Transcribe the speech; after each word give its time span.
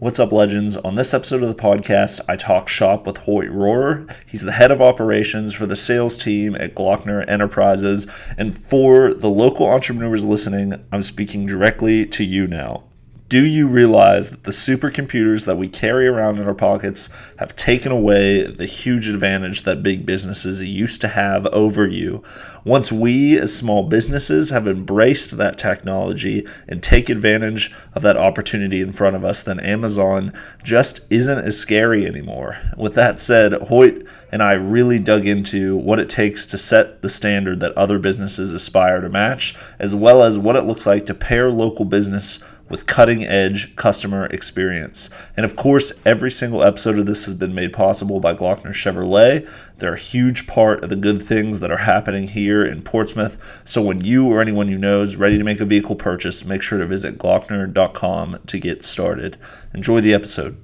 What's 0.00 0.18
up, 0.18 0.32
legends? 0.32 0.78
On 0.78 0.94
this 0.94 1.12
episode 1.12 1.42
of 1.42 1.50
the 1.50 1.62
podcast, 1.62 2.22
I 2.26 2.34
talk 2.34 2.68
shop 2.68 3.06
with 3.06 3.18
Hoyt 3.18 3.50
Rorrer. 3.50 4.10
He's 4.24 4.40
the 4.40 4.50
head 4.50 4.70
of 4.70 4.80
operations 4.80 5.52
for 5.52 5.66
the 5.66 5.76
sales 5.76 6.16
team 6.16 6.54
at 6.54 6.74
Glockner 6.74 7.22
Enterprises. 7.28 8.06
And 8.38 8.58
for 8.58 9.12
the 9.12 9.28
local 9.28 9.66
entrepreneurs 9.66 10.24
listening, 10.24 10.72
I'm 10.90 11.02
speaking 11.02 11.44
directly 11.44 12.06
to 12.06 12.24
you 12.24 12.46
now. 12.46 12.84
Do 13.30 13.44
you 13.44 13.68
realize 13.68 14.32
that 14.32 14.42
the 14.42 14.50
supercomputers 14.50 15.46
that 15.46 15.56
we 15.56 15.68
carry 15.68 16.08
around 16.08 16.40
in 16.40 16.48
our 16.48 16.54
pockets 16.54 17.10
have 17.38 17.54
taken 17.54 17.92
away 17.92 18.42
the 18.42 18.66
huge 18.66 19.08
advantage 19.08 19.62
that 19.62 19.84
big 19.84 20.04
businesses 20.04 20.60
used 20.64 21.00
to 21.02 21.06
have 21.06 21.46
over 21.46 21.86
you? 21.86 22.24
Once 22.64 22.90
we, 22.90 23.38
as 23.38 23.56
small 23.56 23.84
businesses, 23.84 24.50
have 24.50 24.66
embraced 24.66 25.36
that 25.36 25.58
technology 25.58 26.44
and 26.66 26.82
take 26.82 27.08
advantage 27.08 27.72
of 27.94 28.02
that 28.02 28.16
opportunity 28.16 28.80
in 28.80 28.92
front 28.92 29.14
of 29.14 29.24
us, 29.24 29.44
then 29.44 29.60
Amazon 29.60 30.32
just 30.64 31.00
isn't 31.08 31.38
as 31.38 31.56
scary 31.56 32.06
anymore. 32.06 32.58
With 32.76 32.96
that 32.96 33.20
said, 33.20 33.52
Hoyt 33.52 34.06
and 34.32 34.42
I 34.42 34.54
really 34.54 34.98
dug 34.98 35.24
into 35.26 35.76
what 35.76 36.00
it 36.00 36.08
takes 36.08 36.46
to 36.46 36.58
set 36.58 37.00
the 37.00 37.08
standard 37.08 37.60
that 37.60 37.78
other 37.78 38.00
businesses 38.00 38.52
aspire 38.52 39.00
to 39.00 39.08
match, 39.08 39.56
as 39.78 39.94
well 39.94 40.24
as 40.24 40.36
what 40.36 40.56
it 40.56 40.64
looks 40.64 40.84
like 40.84 41.06
to 41.06 41.14
pair 41.14 41.48
local 41.48 41.84
business 41.84 42.42
with 42.70 42.86
cutting 42.86 43.26
edge 43.26 43.76
customer 43.76 44.24
experience. 44.26 45.10
And 45.36 45.44
of 45.44 45.56
course, 45.56 45.92
every 46.06 46.30
single 46.30 46.62
episode 46.62 46.98
of 46.98 47.04
this 47.04 47.26
has 47.26 47.34
been 47.34 47.54
made 47.54 47.74
possible 47.74 48.20
by 48.20 48.34
Glockner 48.34 48.72
Chevrolet. 48.72 49.46
They're 49.76 49.94
a 49.94 49.98
huge 49.98 50.46
part 50.46 50.82
of 50.82 50.88
the 50.88 50.96
good 50.96 51.20
things 51.20 51.60
that 51.60 51.70
are 51.70 51.76
happening 51.76 52.28
here 52.28 52.64
in 52.64 52.82
Portsmouth. 52.82 53.36
So 53.64 53.82
when 53.82 54.02
you 54.02 54.28
or 54.28 54.40
anyone 54.40 54.68
you 54.68 54.78
know 54.78 55.02
is 55.02 55.16
ready 55.16 55.36
to 55.36 55.44
make 55.44 55.60
a 55.60 55.66
vehicle 55.66 55.96
purchase, 55.96 56.44
make 56.44 56.62
sure 56.62 56.78
to 56.78 56.86
visit 56.86 57.18
glockner.com 57.18 58.38
to 58.46 58.58
get 58.58 58.84
started. 58.84 59.36
Enjoy 59.74 60.00
the 60.00 60.14
episode. 60.14 60.56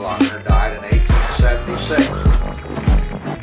Glockner 0.00 0.40
died 0.46 0.76
in 0.76 0.82
1876. 0.82 2.08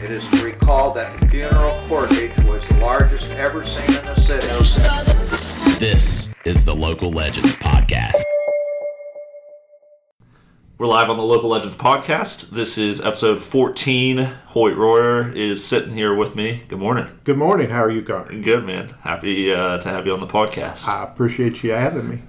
It 0.03 0.12
is 0.12 0.28
recalled 0.41 0.95
that 0.95 1.19
the 1.19 1.28
funeral 1.28 1.73
cortege 1.88 2.36
was 2.50 2.67
the 2.67 2.78
largest 2.78 3.30
ever 3.34 3.64
seen. 3.64 3.87
This 5.80 6.33
is 6.44 6.66
the 6.66 6.73
Local 6.73 7.11
Legends 7.11 7.56
Podcast. 7.56 8.23
We're 10.80 10.88
live 10.88 11.11
on 11.11 11.17
the 11.17 11.23
Local 11.23 11.52
Legends 11.52 11.75
podcast. 11.75 12.50
This 12.50 12.80
is 12.80 13.00
episode 13.00 13.44
14. 13.44 14.17
Hoyt 14.17 14.75
Rorrer 14.75 15.36
is 15.36 15.64
sitting 15.64 15.94
here 15.94 16.16
with 16.16 16.36
me. 16.36 16.64
Good 16.67 16.80
morning. 16.80 17.19
Good 17.25 17.38
morning. 17.38 17.69
How 17.69 17.84
are 17.84 17.92
you, 17.92 18.02
Connor? 18.02 18.42
Good, 18.42 18.66
man. 18.66 18.88
Happy 19.02 19.53
uh, 19.53 19.78
to 19.78 19.89
have 19.89 20.08
you 20.08 20.14
on 20.14 20.19
the 20.19 20.25
podcast. 20.25 20.88
I 20.88 21.03
appreciate 21.03 21.64
you 21.64 21.73
having 21.73 22.09
me. 22.09 22.23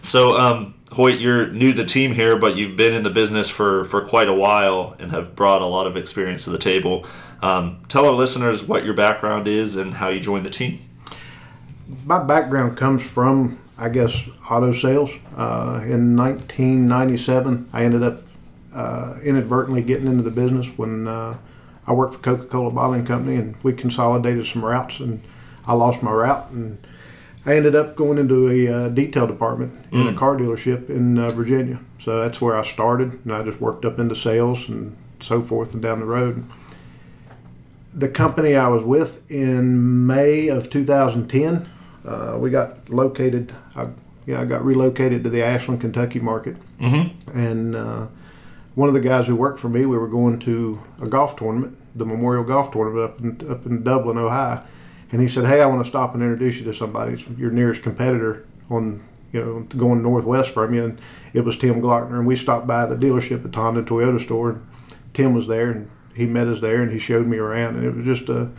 So, 0.00 0.38
um, 0.38 0.74
Hoyt, 0.92 1.18
you're 1.18 1.48
new 1.48 1.72
to 1.72 1.82
the 1.82 1.84
team 1.84 2.12
here, 2.12 2.38
but 2.38 2.56
you've 2.56 2.76
been 2.76 2.94
in 2.94 3.02
the 3.02 3.10
business 3.10 3.50
for, 3.50 3.84
for 3.84 4.00
quite 4.06 4.28
a 4.28 4.34
while 4.34 4.96
and 4.98 5.10
have 5.10 5.36
brought 5.36 5.60
a 5.60 5.66
lot 5.66 5.86
of 5.86 5.94
experience 5.98 6.44
to 6.44 6.50
the 6.50 6.58
table. 6.58 7.04
Um, 7.42 7.84
tell 7.88 8.06
our 8.06 8.14
listeners 8.14 8.64
what 8.64 8.86
your 8.86 8.94
background 8.94 9.46
is 9.46 9.76
and 9.76 9.92
how 9.92 10.08
you 10.08 10.20
joined 10.20 10.46
the 10.46 10.50
team. 10.50 10.87
My 12.04 12.22
background 12.22 12.76
comes 12.76 13.02
from, 13.02 13.58
I 13.78 13.88
guess, 13.88 14.14
auto 14.50 14.72
sales. 14.72 15.10
Uh, 15.36 15.80
in 15.84 16.16
1997, 16.16 17.70
I 17.72 17.84
ended 17.84 18.02
up 18.02 18.22
uh, 18.74 19.14
inadvertently 19.24 19.82
getting 19.82 20.06
into 20.06 20.22
the 20.22 20.30
business 20.30 20.66
when 20.76 21.08
uh, 21.08 21.38
I 21.86 21.92
worked 21.92 22.14
for 22.14 22.20
Coca-Cola 22.20 22.70
Bottling 22.70 23.06
Company, 23.06 23.36
and 23.36 23.56
we 23.62 23.72
consolidated 23.72 24.46
some 24.46 24.64
routes, 24.64 25.00
and 25.00 25.22
I 25.66 25.72
lost 25.72 26.02
my 26.02 26.10
route, 26.10 26.50
and 26.50 26.78
I 27.46 27.56
ended 27.56 27.74
up 27.74 27.96
going 27.96 28.18
into 28.18 28.50
a 28.50 28.68
uh, 28.68 28.88
detail 28.90 29.26
department 29.26 29.72
in 29.90 30.06
a 30.06 30.12
car 30.12 30.36
dealership 30.36 30.90
in 30.90 31.18
uh, 31.18 31.30
Virginia. 31.30 31.80
So 31.98 32.20
that's 32.20 32.40
where 32.42 32.54
I 32.54 32.62
started, 32.62 33.24
and 33.24 33.32
I 33.32 33.42
just 33.42 33.60
worked 33.60 33.86
up 33.86 33.98
into 33.98 34.14
sales 34.14 34.68
and 34.68 34.94
so 35.20 35.40
forth 35.40 35.72
and 35.72 35.82
down 35.82 36.00
the 36.00 36.06
road. 36.06 36.44
The 37.94 38.08
company 38.08 38.54
I 38.54 38.68
was 38.68 38.82
with 38.82 39.28
in 39.30 40.06
May 40.06 40.48
of 40.48 40.68
2010, 40.68 41.68
uh, 42.06 42.36
we 42.38 42.50
got 42.50 42.88
located. 42.90 43.52
I, 43.76 43.88
yeah, 44.26 44.40
I 44.40 44.44
got 44.44 44.64
relocated 44.64 45.24
to 45.24 45.30
the 45.30 45.42
Ashland, 45.42 45.80
Kentucky 45.80 46.20
market, 46.20 46.56
Mm-hmm. 46.80 47.38
and 47.38 47.74
uh, 47.74 48.06
one 48.74 48.88
of 48.88 48.94
the 48.94 49.00
guys 49.00 49.26
who 49.26 49.34
worked 49.34 49.58
for 49.58 49.68
me, 49.68 49.84
we 49.86 49.96
were 49.98 50.06
going 50.08 50.38
to 50.40 50.80
a 51.02 51.06
golf 51.08 51.34
tournament, 51.36 51.76
the 51.96 52.04
Memorial 52.06 52.44
Golf 52.44 52.70
Tournament 52.70 53.02
up 53.10 53.20
in, 53.20 53.50
up 53.50 53.66
in 53.66 53.82
Dublin, 53.82 54.16
Ohio, 54.18 54.64
and 55.10 55.20
he 55.20 55.26
said, 55.26 55.46
"Hey, 55.46 55.60
I 55.60 55.66
want 55.66 55.82
to 55.82 55.88
stop 55.88 56.14
and 56.14 56.22
introduce 56.22 56.56
you 56.58 56.64
to 56.66 56.72
somebody. 56.74 57.14
It's 57.14 57.26
your 57.36 57.50
nearest 57.50 57.82
competitor 57.82 58.46
on, 58.70 59.02
you 59.32 59.40
know, 59.44 59.60
going 59.76 60.02
northwest 60.02 60.50
from 60.50 60.74
you." 60.74 60.84
And 60.84 61.00
it 61.32 61.40
was 61.40 61.56
Tim 61.56 61.80
Glockner, 61.82 62.18
and 62.18 62.26
we 62.26 62.36
stopped 62.36 62.66
by 62.68 62.86
the 62.86 62.94
dealership 62.94 63.44
at 63.44 63.54
Honda 63.54 63.82
Toyota 63.82 64.20
store. 64.22 64.50
And 64.50 64.66
Tim 65.14 65.34
was 65.34 65.48
there, 65.48 65.70
and 65.70 65.90
he 66.14 66.26
met 66.26 66.46
us 66.46 66.60
there, 66.60 66.82
and 66.82 66.92
he 66.92 66.98
showed 67.00 67.26
me 67.26 67.38
around, 67.38 67.76
and 67.76 67.84
it 67.86 67.96
was 67.96 68.04
just 68.04 68.28
a. 68.28 68.50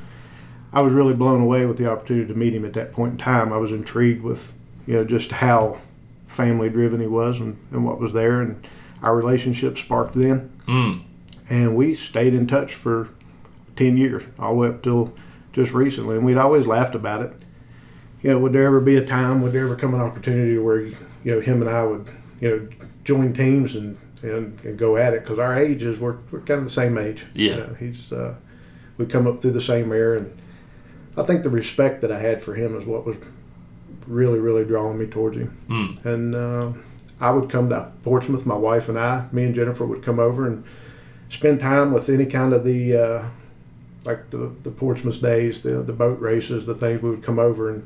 I 0.72 0.82
was 0.82 0.94
really 0.94 1.14
blown 1.14 1.42
away 1.42 1.66
with 1.66 1.78
the 1.78 1.90
opportunity 1.92 2.28
to 2.32 2.38
meet 2.38 2.54
him 2.54 2.64
at 2.66 2.74
that 2.74 2.92
point 2.92 3.14
in 3.14 3.18
time. 3.18 3.52
I 3.52 3.58
was 3.58 3.72
intrigued 3.72 4.24
with, 4.24 4.54
you 4.86 4.94
know, 4.96 5.04
just 5.04 5.32
how 5.32 5.80
family 6.28 6.70
driven 6.70 7.00
he 7.00 7.08
was 7.08 7.40
and, 7.40 7.58
and 7.72 7.84
what 7.86 8.00
was 8.00 8.14
there, 8.14 8.42
and 8.42 8.66
our 9.02 9.16
relationship 9.16 9.78
sparked 9.78 10.14
then 10.14 10.52
Mm. 10.68 11.02
and 11.50 11.76
we 11.76 11.96
stayed 11.96 12.34
in 12.36 12.46
touch 12.46 12.76
for 12.76 13.10
10 13.78 13.98
years 13.98 14.24
all 14.38 14.50
the 14.50 14.56
way 14.60 14.68
up 14.68 14.84
till 14.84 15.12
just 15.54 15.72
recently 15.74 16.16
and 16.18 16.24
we'd 16.26 16.38
always 16.38 16.68
laughed 16.68 16.94
about 16.94 17.22
it 17.24 17.34
you 18.22 18.30
know 18.30 18.38
would 18.38 18.52
there 18.54 18.66
ever 18.68 18.80
be 18.82 18.96
a 18.98 19.04
time 19.06 19.42
would 19.42 19.52
there 19.54 19.64
ever 19.66 19.76
come 19.78 19.94
an 19.96 20.02
opportunity 20.02 20.58
where 20.60 20.82
you 20.82 20.96
know 21.24 21.40
him 21.40 21.62
and 21.62 21.70
i 21.72 21.82
would 21.84 22.12
you 22.42 22.50
know 22.50 22.68
join 23.06 23.34
teams 23.34 23.76
and 23.76 23.98
and, 24.22 24.60
and 24.66 24.78
go 24.78 24.96
at 24.98 25.14
it 25.14 25.24
because 25.24 25.40
our 25.40 25.58
ages 25.58 25.98
we're, 25.98 26.18
we're 26.30 26.42
kind 26.42 26.60
of 26.60 26.66
the 26.66 26.70
same 26.70 26.98
age 26.98 27.26
Yeah. 27.34 27.52
you 27.56 27.58
know, 27.62 27.76
he's 27.80 28.12
uh, 28.14 28.36
we 28.98 29.06
come 29.08 29.26
up 29.26 29.42
through 29.42 29.52
the 29.54 29.62
same 29.62 29.92
era 29.94 30.20
and 30.20 30.38
i 31.18 31.24
think 31.24 31.44
the 31.44 31.50
respect 31.50 32.02
that 32.02 32.12
i 32.12 32.20
had 32.20 32.42
for 32.42 32.56
him 32.56 32.76
is 32.80 32.86
what 32.86 33.06
was 33.06 33.18
really 34.08 34.40
really 34.40 34.66
drawing 34.66 34.98
me 34.98 35.06
towards 35.06 35.38
him 35.38 35.58
Mm. 35.70 36.06
and 36.06 36.36
uh, 36.36 36.72
I 37.22 37.32
would 37.32 37.50
come 37.50 37.68
to 37.68 37.92
Portsmouth. 38.04 38.46
My 38.46 38.56
wife 38.56 38.88
and 38.88 38.98
I, 38.98 39.26
me 39.34 39.44
and 39.44 39.54
Jennifer, 39.54 39.86
would 39.86 40.02
come 40.02 40.20
over 40.22 40.48
and 40.48 40.64
spend 41.30 41.60
time 41.60 41.92
with 41.92 42.08
any 42.08 42.26
kind 42.26 42.54
of 42.54 42.64
the 42.64 42.96
uh, 42.96 43.24
like 44.06 44.30
the 44.30 44.54
the 44.64 44.72
Portsmouth 44.72 45.22
days, 45.22 45.62
the 45.62 45.82
the 45.84 45.92
boat 45.92 46.22
races, 46.22 46.66
the 46.66 46.74
things. 46.74 47.02
We 47.02 47.10
would 47.10 47.22
come 47.22 47.38
over 47.38 47.70
and 47.72 47.86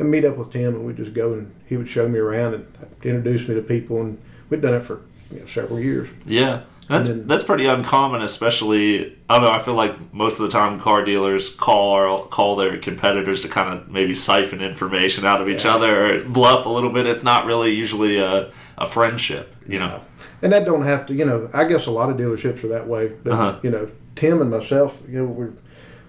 and 0.00 0.10
meet 0.10 0.24
up 0.24 0.36
with 0.36 0.50
Tim, 0.50 0.74
and 0.74 0.84
we'd 0.84 0.96
just 0.96 1.14
go 1.14 1.32
and 1.32 1.54
he 1.66 1.76
would 1.76 1.88
show 1.88 2.08
me 2.08 2.18
around 2.18 2.54
and 2.54 2.66
introduce 3.04 3.46
me 3.46 3.54
to 3.54 3.62
people, 3.62 4.00
and 4.00 4.18
we'd 4.50 4.60
done 4.62 4.74
it 4.74 4.82
for 4.84 5.00
you 5.32 5.38
know, 5.38 5.46
several 5.46 5.78
years. 5.78 6.08
Yeah. 6.26 6.62
That's 6.88 7.08
then- 7.08 7.26
that's 7.26 7.44
pretty 7.44 7.66
uncommon, 7.66 8.22
especially. 8.22 9.16
I 9.30 9.34
don't 9.38 9.42
know. 9.44 9.50
I 9.52 9.60
feel 9.62 9.74
like 9.74 10.12
most 10.12 10.40
of 10.40 10.46
the 10.46 10.52
time, 10.52 10.80
car 10.80 11.04
dealers 11.04 11.48
call 11.54 12.24
call 12.24 12.56
their 12.56 12.76
competitors 12.78 13.42
to 13.42 13.48
kind 13.48 13.72
of 13.72 13.88
maybe 13.90 14.14
siphon 14.14 14.60
information 14.60 15.24
out 15.24 15.40
of 15.40 15.48
each 15.48 15.64
Yeah. 15.64 15.74
other 15.76 16.06
or 16.16 16.24
bluff 16.24 16.66
a 16.66 16.68
little 16.68 16.90
bit. 16.92 17.06
It's 17.06 17.22
not 17.22 17.46
really 17.46 17.70
usually 17.72 18.18
a, 18.18 18.50
a 18.76 18.86
friendship, 18.86 19.54
you 19.66 19.78
know. 19.78 20.00
And 20.42 20.52
that 20.52 20.64
don't 20.64 20.82
have 20.82 21.06
to, 21.06 21.14
you 21.14 21.24
know. 21.24 21.48
I 21.54 21.64
guess 21.64 21.86
a 21.86 21.90
lot 21.92 22.10
of 22.10 22.16
dealerships 22.16 22.64
are 22.64 22.68
that 22.68 22.88
way, 22.88 23.12
but 23.22 23.32
Uh-huh. 23.32 23.58
you 23.62 23.70
know, 23.70 23.88
Tim 24.16 24.40
and 24.42 24.50
myself, 24.50 25.00
you 25.08 25.18
know, 25.20 25.24
we 25.26 25.46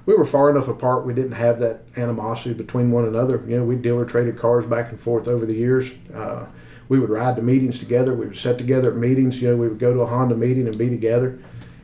we 0.06 0.16
were 0.18 0.26
far 0.26 0.50
enough 0.50 0.68
apart. 0.68 1.06
We 1.06 1.14
didn't 1.14 1.34
have 1.34 1.60
that 1.60 1.84
animosity 1.96 2.54
between 2.56 2.92
one 2.92 3.06
another. 3.06 3.42
You 3.48 3.58
know, 3.60 3.64
we 3.64 3.76
dealer 3.76 4.04
traded 4.06 4.38
cars 4.38 4.66
back 4.66 4.90
and 4.90 5.00
forth 5.00 5.28
over 5.30 5.46
the 5.46 5.56
years. 5.56 5.92
Uh, 6.14 6.46
we 6.90 7.00
would 7.00 7.10
ride 7.10 7.36
to 7.38 7.42
meetings 7.42 7.80
together. 7.80 8.14
We 8.14 8.26
would 8.28 8.38
sit 8.38 8.58
together 8.58 8.92
at 8.92 8.98
meetings. 8.98 9.42
You 9.42 9.50
know, 9.50 9.56
we 9.58 9.68
would 9.68 9.80
go 9.80 9.94
to 9.94 10.02
a 10.02 10.06
Honda 10.06 10.36
meeting 10.36 10.68
and 10.68 10.78
be 10.78 10.90
together. 10.90 11.40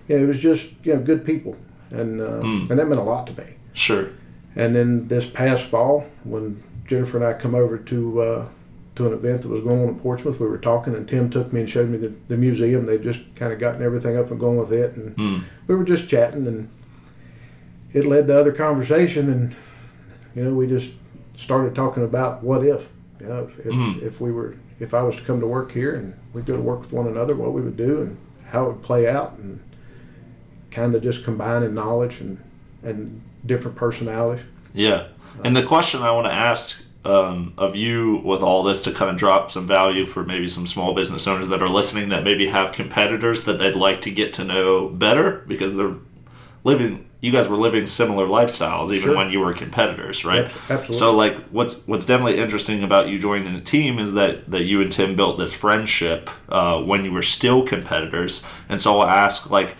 You 0.07 0.17
know, 0.17 0.23
it 0.23 0.27
was 0.27 0.39
just 0.39 0.67
you 0.83 0.93
know 0.93 0.99
good 1.01 1.25
people, 1.25 1.55
and 1.91 2.21
uh, 2.21 2.41
Mm. 2.41 2.69
and 2.69 2.79
that 2.79 2.87
meant 2.87 2.99
a 3.01 3.03
lot 3.03 3.27
to 3.27 3.33
me. 3.41 3.47
Sure. 3.73 4.09
And 4.55 4.75
then 4.75 5.07
this 5.07 5.25
past 5.25 5.63
fall, 5.65 6.05
when 6.23 6.61
Jennifer 6.87 7.17
and 7.17 7.25
I 7.25 7.33
come 7.33 7.53
over 7.55 7.77
to 7.77 8.21
uh, 8.21 8.47
to 8.95 9.07
an 9.07 9.13
event 9.13 9.43
that 9.43 9.47
was 9.49 9.61
going 9.61 9.81
on 9.83 9.87
in 9.89 9.99
Portsmouth, 9.99 10.39
we 10.39 10.47
were 10.47 10.57
talking, 10.57 10.93
and 10.95 11.07
Tim 11.07 11.29
took 11.29 11.53
me 11.53 11.61
and 11.61 11.69
showed 11.69 11.89
me 11.89 11.97
the, 11.97 12.11
the 12.27 12.35
museum. 12.35 12.85
They'd 12.85 13.03
just 13.03 13.21
kind 13.35 13.53
of 13.53 13.59
gotten 13.59 13.81
everything 13.83 14.17
up 14.17 14.29
and 14.31 14.39
going 14.39 14.57
with 14.57 14.71
it, 14.73 14.95
and 14.95 15.15
Mm. 15.15 15.43
we 15.67 15.75
were 15.75 15.83
just 15.85 16.09
chatting, 16.09 16.45
and 16.47 16.67
it 17.93 18.05
led 18.05 18.27
to 18.27 18.37
other 18.39 18.51
conversation, 18.51 19.31
and 19.31 19.55
you 20.35 20.43
know, 20.43 20.53
we 20.53 20.67
just 20.67 20.91
started 21.37 21.73
talking 21.73 22.03
about 22.03 22.43
what 22.43 22.63
if, 22.65 22.91
you 23.19 23.27
know, 23.27 23.49
if, 23.59 23.65
Mhm. 23.65 24.01
if 24.03 24.19
we 24.21 24.31
were, 24.31 24.55
if 24.79 24.93
I 24.93 25.01
was 25.01 25.15
to 25.17 25.21
come 25.23 25.39
to 25.39 25.47
work 25.47 25.71
here 25.71 25.95
and 25.95 26.13
we 26.33 26.41
go 26.41 26.55
to 26.55 26.61
work 26.61 26.81
with 26.81 26.93
one 26.93 27.07
another, 27.07 27.35
what 27.35 27.53
we 27.53 27.61
would 27.61 27.77
do 27.77 28.01
and 28.01 28.17
how 28.47 28.65
it 28.65 28.73
would 28.73 28.83
play 28.83 29.07
out, 29.07 29.33
and 29.37 29.59
kind 30.71 30.95
of 30.95 31.03
just 31.03 31.23
combining 31.23 31.73
knowledge 31.73 32.19
and 32.19 32.43
and 32.83 33.21
different 33.45 33.75
personalities. 33.77 34.45
Yeah. 34.73 35.07
And 35.43 35.55
the 35.55 35.63
question 35.63 36.01
I 36.01 36.11
want 36.11 36.27
to 36.27 36.33
ask 36.33 36.83
um, 37.05 37.53
of 37.57 37.75
you 37.75 38.17
with 38.17 38.41
all 38.41 38.63
this 38.63 38.81
to 38.83 38.91
kind 38.91 39.09
of 39.09 39.17
drop 39.17 39.51
some 39.51 39.67
value 39.67 40.05
for 40.05 40.23
maybe 40.23 40.49
some 40.49 40.67
small 40.67 40.93
business 40.93 41.27
owners 41.27 41.47
that 41.49 41.61
are 41.61 41.69
listening 41.69 42.09
that 42.09 42.23
maybe 42.23 42.47
have 42.47 42.73
competitors 42.73 43.45
that 43.45 43.53
they'd 43.53 43.75
like 43.75 44.01
to 44.01 44.11
get 44.11 44.33
to 44.33 44.43
know 44.43 44.89
better 44.89 45.43
because 45.47 45.75
they're 45.75 45.95
living 46.63 47.08
you 47.21 47.31
guys 47.31 47.49
were 47.49 47.57
living 47.57 47.85
similar 47.85 48.25
lifestyles 48.25 48.87
even 48.91 49.09
Sure. 49.09 49.17
when 49.17 49.29
you 49.29 49.39
were 49.41 49.53
competitors, 49.53 50.23
right? 50.23 50.45
Abs- 50.45 50.55
absolutely. 50.69 50.95
So 50.97 51.15
like 51.15 51.37
what's 51.49 51.85
what's 51.87 52.05
definitely 52.05 52.37
interesting 52.39 52.83
about 52.83 53.09
you 53.09 53.19
joining 53.19 53.53
the 53.53 53.61
team 53.61 53.99
is 53.99 54.13
that 54.13 54.49
that 54.49 54.63
you 54.63 54.81
and 54.81 54.91
Tim 54.91 55.15
built 55.15 55.37
this 55.37 55.53
friendship 55.53 56.29
uh, 56.47 56.81
when 56.81 57.03
you 57.03 57.11
were 57.11 57.21
still 57.21 57.65
competitors. 57.65 58.45
And 58.69 58.79
so 58.79 58.99
I'll 58.99 59.09
ask 59.09 59.51
like 59.51 59.75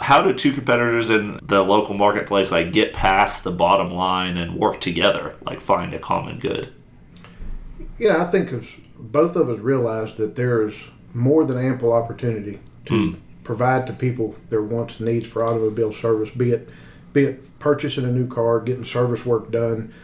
how 0.00 0.22
do 0.22 0.32
two 0.34 0.52
competitors 0.52 1.10
in 1.10 1.38
the 1.42 1.62
local 1.62 1.94
marketplace 1.94 2.52
like 2.52 2.72
get 2.72 2.92
past 2.92 3.42
the 3.44 3.52
bottom 3.52 3.92
line 3.92 4.36
and 4.36 4.54
work 4.56 4.80
together, 4.80 5.36
like 5.42 5.60
find 5.60 5.94
a 5.94 5.98
common 5.98 6.38
good? 6.38 6.72
Yeah, 7.98 8.22
I 8.22 8.30
think 8.30 8.52
both 8.98 9.36
of 9.36 9.48
us 9.48 9.58
realize 9.60 10.16
that 10.16 10.36
there 10.36 10.66
is 10.66 10.74
more 11.12 11.44
than 11.44 11.58
ample 11.58 11.92
opportunity 11.92 12.60
to 12.86 13.16
provide 13.44 13.86
to 13.86 13.92
people 13.92 14.34
their 14.48 14.62
wants 14.62 14.98
and 14.98 15.08
needs 15.08 15.26
for 15.26 15.44
automobile 15.44 15.92
service, 15.92 16.30
be 16.30 16.50
it 16.50 16.68
be 17.14 17.24
it 17.24 17.58
purchasing 17.58 18.04
a 18.04 18.12
new 18.12 18.28
car, 18.28 18.60
getting 18.60 18.84
service 18.84 19.24
work 19.24 19.50
done. 19.50 19.94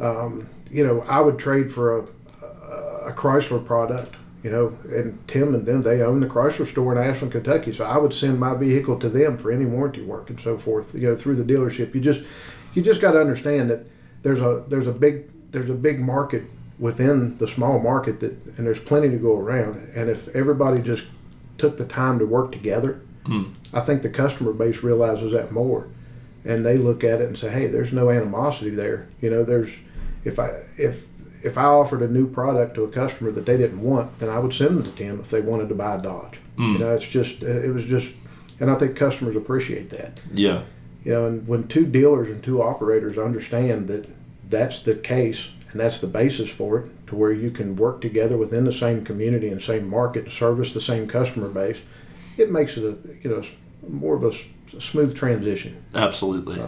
Um, 0.00 0.48
you 0.70 0.86
know, 0.86 1.02
I 1.02 1.20
would 1.20 1.38
trade 1.38 1.70
for 1.70 1.98
a, 1.98 2.04
a, 2.42 3.08
a 3.08 3.12
Chrysler 3.12 3.62
product. 3.62 4.14
You 4.42 4.50
know, 4.50 4.78
and 4.84 5.18
Tim 5.28 5.54
and 5.54 5.66
them 5.66 5.82
they 5.82 6.00
own 6.00 6.20
the 6.20 6.26
Chrysler 6.26 6.66
store 6.66 6.96
in 6.96 7.10
Ashland, 7.10 7.32
Kentucky, 7.32 7.74
so 7.74 7.84
I 7.84 7.98
would 7.98 8.14
send 8.14 8.40
my 8.40 8.54
vehicle 8.54 8.98
to 9.00 9.10
them 9.10 9.36
for 9.36 9.52
any 9.52 9.66
warranty 9.66 10.00
work 10.00 10.30
and 10.30 10.40
so 10.40 10.56
forth. 10.56 10.94
You 10.94 11.08
know, 11.10 11.16
through 11.16 11.36
the 11.36 11.44
dealership. 11.44 11.94
You 11.94 12.00
just 12.00 12.22
you 12.72 12.80
just 12.80 13.02
got 13.02 13.12
to 13.12 13.20
understand 13.20 13.68
that 13.68 13.84
there's 14.22 14.40
a 14.40 14.64
there's 14.68 14.86
a 14.86 14.92
big 14.92 15.30
there's 15.50 15.68
a 15.68 15.74
big 15.74 16.00
market 16.00 16.44
within 16.78 17.36
the 17.36 17.46
small 17.46 17.78
market 17.78 18.20
that 18.20 18.32
and 18.56 18.66
there's 18.66 18.80
plenty 18.80 19.10
to 19.10 19.18
go 19.18 19.36
around 19.36 19.76
and 19.94 20.08
if 20.08 20.28
everybody 20.28 20.80
just 20.80 21.04
took 21.58 21.76
the 21.76 21.84
time 21.84 22.18
to 22.18 22.24
work 22.24 22.50
together 22.50 23.02
i 23.74 23.80
think 23.80 24.00
the 24.00 24.08
customer 24.08 24.52
base 24.52 24.82
realizes 24.82 25.32
that 25.32 25.52
more 25.52 25.88
and 26.44 26.64
they 26.64 26.76
look 26.76 27.04
at 27.04 27.20
it 27.20 27.26
and 27.26 27.38
say 27.38 27.50
hey 27.50 27.66
there's 27.66 27.92
no 27.92 28.10
animosity 28.10 28.70
there. 28.70 29.08
You 29.20 29.30
know 29.30 29.44
there's 29.44 29.74
if 30.24 30.38
i 30.38 30.48
if 30.76 31.06
if 31.42 31.56
i 31.56 31.64
offered 31.64 32.02
a 32.02 32.08
new 32.08 32.26
product 32.28 32.74
to 32.74 32.84
a 32.84 32.88
customer 32.88 33.30
that 33.32 33.46
they 33.46 33.56
didn't 33.56 33.80
want 33.80 34.18
then 34.18 34.28
i 34.28 34.38
would 34.38 34.52
send 34.52 34.76
them 34.76 34.84
to 34.84 34.90
tim 34.90 35.18
if 35.20 35.30
they 35.30 35.40
wanted 35.40 35.68
to 35.68 35.74
buy 35.74 35.96
a 35.96 36.02
dodge. 36.02 36.38
You 36.58 36.64
mm. 36.64 36.80
know 36.80 36.94
it's 36.94 37.06
just 37.06 37.42
it 37.42 37.72
was 37.72 37.84
just 37.84 38.12
and 38.58 38.70
i 38.70 38.74
think 38.74 38.96
customers 38.96 39.36
appreciate 39.36 39.90
that. 39.90 40.20
Yeah. 40.34 40.62
you 41.04 41.12
know, 41.12 41.26
and 41.26 41.48
when 41.48 41.68
two 41.68 41.86
dealers 41.86 42.28
and 42.28 42.42
two 42.42 42.62
operators 42.62 43.16
understand 43.16 43.88
that 43.88 44.06
that's 44.48 44.80
the 44.80 44.94
case 44.94 45.50
and 45.70 45.80
that's 45.80 45.98
the 45.98 46.06
basis 46.06 46.50
for 46.50 46.80
it, 46.80 47.06
to 47.06 47.14
where 47.14 47.32
you 47.32 47.50
can 47.50 47.76
work 47.76 48.00
together 48.00 48.36
within 48.36 48.64
the 48.64 48.72
same 48.72 49.04
community 49.04 49.48
and 49.48 49.62
same 49.62 49.88
market 49.88 50.24
to 50.24 50.30
service 50.30 50.72
the 50.72 50.80
same 50.80 51.06
customer 51.06 51.48
base, 51.48 51.80
it 52.36 52.50
makes 52.50 52.76
it 52.76 52.84
a 52.84 52.96
you 53.22 53.30
know 53.30 53.42
more 53.88 54.16
of 54.16 54.24
a 54.24 54.80
smooth 54.80 55.16
transition. 55.16 55.84
Absolutely. 55.94 56.62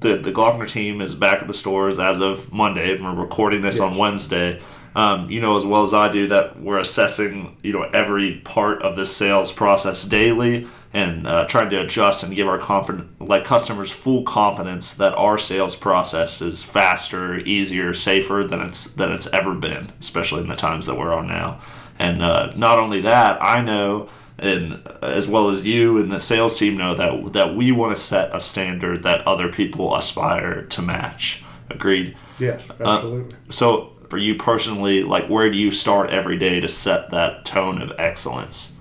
The 0.00 0.16
the 0.16 0.32
Glockner 0.32 0.68
team 0.68 1.00
is 1.00 1.14
back 1.14 1.42
at 1.42 1.48
the 1.48 1.54
stores 1.54 1.98
as 1.98 2.20
of 2.20 2.52
Monday, 2.52 2.94
and 2.94 3.04
we're 3.04 3.22
recording 3.22 3.62
this 3.62 3.80
on 3.80 3.96
Wednesday. 3.96 4.60
Um, 4.92 5.30
you 5.30 5.40
know 5.40 5.56
as 5.56 5.64
well 5.64 5.82
as 5.82 5.94
I 5.94 6.10
do 6.10 6.26
that 6.28 6.60
we're 6.60 6.80
assessing 6.80 7.56
you 7.62 7.72
know 7.72 7.82
every 7.82 8.38
part 8.38 8.82
of 8.82 8.96
this 8.96 9.14
sales 9.14 9.52
process 9.52 10.04
daily 10.04 10.66
and 10.92 11.26
uh, 11.26 11.46
trying 11.46 11.70
to 11.70 11.80
adjust 11.80 12.24
and 12.24 12.34
give 12.34 12.48
our 12.48 12.58
confident 12.58 13.20
like 13.20 13.44
customers 13.44 13.92
full 13.92 14.24
confidence 14.24 14.94
that 14.94 15.14
our 15.14 15.38
sales 15.38 15.76
process 15.76 16.42
is 16.42 16.64
faster, 16.64 17.38
easier, 17.38 17.92
safer 17.92 18.42
than 18.42 18.60
it's 18.60 18.92
than 18.94 19.12
it's 19.12 19.32
ever 19.32 19.54
been, 19.54 19.92
especially 20.00 20.40
in 20.40 20.48
the 20.48 20.56
times 20.56 20.86
that 20.86 20.98
we're 20.98 21.14
on 21.14 21.28
now. 21.28 21.60
And 21.98 22.22
uh, 22.22 22.52
not 22.56 22.78
only 22.78 23.02
that, 23.02 23.38
I 23.42 23.60
know 23.60 24.08
and 24.40 24.86
as 25.02 25.28
well 25.28 25.50
as 25.50 25.64
you 25.66 25.98
and 25.98 26.10
the 26.10 26.18
sales 26.20 26.58
team 26.58 26.76
know 26.76 26.94
that 26.94 27.32
that 27.32 27.54
we 27.54 27.70
want 27.70 27.96
to 27.96 28.02
set 28.02 28.34
a 28.34 28.40
standard 28.40 29.02
that 29.02 29.26
other 29.26 29.48
people 29.48 29.94
aspire 29.94 30.62
to 30.62 30.82
match. 30.82 31.44
Agreed. 31.68 32.16
Yes, 32.38 32.68
uh, 32.70 32.84
absolutely. 32.84 33.36
So 33.48 33.92
for 34.08 34.18
you 34.18 34.34
personally, 34.34 35.04
like 35.04 35.28
where 35.28 35.50
do 35.50 35.58
you 35.58 35.70
start 35.70 36.10
every 36.10 36.36
day 36.36 36.58
to 36.58 36.68
set 36.68 37.10
that 37.10 37.44
tone 37.44 37.80
of 37.80 37.92
excellence? 37.98 38.76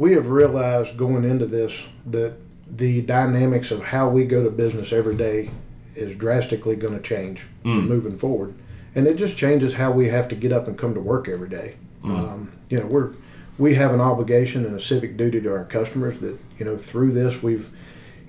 we 0.00 0.14
have 0.14 0.30
realized 0.30 0.96
going 0.96 1.24
into 1.24 1.44
this 1.44 1.84
that 2.06 2.34
the 2.66 3.02
dynamics 3.02 3.70
of 3.70 3.84
how 3.84 4.08
we 4.08 4.24
go 4.24 4.42
to 4.42 4.48
business 4.48 4.94
every 4.94 5.14
day 5.14 5.50
is 5.94 6.14
drastically 6.14 6.74
going 6.74 6.94
to 6.94 7.02
change 7.02 7.46
from 7.60 7.82
mm. 7.82 7.86
moving 7.86 8.16
forward, 8.16 8.54
and 8.94 9.06
it 9.06 9.16
just 9.16 9.36
changes 9.36 9.74
how 9.74 9.92
we 9.92 10.08
have 10.08 10.26
to 10.26 10.34
get 10.34 10.52
up 10.52 10.66
and 10.66 10.78
come 10.78 10.94
to 10.94 11.00
work 11.00 11.28
every 11.28 11.50
day. 11.50 11.74
Mm. 12.02 12.18
Um, 12.18 12.52
you 12.70 12.80
know, 12.80 12.86
we're 12.86 13.12
we 13.60 13.74
have 13.74 13.92
an 13.92 14.00
obligation 14.00 14.64
and 14.64 14.74
a 14.74 14.80
civic 14.80 15.18
duty 15.18 15.38
to 15.38 15.52
our 15.52 15.64
customers 15.66 16.18
that 16.20 16.38
you 16.58 16.64
know 16.64 16.78
through 16.78 17.12
this 17.12 17.42
we've 17.42 17.70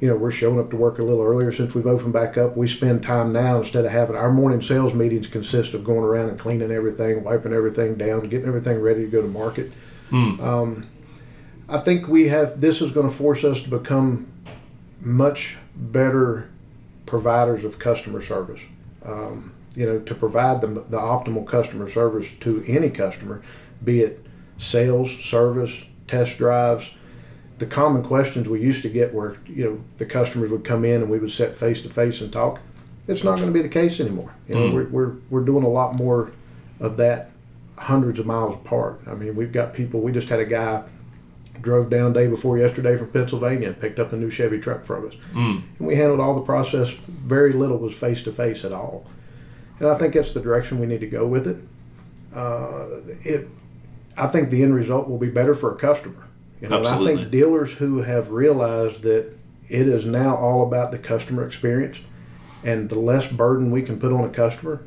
you 0.01 0.07
know 0.07 0.16
we're 0.16 0.30
showing 0.30 0.60
up 0.60 0.69
to 0.69 0.75
work 0.75 1.00
a 1.00 1.04
little 1.04 1.24
earlier 1.24 1.51
since 1.54 1.74
we've 1.74 1.88
opened 1.88 2.12
back 2.12 2.38
up. 2.38 2.57
We 2.57 2.68
spend 2.68 3.01
time 3.01 3.31
now 3.31 3.60
instead 3.60 3.86
of 3.86 3.92
having 3.92 4.16
our 4.18 4.31
morning 4.31 4.62
sales 4.62 4.94
meetings 4.94 5.28
consist 5.28 5.74
of 5.74 5.86
going 5.86 6.04
around 6.04 6.30
and 6.30 6.38
cleaning 6.38 6.69
everything, 6.69 7.24
wiping 7.24 7.54
everything 7.54 7.95
down, 7.95 8.28
getting 8.28 8.48
everything 8.48 8.81
ready 8.81 9.06
to 9.06 9.07
go 9.07 9.22
to 9.22 9.28
market. 9.28 9.72
I 11.69 11.77
think 11.77 12.07
we 12.07 12.27
have 12.27 12.60
this 12.60 12.81
is 12.81 12.92
going 12.92 13.07
to 13.07 13.16
force 13.16 13.45
us 13.45 13.62
to 13.62 13.69
become 13.69 14.27
much 15.00 15.57
better 15.75 16.50
providers 17.06 17.63
of 17.63 17.80
customer 17.80 18.22
service. 18.22 18.62
Um, 19.06 19.54
you 19.75 19.86
know, 19.86 20.00
to 20.00 20.13
provide 20.13 20.60
the, 20.60 20.68
the 20.68 20.98
optimal 20.98 21.48
customer 21.48 21.89
service 21.89 22.30
to 22.42 22.62
any 22.68 22.89
customer, 22.89 23.42
be 23.81 24.01
it 24.01 24.25
sales, 24.62 25.12
service, 25.24 25.81
test 26.08 26.38
drives. 26.38 26.92
The 27.58 27.66
common 27.66 28.04
questions 28.04 28.48
we 28.48 28.62
used 28.62 28.84
to 28.84 28.90
get 28.90 29.13
were, 29.13 29.38
you 29.46 29.63
know, 29.63 29.84
the 29.98 30.06
customers 30.06 30.52
would 30.52 30.63
come 30.63 30.86
in 30.86 31.02
and 31.02 31.10
we 31.10 31.19
would 31.19 31.31
sit 31.31 31.56
face 31.56 31.81
to 31.81 31.90
face 31.90 32.22
and 32.22 32.31
talk. 32.31 32.62
It's 33.08 33.24
not 33.24 33.38
going 33.38 33.48
to 33.48 33.54
be 33.54 33.62
the 33.62 33.69
case 33.69 34.00
anymore. 34.00 34.34
You 34.48 34.56
know, 34.56 34.74
we're, 34.74 34.88
we're, 34.88 35.13
we're 35.30 35.44
doing 35.44 35.63
a 35.63 35.69
lot 35.69 35.96
more 35.96 36.31
of 36.80 36.98
that 36.98 37.31
hundreds 37.78 38.19
of 38.19 38.25
miles 38.28 38.56
apart. 38.56 39.02
I 39.08 39.16
mean, 39.16 39.36
we've 39.36 39.52
got 39.52 39.74
people, 39.74 40.00
we 40.02 40.12
just 40.12 40.30
had 40.30 40.40
a 40.40 40.46
guy 40.46 40.84
drove 41.60 41.90
down 41.90 42.13
day 42.13 42.28
before 42.28 42.58
yesterday 42.58 42.96
from 42.96 43.12
Pennsylvania 43.12 43.68
and 43.69 43.80
picked 43.80 44.00
up 44.00 44.13
a 44.13 44.16
new 44.16 44.30
Chevy 44.30 44.60
truck 44.60 44.84
from 44.84 45.08
us. 45.08 45.16
And 45.80 45.88
we 45.88 45.96
handled 45.96 46.19
all 46.19 46.36
the 46.36 46.42
process. 46.42 46.90
Very 46.92 47.54
little 47.54 47.78
was 47.78 47.94
face 47.94 48.24
to 48.24 48.31
face 48.31 48.63
at 48.63 48.74
all. 48.74 49.06
And 49.80 49.88
I 49.90 49.96
think 49.96 50.13
that's 50.13 50.31
the 50.31 50.40
direction 50.42 50.80
we 50.80 50.88
need 50.88 51.02
to 51.02 51.08
go 51.08 51.25
with 51.25 51.48
it. 51.48 51.58
Uh, 52.36 53.02
it, 53.24 53.48
I 54.18 54.28
think 54.28 54.50
the 54.50 54.63
end 54.63 54.75
result 54.75 55.10
will 55.10 55.18
be 55.18 55.30
better 55.30 55.54
for 55.54 55.74
a 55.74 55.78
customer. 55.78 56.28
You 56.62 56.69
know, 56.69 56.78
and 56.78 56.88
I 56.88 56.98
think 56.98 57.31
dealers 57.31 57.74
who 57.74 58.04
have 58.04 58.30
realized 58.30 59.02
that 59.02 59.34
it 59.68 59.88
is 59.88 60.06
now 60.06 60.36
all 60.36 60.63
about 60.63 60.92
the 60.92 60.98
customer 60.98 61.46
experience, 61.46 62.00
and 62.63 62.90
the 62.90 63.00
less 63.00 63.25
burden 63.28 63.72
we 63.72 63.81
can 63.81 64.00
put 64.00 64.12
on 64.12 64.24
a 64.24 64.30
customer, 64.30 64.84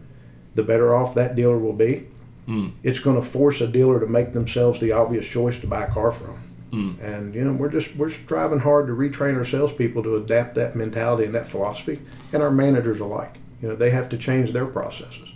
the 0.55 0.62
better 0.62 0.94
off 0.94 1.15
that 1.15 1.35
dealer 1.35 1.59
will 1.59 1.73
be. 1.73 2.06
Hmm. 2.47 2.69
It's 2.82 2.99
going 2.99 3.17
to 3.17 3.26
force 3.26 3.61
a 3.61 3.67
dealer 3.67 3.99
to 3.99 4.06
make 4.06 4.32
themselves 4.32 4.79
the 4.79 4.93
obvious 4.93 5.26
choice 5.26 5.59
to 5.61 5.66
buy 5.66 5.85
a 5.85 5.90
car 5.90 6.12
from. 6.12 6.37
Hmm. 6.71 7.00
And 7.00 7.35
you 7.35 7.45
know, 7.45 7.52
we're 7.52 7.71
just 7.71 7.97
we're 7.97 8.11
striving 8.11 8.61
hard 8.61 8.87
to 8.88 8.93
retrain 8.93 9.37
our 9.37 9.45
salespeople 9.45 10.02
to 10.02 10.16
adapt 10.16 10.54
that 10.57 10.76
mentality 10.76 11.25
and 11.25 11.35
that 11.35 11.47
philosophy, 11.47 12.00
and 12.33 12.43
our 12.43 12.50
managers 12.50 13.00
alike. 13.00 13.37
You 13.62 13.69
know, 13.69 13.76
they 13.76 13.90
have 13.90 14.09
to 14.11 14.19
change 14.19 14.52
their 14.52 14.66
processes. 14.66 15.28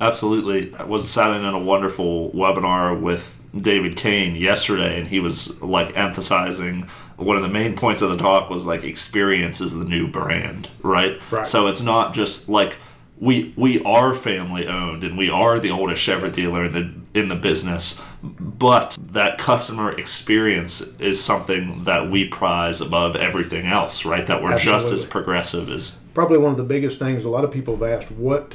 Absolutely. 0.00 0.74
I 0.74 0.84
was 0.84 1.08
sat 1.10 1.34
in 1.34 1.44
a 1.44 1.58
wonderful 1.58 2.30
webinar 2.32 3.00
with 3.00 3.42
David 3.56 3.96
Kane 3.96 4.36
yesterday, 4.36 4.98
and 4.98 5.08
he 5.08 5.20
was 5.20 5.60
like 5.62 5.96
emphasizing 5.96 6.88
one 7.16 7.36
of 7.36 7.42
the 7.42 7.48
main 7.48 7.74
points 7.74 8.02
of 8.02 8.10
the 8.10 8.16
talk 8.16 8.50
was 8.50 8.66
like 8.66 8.84
experience 8.84 9.60
is 9.60 9.76
the 9.76 9.84
new 9.84 10.06
brand, 10.06 10.68
right? 10.82 11.18
Right. 11.30 11.46
So 11.46 11.66
it's 11.66 11.80
not 11.80 12.14
just 12.14 12.48
like 12.48 12.76
we 13.18 13.54
we 13.56 13.82
are 13.82 14.12
family 14.12 14.66
owned 14.68 15.02
and 15.02 15.16
we 15.16 15.30
are 15.30 15.58
the 15.58 15.70
oldest 15.70 16.06
Chevrolet 16.06 16.34
dealer 16.34 16.64
in 16.64 16.72
the 16.72 17.18
in 17.18 17.28
the 17.28 17.34
business, 17.34 18.02
but 18.22 18.98
that 19.00 19.38
customer 19.38 19.92
experience 19.92 20.82
is 20.98 21.22
something 21.22 21.84
that 21.84 22.10
we 22.10 22.28
prize 22.28 22.82
above 22.82 23.16
everything 23.16 23.66
else, 23.66 24.04
right? 24.04 24.26
That 24.26 24.42
we're 24.42 24.58
just 24.58 24.92
as 24.92 25.04
progressive 25.04 25.70
as 25.70 26.02
Probably 26.12 26.38
one 26.38 26.50
of 26.50 26.58
the 26.58 26.64
biggest 26.64 26.98
things 26.98 27.24
a 27.24 27.30
lot 27.30 27.44
of 27.44 27.50
people 27.50 27.76
have 27.76 27.82
asked 27.82 28.10
what 28.10 28.54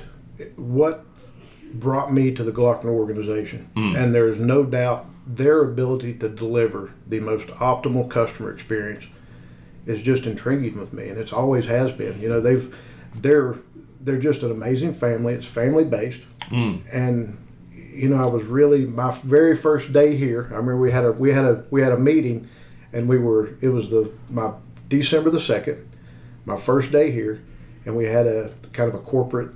what 0.55 1.03
brought 1.73 2.13
me 2.13 2.31
to 2.31 2.43
the 2.43 2.51
Glockner 2.51 2.89
organization, 2.89 3.69
hmm. 3.75 3.95
and 3.95 4.13
there 4.13 4.27
is 4.27 4.37
no 4.37 4.63
doubt 4.63 5.05
their 5.25 5.61
ability 5.61 6.13
to 6.15 6.29
deliver 6.29 6.91
the 7.07 7.19
most 7.19 7.47
optimal 7.47 8.09
customer 8.09 8.51
experience 8.51 9.05
is 9.85 10.01
just 10.01 10.25
intriguing 10.25 10.79
with 10.79 10.93
me, 10.93 11.09
and 11.09 11.17
it's 11.17 11.33
always 11.33 11.65
has 11.65 11.91
been. 11.91 12.21
You 12.21 12.29
know, 12.29 12.41
they've 12.41 12.75
they're 13.15 13.55
they're 13.99 14.19
just 14.19 14.43
an 14.43 14.51
amazing 14.51 14.93
family. 14.93 15.33
It's 15.33 15.47
family 15.47 15.85
based, 15.85 16.21
hmm. 16.49 16.77
and 16.91 17.37
you 17.71 18.09
know, 18.09 18.21
I 18.21 18.25
was 18.25 18.43
really 18.43 18.85
my 18.85 19.11
very 19.11 19.55
first 19.55 19.91
day 19.93 20.15
here. 20.15 20.47
I 20.51 20.55
remember 20.55 20.77
we 20.77 20.91
had 20.91 21.05
a 21.05 21.11
we 21.11 21.31
had 21.31 21.45
a 21.45 21.65
we 21.71 21.81
had 21.81 21.91
a 21.91 21.99
meeting, 21.99 22.49
and 22.93 23.07
we 23.07 23.17
were 23.17 23.55
it 23.61 23.69
was 23.69 23.89
the 23.89 24.11
my 24.29 24.51
December 24.87 25.29
the 25.29 25.39
second, 25.39 25.89
my 26.45 26.57
first 26.57 26.91
day 26.91 27.11
here, 27.11 27.41
and 27.85 27.95
we 27.95 28.05
had 28.05 28.27
a 28.27 28.51
kind 28.73 28.89
of 28.89 28.95
a 28.95 29.03
corporate 29.03 29.51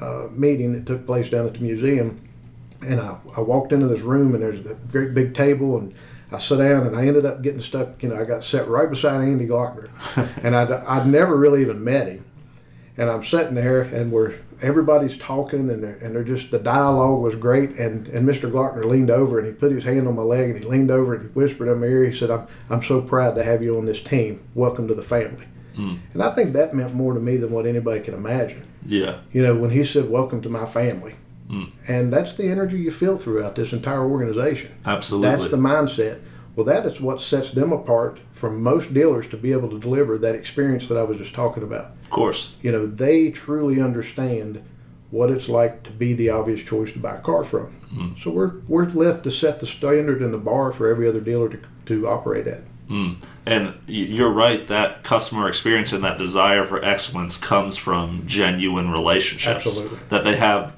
uh, 0.00 0.28
meeting 0.30 0.72
that 0.72 0.86
took 0.86 1.06
place 1.06 1.28
down 1.28 1.46
at 1.46 1.54
the 1.54 1.60
museum. 1.60 2.20
And 2.82 3.00
I, 3.00 3.18
I 3.36 3.40
walked 3.40 3.72
into 3.72 3.86
this 3.86 4.00
room, 4.00 4.34
and 4.34 4.42
there's 4.42 4.64
a 4.64 4.74
great 4.74 5.12
big 5.12 5.34
table, 5.34 5.76
and 5.76 5.94
I 6.32 6.38
sat 6.38 6.58
down 6.58 6.86
and 6.86 6.96
I 6.96 7.06
ended 7.06 7.26
up 7.26 7.42
getting 7.42 7.60
stuck. 7.60 8.02
You 8.02 8.10
know, 8.10 8.20
I 8.20 8.24
got 8.24 8.44
set 8.44 8.68
right 8.68 8.88
beside 8.88 9.22
Andy 9.22 9.46
Glockner, 9.46 9.90
and 10.44 10.56
I'd, 10.56 10.70
I'd 10.70 11.06
never 11.06 11.36
really 11.36 11.62
even 11.62 11.82
met 11.82 12.06
him. 12.06 12.24
And 12.96 13.10
I'm 13.10 13.24
sitting 13.24 13.54
there, 13.54 13.82
and 13.82 14.12
we're 14.12 14.34
everybody's 14.62 15.16
talking, 15.16 15.70
and 15.70 15.82
they're, 15.82 15.96
and 15.96 16.14
they're 16.14 16.24
just 16.24 16.50
the 16.50 16.58
dialogue 16.58 17.20
was 17.20 17.34
great. 17.34 17.70
And, 17.72 18.08
and 18.08 18.28
Mr. 18.28 18.50
Glockner 18.50 18.84
leaned 18.84 19.10
over 19.10 19.38
and 19.38 19.46
he 19.46 19.54
put 19.54 19.72
his 19.72 19.84
hand 19.84 20.06
on 20.06 20.16
my 20.16 20.22
leg, 20.22 20.50
and 20.50 20.58
he 20.58 20.64
leaned 20.64 20.90
over 20.90 21.14
and 21.14 21.22
he 21.22 21.28
whispered 21.28 21.70
in 21.70 21.80
my 21.80 21.86
ear. 21.86 22.04
He 22.04 22.16
said, 22.16 22.30
"I'm 22.30 22.46
I'm 22.68 22.82
so 22.82 23.00
proud 23.00 23.34
to 23.34 23.44
have 23.44 23.62
you 23.62 23.76
on 23.76 23.86
this 23.86 24.02
team. 24.02 24.40
Welcome 24.54 24.88
to 24.88 24.94
the 24.94 25.02
family." 25.02 25.46
Hmm. 25.80 25.94
And 26.12 26.22
I 26.22 26.30
think 26.32 26.52
that 26.52 26.74
meant 26.74 26.94
more 26.94 27.14
to 27.14 27.20
me 27.20 27.38
than 27.38 27.52
what 27.52 27.64
anybody 27.64 28.00
can 28.00 28.12
imagine. 28.12 28.66
Yeah. 28.84 29.20
You 29.32 29.42
know, 29.42 29.54
when 29.54 29.70
he 29.70 29.82
said, 29.82 30.10
"Welcome 30.10 30.42
to 30.42 30.50
my 30.50 30.66
family," 30.66 31.14
hmm. 31.48 31.64
and 31.88 32.12
that's 32.12 32.34
the 32.34 32.48
energy 32.48 32.78
you 32.78 32.90
feel 32.90 33.16
throughout 33.16 33.54
this 33.54 33.72
entire 33.72 34.04
organization. 34.04 34.72
Absolutely. 34.84 35.28
That's 35.28 35.50
the 35.50 35.56
mindset. 35.56 36.20
Well, 36.54 36.66
that 36.66 36.84
is 36.84 37.00
what 37.00 37.22
sets 37.22 37.52
them 37.52 37.72
apart 37.72 38.20
from 38.30 38.62
most 38.62 38.92
dealers 38.92 39.26
to 39.28 39.38
be 39.38 39.52
able 39.52 39.70
to 39.70 39.78
deliver 39.78 40.18
that 40.18 40.34
experience 40.34 40.88
that 40.88 40.98
I 40.98 41.04
was 41.04 41.16
just 41.16 41.32
talking 41.32 41.62
about. 41.62 41.92
Of 42.02 42.10
course. 42.10 42.56
You 42.60 42.72
know, 42.72 42.86
they 42.86 43.30
truly 43.30 43.80
understand 43.80 44.62
what 45.10 45.30
it's 45.30 45.48
like 45.48 45.82
to 45.84 45.90
be 45.90 46.12
the 46.12 46.28
obvious 46.28 46.62
choice 46.62 46.92
to 46.92 46.98
buy 46.98 47.14
a 47.14 47.20
car 47.20 47.42
from. 47.42 47.68
Hmm. 47.94 48.10
So 48.18 48.30
we're 48.30 48.60
we're 48.68 48.84
left 48.84 49.24
to 49.24 49.30
set 49.30 49.60
the 49.60 49.66
standard 49.66 50.20
and 50.20 50.34
the 50.34 50.38
bar 50.38 50.72
for 50.72 50.88
every 50.88 51.08
other 51.08 51.20
dealer 51.20 51.48
to, 51.48 51.60
to 51.86 52.06
operate 52.06 52.46
at. 52.46 52.64
Mm. 52.90 53.22
And 53.46 53.74
you're 53.86 54.30
right, 54.30 54.66
that 54.66 55.04
customer 55.04 55.48
experience 55.48 55.92
and 55.92 56.04
that 56.04 56.18
desire 56.18 56.64
for 56.64 56.84
excellence 56.84 57.36
comes 57.36 57.76
from 57.76 58.24
genuine 58.26 58.90
relationships 58.90 59.66
Absolutely. 59.66 59.98
that 60.08 60.24
they 60.24 60.36
have 60.36 60.76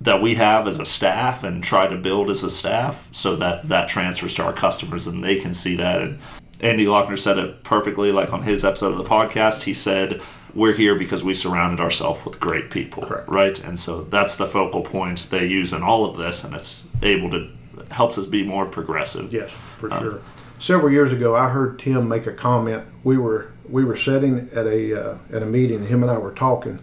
that 0.00 0.20
we 0.20 0.34
have 0.34 0.66
as 0.66 0.80
a 0.80 0.84
staff 0.84 1.44
and 1.44 1.62
try 1.62 1.86
to 1.86 1.96
build 1.96 2.28
as 2.28 2.42
a 2.42 2.50
staff 2.50 3.08
so 3.12 3.36
that 3.36 3.68
that 3.68 3.88
transfers 3.88 4.34
to 4.34 4.42
our 4.42 4.52
customers 4.52 5.06
and 5.06 5.22
they 5.22 5.38
can 5.38 5.54
see 5.54 5.76
that 5.76 6.02
and 6.02 6.18
Andy 6.60 6.84
Glockner 6.84 7.18
said 7.18 7.38
it 7.38 7.62
perfectly 7.62 8.10
like 8.10 8.32
on 8.32 8.42
his 8.42 8.64
episode 8.64 8.90
of 8.92 8.98
the 8.98 9.04
podcast 9.04 9.62
he 9.62 9.72
said 9.72 10.20
we're 10.54 10.72
here 10.72 10.96
because 10.96 11.22
we 11.22 11.34
surrounded 11.34 11.80
ourselves 11.80 12.24
with 12.24 12.40
great 12.40 12.68
people 12.70 13.04
Correct. 13.04 13.28
right 13.28 13.62
and 13.62 13.78
so 13.78 14.02
that's 14.02 14.34
the 14.34 14.46
focal 14.46 14.82
point 14.82 15.28
they 15.30 15.46
use 15.46 15.72
in 15.72 15.82
all 15.84 16.04
of 16.04 16.16
this 16.16 16.42
and 16.42 16.52
it's 16.54 16.84
able 17.02 17.30
to 17.30 17.48
helps 17.92 18.18
us 18.18 18.26
be 18.26 18.42
more 18.42 18.66
progressive 18.66 19.32
Yes, 19.32 19.52
for 19.78 19.92
um, 19.92 20.02
sure. 20.02 20.20
Several 20.62 20.92
years 20.92 21.10
ago, 21.10 21.34
I 21.34 21.48
heard 21.48 21.80
Tim 21.80 22.08
make 22.08 22.28
a 22.28 22.32
comment. 22.32 22.84
We 23.02 23.18
were 23.18 23.50
we 23.68 23.84
were 23.84 23.96
sitting 23.96 24.48
at 24.54 24.64
a 24.64 24.94
uh, 24.94 25.18
at 25.32 25.42
a 25.42 25.46
meeting. 25.46 25.84
Him 25.84 26.04
and 26.04 26.10
I 26.10 26.18
were 26.18 26.30
talking, 26.30 26.78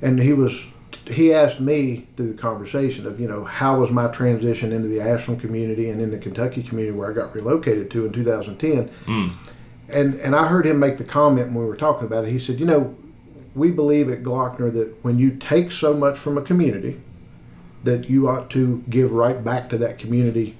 and 0.00 0.20
he 0.20 0.32
was 0.32 0.62
he 1.06 1.34
asked 1.34 1.58
me 1.58 2.06
through 2.16 2.32
the 2.32 2.40
conversation 2.40 3.04
of 3.04 3.18
you 3.18 3.26
know 3.26 3.42
how 3.42 3.80
was 3.80 3.90
my 3.90 4.06
transition 4.06 4.70
into 4.70 4.86
the 4.86 5.00
Ashland 5.00 5.40
community 5.40 5.90
and 5.90 6.00
in 6.00 6.12
the 6.12 6.16
Kentucky 6.16 6.62
community 6.62 6.96
where 6.96 7.10
I 7.10 7.12
got 7.12 7.34
relocated 7.34 7.90
to 7.90 8.06
in 8.06 8.12
2010, 8.12 8.88
and 9.88 10.14
and 10.14 10.36
I 10.36 10.46
heard 10.46 10.64
him 10.64 10.78
make 10.78 10.98
the 10.98 11.04
comment 11.04 11.48
when 11.48 11.56
we 11.56 11.64
were 11.64 11.74
talking 11.74 12.06
about 12.06 12.26
it. 12.26 12.30
He 12.30 12.38
said, 12.38 12.60
you 12.60 12.66
know, 12.66 12.96
we 13.56 13.72
believe 13.72 14.10
at 14.10 14.22
Glockner 14.22 14.72
that 14.74 15.02
when 15.02 15.18
you 15.18 15.32
take 15.32 15.72
so 15.72 15.92
much 15.92 16.16
from 16.16 16.38
a 16.38 16.42
community, 16.42 17.00
that 17.82 18.08
you 18.08 18.28
ought 18.28 18.48
to 18.50 18.84
give 18.88 19.10
right 19.10 19.42
back 19.42 19.68
to 19.70 19.78
that 19.78 19.98
community 19.98 20.54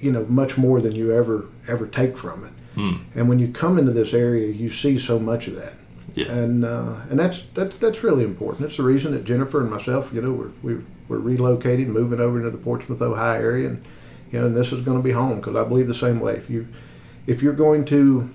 you 0.00 0.10
know 0.12 0.24
much 0.26 0.56
more 0.56 0.80
than 0.80 0.94
you 0.94 1.12
ever 1.12 1.46
ever 1.68 1.86
take 1.86 2.16
from 2.16 2.44
it. 2.44 2.52
Hmm. 2.74 3.02
And 3.14 3.28
when 3.28 3.38
you 3.38 3.48
come 3.48 3.78
into 3.78 3.92
this 3.92 4.14
area 4.14 4.48
you 4.48 4.70
see 4.70 4.98
so 4.98 5.18
much 5.18 5.46
of 5.48 5.56
that. 5.56 5.74
Yeah. 6.14 6.32
and 6.32 6.64
uh, 6.64 6.96
and 7.08 7.18
that's 7.18 7.42
that, 7.54 7.78
that's 7.78 8.02
really 8.02 8.24
important. 8.24 8.66
It's 8.66 8.76
the 8.76 8.82
reason 8.82 9.12
that 9.12 9.24
Jennifer 9.24 9.60
and 9.60 9.70
myself 9.70 10.12
you 10.12 10.20
know 10.20 10.32
we're, 10.32 10.50
we're, 10.62 10.84
we're 11.08 11.18
relocated 11.18 11.88
moving 11.88 12.20
over 12.20 12.38
into 12.38 12.50
the 12.50 12.58
Portsmouth 12.58 13.00
Ohio 13.00 13.40
area. 13.40 13.68
And 13.68 13.84
you 14.32 14.40
know 14.40 14.46
and 14.46 14.56
this 14.56 14.72
is 14.72 14.80
going 14.82 14.98
to 14.98 15.04
be 15.04 15.12
home 15.12 15.36
because 15.36 15.56
I 15.56 15.64
believe 15.64 15.86
the 15.86 15.94
same 15.94 16.20
way. 16.20 16.34
If 16.34 16.50
you 16.50 16.68
if 17.26 17.42
you're 17.42 17.52
going 17.52 17.84
to 17.86 18.30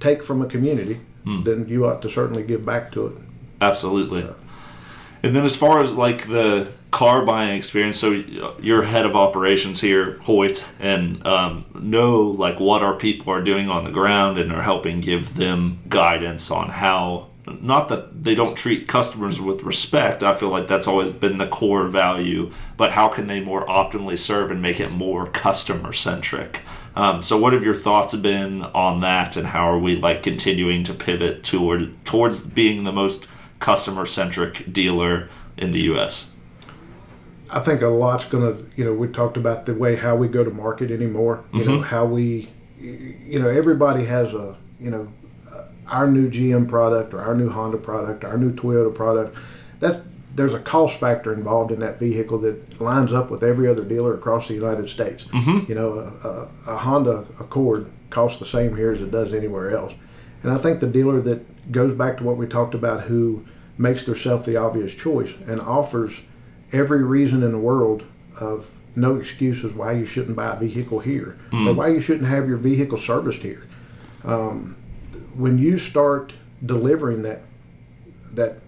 take 0.00 0.22
from 0.22 0.42
a 0.42 0.46
community 0.46 1.00
hmm. 1.24 1.42
then 1.42 1.68
you 1.68 1.86
ought 1.86 2.00
to 2.02 2.08
certainly 2.08 2.42
give 2.42 2.64
back 2.64 2.92
to 2.92 3.06
it. 3.08 3.16
Absolutely. 3.60 4.22
Uh, 4.22 4.34
and 5.22 5.34
then 5.34 5.44
as 5.44 5.56
far 5.56 5.80
as 5.80 5.92
like 5.94 6.28
the 6.28 6.72
car 6.96 7.26
buying 7.26 7.54
experience, 7.54 7.98
so 7.98 8.10
you're 8.58 8.82
head 8.82 9.04
of 9.04 9.14
operations 9.14 9.82
here, 9.82 10.16
Hoyt, 10.22 10.64
and 10.80 11.24
um, 11.26 11.66
know 11.78 12.22
like 12.22 12.58
what 12.58 12.82
our 12.82 12.94
people 12.94 13.30
are 13.34 13.42
doing 13.42 13.68
on 13.68 13.84
the 13.84 13.90
ground 13.90 14.38
and 14.38 14.50
are 14.50 14.62
helping 14.62 15.02
give 15.02 15.34
them 15.34 15.78
guidance 15.90 16.50
on 16.50 16.70
how. 16.70 17.28
Not 17.60 17.90
that 17.90 18.24
they 18.24 18.34
don't 18.34 18.56
treat 18.56 18.88
customers 18.88 19.40
with 19.42 19.62
respect. 19.62 20.22
I 20.22 20.32
feel 20.32 20.48
like 20.48 20.68
that's 20.68 20.88
always 20.88 21.10
been 21.10 21.36
the 21.36 21.46
core 21.46 21.86
value. 21.86 22.50
But 22.78 22.92
how 22.92 23.08
can 23.08 23.26
they 23.26 23.40
more 23.40 23.64
optimally 23.66 24.18
serve 24.18 24.50
and 24.50 24.62
make 24.62 24.80
it 24.80 24.90
more 24.90 25.26
customer 25.26 25.92
centric? 25.92 26.62
Um, 26.96 27.20
so, 27.20 27.36
what 27.36 27.52
have 27.52 27.62
your 27.62 27.74
thoughts 27.74 28.16
been 28.16 28.62
on 28.62 29.00
that, 29.02 29.36
and 29.36 29.48
how 29.48 29.70
are 29.70 29.78
we 29.78 29.96
like 29.96 30.22
continuing 30.22 30.82
to 30.84 30.94
pivot 30.94 31.44
toward 31.44 32.02
towards 32.06 32.40
being 32.40 32.84
the 32.84 32.92
most 32.92 33.28
customer 33.58 34.06
centric 34.06 34.72
dealer 34.72 35.28
in 35.58 35.72
the 35.72 35.82
U.S. 35.92 36.32
I 37.50 37.60
think 37.60 37.82
a 37.82 37.88
lot's 37.88 38.24
going 38.24 38.56
to, 38.56 38.66
you 38.76 38.84
know, 38.84 38.92
we 38.92 39.08
talked 39.08 39.36
about 39.36 39.66
the 39.66 39.74
way 39.74 39.96
how 39.96 40.16
we 40.16 40.28
go 40.28 40.42
to 40.44 40.50
market 40.50 40.90
anymore. 40.90 41.44
You 41.52 41.64
know, 41.64 41.80
how 41.80 42.04
we, 42.04 42.50
you 42.78 43.38
know, 43.38 43.48
everybody 43.48 44.04
has 44.06 44.34
a, 44.34 44.56
you 44.80 44.90
know, 44.90 45.12
uh, 45.52 45.64
our 45.88 46.06
new 46.08 46.28
GM 46.30 46.68
product 46.68 47.14
or 47.14 47.20
our 47.20 47.34
new 47.34 47.48
Honda 47.48 47.78
product, 47.78 48.24
our 48.24 48.36
new 48.36 48.52
Toyota 48.52 48.94
product. 48.94 49.36
That 49.80 50.02
there's 50.34 50.54
a 50.54 50.58
cost 50.60 51.00
factor 51.00 51.32
involved 51.32 51.70
in 51.72 51.80
that 51.80 51.98
vehicle 51.98 52.38
that 52.38 52.80
lines 52.80 53.12
up 53.14 53.30
with 53.30 53.42
every 53.42 53.68
other 53.68 53.84
dealer 53.84 54.14
across 54.14 54.48
the 54.48 54.54
United 54.54 54.90
States. 54.90 55.26
You 55.68 55.74
know, 55.74 55.98
a, 55.98 56.28
a, 56.28 56.74
a 56.74 56.76
Honda 56.78 57.26
Accord 57.40 57.90
costs 58.10 58.38
the 58.38 58.46
same 58.46 58.76
here 58.76 58.92
as 58.92 59.00
it 59.00 59.10
does 59.10 59.32
anywhere 59.32 59.74
else. 59.76 59.94
And 60.42 60.52
I 60.52 60.58
think 60.58 60.80
the 60.80 60.86
dealer 60.88 61.20
that 61.22 61.72
goes 61.72 61.94
back 61.94 62.18
to 62.18 62.24
what 62.24 62.36
we 62.36 62.46
talked 62.46 62.74
about, 62.74 63.02
who 63.04 63.46
makes 63.78 64.04
themselves 64.04 64.46
the 64.46 64.56
obvious 64.56 64.94
choice 64.94 65.32
and 65.46 65.60
offers 65.60 66.20
every 66.72 67.02
reason 67.02 67.42
in 67.42 67.52
the 67.52 67.58
world 67.58 68.04
of 68.40 68.70
no 68.94 69.16
excuses 69.16 69.72
why 69.74 69.92
you 69.92 70.06
shouldn't 70.06 70.36
buy 70.36 70.54
a 70.54 70.58
vehicle 70.58 70.98
here 71.00 71.38
or 71.52 71.72
why 71.74 71.88
you 71.88 72.00
shouldn't 72.00 72.28
have 72.28 72.48
your 72.48 72.56
vehicle 72.56 72.96
serviced 72.98 73.42
here. 73.42 73.66
Um, 74.24 74.76
when 75.36 75.58
you 75.58 75.76
start 75.78 76.32
delivering 76.64 77.22
that 77.22 77.42
that 78.32 78.58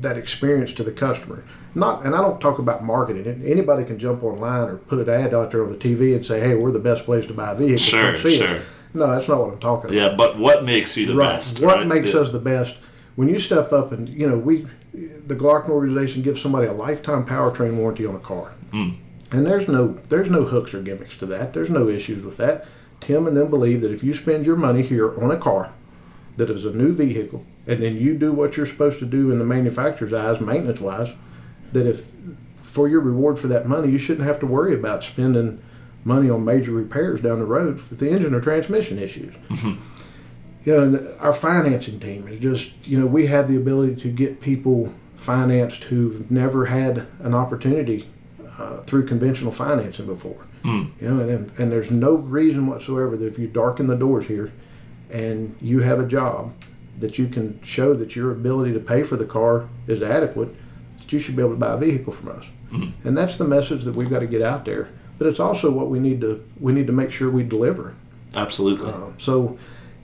that 0.00 0.16
experience 0.16 0.72
to 0.72 0.82
the 0.82 0.90
customer, 0.92 1.44
not 1.74 2.04
and 2.04 2.14
I 2.14 2.20
don't 2.20 2.40
talk 2.40 2.58
about 2.58 2.84
marketing. 2.84 3.42
Anybody 3.44 3.84
can 3.84 3.98
jump 3.98 4.22
online 4.22 4.68
or 4.68 4.76
put 4.76 5.06
an 5.06 5.08
ad 5.08 5.34
out 5.34 5.50
there 5.50 5.64
on 5.64 5.70
the 5.70 5.76
TV 5.78 6.14
and 6.14 6.24
say, 6.24 6.40
"Hey, 6.40 6.54
we're 6.54 6.70
the 6.72 6.78
best 6.78 7.04
place 7.04 7.26
to 7.26 7.34
buy 7.34 7.52
a 7.52 7.54
vehicle." 7.54 7.78
Sure, 7.78 8.16
see 8.16 8.42
us." 8.42 8.50
sure. 8.50 8.60
No, 8.94 9.08
that's 9.08 9.28
not 9.28 9.38
what 9.38 9.52
I'm 9.52 9.58
talking 9.58 9.90
about 9.90 9.94
Yeah, 9.94 10.14
but 10.16 10.38
what 10.38 10.64
makes 10.64 10.96
you 10.96 11.06
the 11.06 11.14
right. 11.16 11.34
best? 11.36 11.60
What 11.60 11.76
right? 11.78 11.86
makes 11.86 12.14
Yeah. 12.14 12.20
us 12.20 12.30
the 12.30 12.38
best? 12.38 12.76
When 13.18 13.28
you 13.28 13.40
step 13.40 13.72
up 13.72 13.90
and 13.90 14.08
you 14.08 14.28
know 14.28 14.38
we, 14.38 14.68
the 14.92 15.34
Glockner 15.34 15.70
organization 15.70 16.22
gives 16.22 16.40
somebody 16.40 16.68
a 16.68 16.72
lifetime 16.72 17.26
powertrain 17.26 17.74
warranty 17.74 18.06
on 18.06 18.14
a 18.14 18.20
car, 18.20 18.52
Hmm. 18.70 18.90
and 19.32 19.44
there's 19.44 19.66
no 19.66 19.98
there's 20.08 20.30
no 20.30 20.44
hooks 20.44 20.72
or 20.72 20.82
gimmicks 20.82 21.16
to 21.16 21.26
that. 21.26 21.52
There's 21.52 21.68
no 21.68 21.88
issues 21.88 22.22
with 22.22 22.36
that. 22.36 22.66
Tim 23.00 23.26
and 23.26 23.36
them 23.36 23.50
believe 23.50 23.80
that 23.80 23.90
if 23.90 24.04
you 24.04 24.14
spend 24.14 24.46
your 24.46 24.54
money 24.54 24.82
here 24.82 25.20
on 25.20 25.32
a 25.32 25.36
car 25.36 25.72
that 26.36 26.48
is 26.48 26.64
a 26.64 26.70
new 26.70 26.92
vehicle, 26.92 27.44
and 27.66 27.82
then 27.82 27.96
you 27.96 28.16
do 28.16 28.30
what 28.30 28.56
you're 28.56 28.66
supposed 28.66 29.00
to 29.00 29.04
do 29.04 29.32
in 29.32 29.40
the 29.40 29.44
manufacturer's 29.44 30.12
eyes, 30.12 30.40
maintenance 30.40 30.80
wise, 30.80 31.08
that 31.72 31.88
if 31.88 32.06
for 32.62 32.86
your 32.88 33.00
reward 33.00 33.36
for 33.36 33.48
that 33.48 33.66
money, 33.66 33.90
you 33.90 33.98
shouldn't 33.98 34.28
have 34.28 34.38
to 34.38 34.46
worry 34.46 34.74
about 34.74 35.02
spending 35.02 35.60
money 36.04 36.30
on 36.30 36.44
major 36.44 36.70
repairs 36.70 37.20
down 37.20 37.40
the 37.40 37.44
road 37.44 37.74
with 37.90 37.98
the 37.98 38.08
engine 38.08 38.32
or 38.32 38.40
transmission 38.40 38.96
issues 39.00 39.34
you 40.68 40.76
know, 40.76 40.82
and 40.82 41.20
our 41.20 41.32
financing 41.32 41.98
team 41.98 42.28
is 42.28 42.38
just, 42.38 42.70
you 42.84 42.98
know, 42.98 43.06
we 43.06 43.26
have 43.26 43.48
the 43.48 43.56
ability 43.56 43.96
to 44.02 44.10
get 44.10 44.42
people 44.42 44.92
financed 45.16 45.84
who've 45.84 46.30
never 46.30 46.66
had 46.66 47.06
an 47.20 47.34
opportunity 47.34 48.06
uh, 48.58 48.82
through 48.82 49.06
conventional 49.06 49.50
financing 49.50 50.04
before. 50.04 50.46
You 51.00 51.08
know, 51.08 51.26
and, 51.26 51.50
and 51.58 51.72
there's 51.72 51.90
no 51.90 52.12
reason 52.12 52.66
whatsoever 52.66 53.16
that 53.16 53.24
if 53.26 53.38
you 53.38 53.46
darken 53.46 53.86
the 53.86 53.96
doors 53.96 54.26
here 54.26 54.52
and 55.10 55.56
you 55.62 55.80
have 55.80 56.00
a 56.00 56.06
job 56.06 56.52
that 56.98 57.16
you 57.16 57.28
can 57.28 57.58
show 57.62 57.94
that 57.94 58.14
your 58.14 58.30
ability 58.30 58.74
to 58.74 58.80
pay 58.80 59.02
for 59.02 59.16
the 59.16 59.24
car 59.24 59.70
is 59.86 60.02
adequate, 60.02 60.54
that 60.98 61.10
you 61.10 61.18
should 61.18 61.34
be 61.34 61.40
able 61.40 61.52
to 61.52 61.58
buy 61.58 61.72
a 61.72 61.78
vehicle 61.78 62.12
from 62.12 62.28
us. 62.28 62.46
And 63.04 63.16
that's 63.16 63.36
the 63.36 63.44
message 63.44 63.84
that 63.84 63.94
we've 63.94 64.10
got 64.10 64.18
to 64.18 64.26
get 64.26 64.42
out 64.42 64.66
there. 64.66 64.90
But 65.16 65.28
it's 65.28 65.40
also 65.40 65.70
what 65.70 65.88
we 65.88 65.98
need 65.98 66.20
to 66.20 66.44
we 66.60 66.74
need 66.74 66.86
to 66.88 66.92
make 66.92 67.10
sure 67.10 67.30
we 67.30 67.42
deliver. 67.42 67.94
Absolutely. 68.34 68.92
Um, 68.92 69.14
so, 69.16 69.56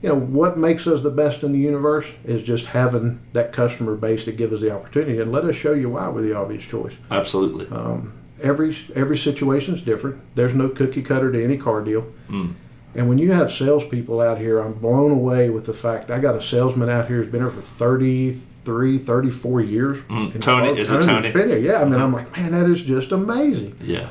you 0.05 0.11
know, 0.11 0.19
what 0.19 0.55
makes 0.55 0.85
us 0.85 1.01
the 1.01 1.09
best 1.09 1.41
in 1.41 1.51
the 1.51 1.57
universe 1.57 2.11
is 2.23 2.43
just 2.43 2.67
having 2.67 3.21
that 3.33 3.51
customer 3.51 3.95
base 3.95 4.25
that 4.25 4.37
gives 4.37 4.53
us 4.53 4.61
the 4.61 4.69
opportunity, 4.69 5.19
and 5.19 5.31
let 5.31 5.45
us 5.45 5.55
show 5.55 5.73
you 5.73 5.89
why 5.89 6.07
we're 6.09 6.21
the 6.21 6.35
obvious 6.35 6.63
choice. 6.63 6.93
Absolutely. 7.09 7.65
Um, 7.75 8.13
every 8.39 8.77
every 8.93 9.17
situation 9.17 9.73
is 9.73 9.81
different. 9.81 10.21
There's 10.35 10.53
no 10.53 10.69
cookie 10.69 11.01
cutter 11.01 11.31
to 11.31 11.43
any 11.43 11.57
car 11.57 11.81
deal. 11.83 12.01
Hmm. 12.27 12.51
And 12.93 13.09
when 13.09 13.17
you 13.17 13.31
have 13.31 13.51
salespeople 13.51 14.21
out 14.21 14.37
here, 14.37 14.59
I'm 14.59 14.73
blown 14.73 15.11
away 15.11 15.49
with 15.49 15.65
the 15.65 15.73
fact 15.73 16.11
I 16.11 16.19
got 16.19 16.35
a 16.35 16.41
salesman 16.41 16.87
out 16.87 17.07
here 17.07 17.17
who's 17.17 17.31
been 17.31 17.41
here 17.41 17.49
for 17.49 17.61
33, 17.61 18.99
34 18.99 19.61
years. 19.61 19.97
Hmm. 20.01 20.15
And 20.15 20.41
Tony- 20.41 20.79
is 20.79 20.91
it 20.93 21.01
Tony? 21.01 21.31
Been 21.31 21.49
here. 21.49 21.57
Yeah, 21.57 21.81
I 21.81 21.85
mean, 21.85 21.99
I'm 21.99 22.13
like, 22.13 22.31
man, 22.37 22.51
that 22.51 22.69
is 22.69 22.83
just 22.83 23.11
amazing 23.11 23.75
yeah. 23.81 24.09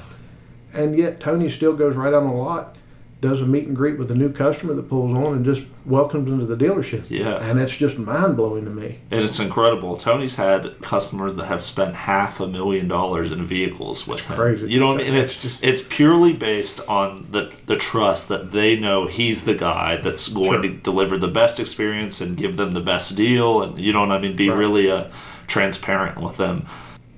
and 0.72 0.98
yet 0.98 1.20
Tony 1.20 1.48
still 1.48 1.72
goes 1.72 1.94
right 1.94 2.12
on 2.12 2.26
the 2.26 2.32
lot 2.32 2.76
does 3.24 3.40
a 3.42 3.46
meet 3.46 3.66
and 3.66 3.74
greet 3.74 3.98
with 3.98 4.10
a 4.10 4.14
new 4.14 4.30
customer 4.30 4.74
that 4.74 4.88
pulls 4.88 5.14
on 5.16 5.34
and 5.34 5.44
just 5.44 5.64
welcomes 5.86 6.28
them 6.28 6.38
to 6.38 6.46
the 6.46 6.56
dealership. 6.56 7.02
Yeah. 7.08 7.36
And 7.42 7.58
that's 7.58 7.74
just 7.76 7.98
mind 7.98 8.36
blowing 8.36 8.64
to 8.66 8.70
me. 8.70 8.98
And 9.10 9.24
it's 9.24 9.40
incredible. 9.40 9.96
Tony's 9.96 10.36
had 10.36 10.80
customers 10.82 11.34
that 11.36 11.46
have 11.46 11.62
spent 11.62 11.94
half 11.94 12.38
a 12.40 12.46
million 12.46 12.86
dollars 12.86 13.32
in 13.32 13.44
vehicles 13.44 14.06
with 14.06 14.20
him. 14.28 14.36
crazy. 14.36 14.70
You 14.70 14.78
know 14.78 14.88
what 14.88 14.96
I 14.96 14.98
mean? 14.98 15.06
And 15.08 15.16
It's 15.16 15.32
it's 15.32 15.42
just- 15.42 15.58
it's 15.64 15.82
purely 15.82 16.32
based 16.34 16.80
on 16.88 17.26
the 17.30 17.50
the 17.66 17.76
trust 17.76 18.28
that 18.28 18.50
they 18.52 18.76
know 18.78 19.06
he's 19.06 19.44
the 19.44 19.54
guy 19.54 19.96
that's 19.96 20.28
going 20.28 20.52
Sure. 20.52 20.62
to 20.62 20.68
deliver 20.68 21.16
the 21.18 21.28
best 21.28 21.58
experience 21.58 22.20
and 22.20 22.36
give 22.36 22.56
them 22.56 22.70
the 22.72 22.80
best 22.80 23.16
deal 23.16 23.62
and 23.62 23.78
you 23.78 23.92
know 23.92 24.00
what 24.00 24.12
I 24.12 24.18
mean, 24.20 24.36
be 24.36 24.48
Right. 24.50 24.58
really 24.58 24.90
uh, 24.90 25.04
transparent 25.46 26.20
with 26.20 26.36
them. 26.36 26.66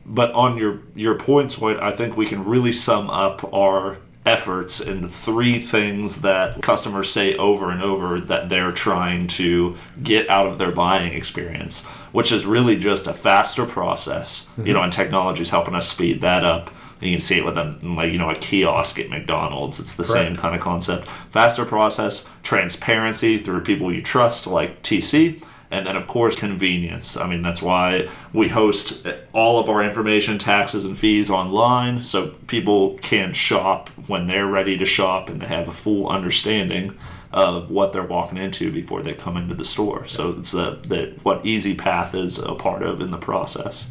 But 0.09 0.33
on 0.35 0.57
your 0.57 0.81
your 0.95 1.17
points, 1.17 1.57
Hoyt, 1.57 1.79
I 1.83 1.91
think 1.91 2.17
we 2.17 2.27
can 2.27 2.45
really 2.45 2.71
sum 2.73 3.11
up 3.11 3.43
our 3.53 3.99
efforts 4.27 4.81
and 4.81 5.09
three 5.09 5.59
things 5.59 6.23
that 6.23 6.61
customers 6.61 7.09
say 7.09 7.37
over 7.37 7.71
and 7.71 7.81
over 7.81 8.19
that 8.19 8.49
they're 8.49 8.73
trying 8.73 9.29
to 9.29 9.77
get 10.03 10.29
out 10.29 10.47
of 10.47 10.59
their 10.59 10.73
buying 10.73 11.15
experience, 11.15 11.87
which 12.13 12.33
is 12.33 12.45
really 12.45 12.77
just 12.77 13.07
a 13.07 13.15
faster 13.15 13.65
process. 13.65 14.51
You 14.59 14.73
know, 14.73 14.81
mm-hmm. 14.81 14.85
and 14.85 14.93
technology 14.93 15.43
is 15.43 15.51
helping 15.51 15.77
us 15.77 15.89
speed 15.89 16.21
that 16.23 16.45
up. 16.45 16.71
You 17.01 17.13
can 17.13 17.21
see 17.21 17.39
it 17.39 17.45
with 17.45 17.59
a 17.59 17.79
like 17.83 18.11
you 18.11 18.19
know 18.19 18.31
a 18.31 18.35
kiosk 18.35 18.99
at 18.99 19.11
McDonald's. 19.11 19.79
It's 19.79 19.95
the 19.95 20.05
same 20.05 20.35
kind 20.35 20.55
of 20.57 20.63
concept. 20.63 21.07
Faster 21.07 21.67
process, 21.67 22.29
transparency 22.43 23.37
through 23.37 23.61
people 23.63 23.93
you 23.93 24.01
trust, 24.01 24.47
like 24.47 24.83
TC, 24.83 25.45
and 25.71 25.87
then 25.87 25.97
of 25.97 26.07
course 26.07 26.37
convenience. 26.37 27.17
I 27.17 27.27
mean 27.29 27.43
that's 27.43 27.63
why 27.63 28.09
we 28.33 28.49
host 28.49 29.07
all 29.33 29.59
of 29.59 29.69
our 29.69 29.83
information 29.83 30.39
taxes 30.39 30.85
and 30.85 30.99
fees 30.99 31.31
online 31.31 32.03
so 32.05 32.29
people 32.47 32.99
can 32.99 33.33
shop 33.33 33.89
when 34.07 34.27
they're 34.27 34.47
ready 34.47 34.77
to 34.77 34.85
shop 34.85 35.29
and 35.29 35.41
they 35.41 35.47
have 35.47 35.69
a 35.69 35.73
full 35.73 36.09
understanding 36.09 36.97
of 37.33 37.71
what 37.71 37.93
they're 37.93 38.03
walking 38.03 38.39
into 38.39 38.73
before 38.73 39.03
they 39.03 39.13
come 39.13 39.37
into 39.37 39.55
the 39.55 39.65
store. 39.65 40.07
So 40.07 40.31
it's 40.31 40.53
the, 40.53 40.79
the 40.87 41.15
what 41.23 41.45
easy 41.45 41.75
path 41.75 42.15
is 42.15 42.39
a 42.39 42.55
part 42.55 42.83
of 42.83 43.01
in 43.01 43.11
the 43.11 43.19
process. 43.19 43.91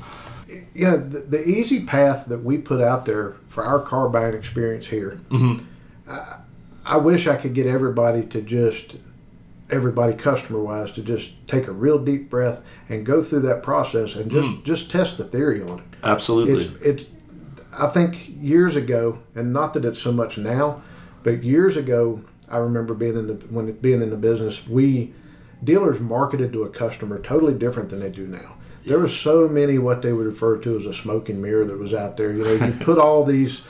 You 0.74 0.86
know, 0.86 0.98
the, 0.98 1.20
the 1.20 1.48
easy 1.48 1.86
path 1.86 2.26
that 2.28 2.44
we 2.44 2.58
put 2.58 2.82
out 2.82 3.06
there 3.06 3.36
for 3.48 3.64
our 3.64 3.80
car 3.80 4.10
buying 4.10 4.34
experience 4.34 4.88
here, 4.88 5.20
mm-hmm. 5.30 5.64
I, 6.10 6.38
I 6.86 6.98
wish 6.98 7.28
I 7.28 7.36
could 7.36 7.54
get 7.54 7.68
everybody 7.68 8.24
to 8.28 8.42
just, 8.42 8.96
everybody 9.70 10.14
customer 10.14 10.60
wise, 10.60 10.92
to 10.92 11.02
just 11.02 11.32
take 11.48 11.68
a 11.68 11.72
real 11.72 11.98
deep 11.98 12.30
breath 12.30 12.62
and 12.88 13.06
go 13.06 13.24
through 13.24 13.42
that 13.42 13.64
process 13.64 14.16
and 14.16 14.30
just, 14.30 14.48
hmm. 14.48 14.64
just 14.64 14.92
test 14.92 15.18
the 15.18 15.24
theory 15.24 15.62
on 15.62 15.80
it. 15.80 15.86
absolutely 16.04 16.66
It's, 16.66 17.02
it's, 17.04 17.06
I 17.74 17.88
think 17.88 18.32
years 18.40 18.76
ago, 18.76 19.20
and 19.34 19.52
not 19.52 19.74
that 19.74 19.86
it's 19.86 20.00
so 20.00 20.12
much 20.12 20.38
now, 20.38 20.84
but 21.24 21.44
years 21.44 21.76
ago, 21.78 22.22
I 22.48 22.58
remember 22.58 22.94
being 22.94 23.18
in 23.18 23.28
the 23.28 23.34
when 23.48 23.72
being 23.74 24.02
in 24.02 24.12
the 24.12 24.16
business, 24.16 24.68
we 24.68 25.14
dealers 25.64 26.00
marketed 26.00 26.54
to 26.54 26.64
a 26.64 26.70
customer 26.70 27.20
totally 27.20 27.54
different 27.54 27.90
than 27.90 28.00
they 28.00 28.10
do 28.10 28.28
now. 28.28 28.56
There 28.86 29.00
was 29.00 29.18
so 29.18 29.48
many 29.48 29.80
what 29.80 30.04
they 30.04 30.14
would 30.14 30.28
refer 30.28 30.58
to 30.60 30.78
as 30.78 30.86
a 30.86 30.94
smoking 30.94 31.42
mirror 31.42 31.66
that 31.66 31.80
was 31.80 31.94
out 31.94 32.18
there. 32.18 32.32
You 32.32 32.44
know, 32.44 32.66
you 32.68 32.74
put 32.74 33.00
all 33.00 33.24
these 33.26 33.62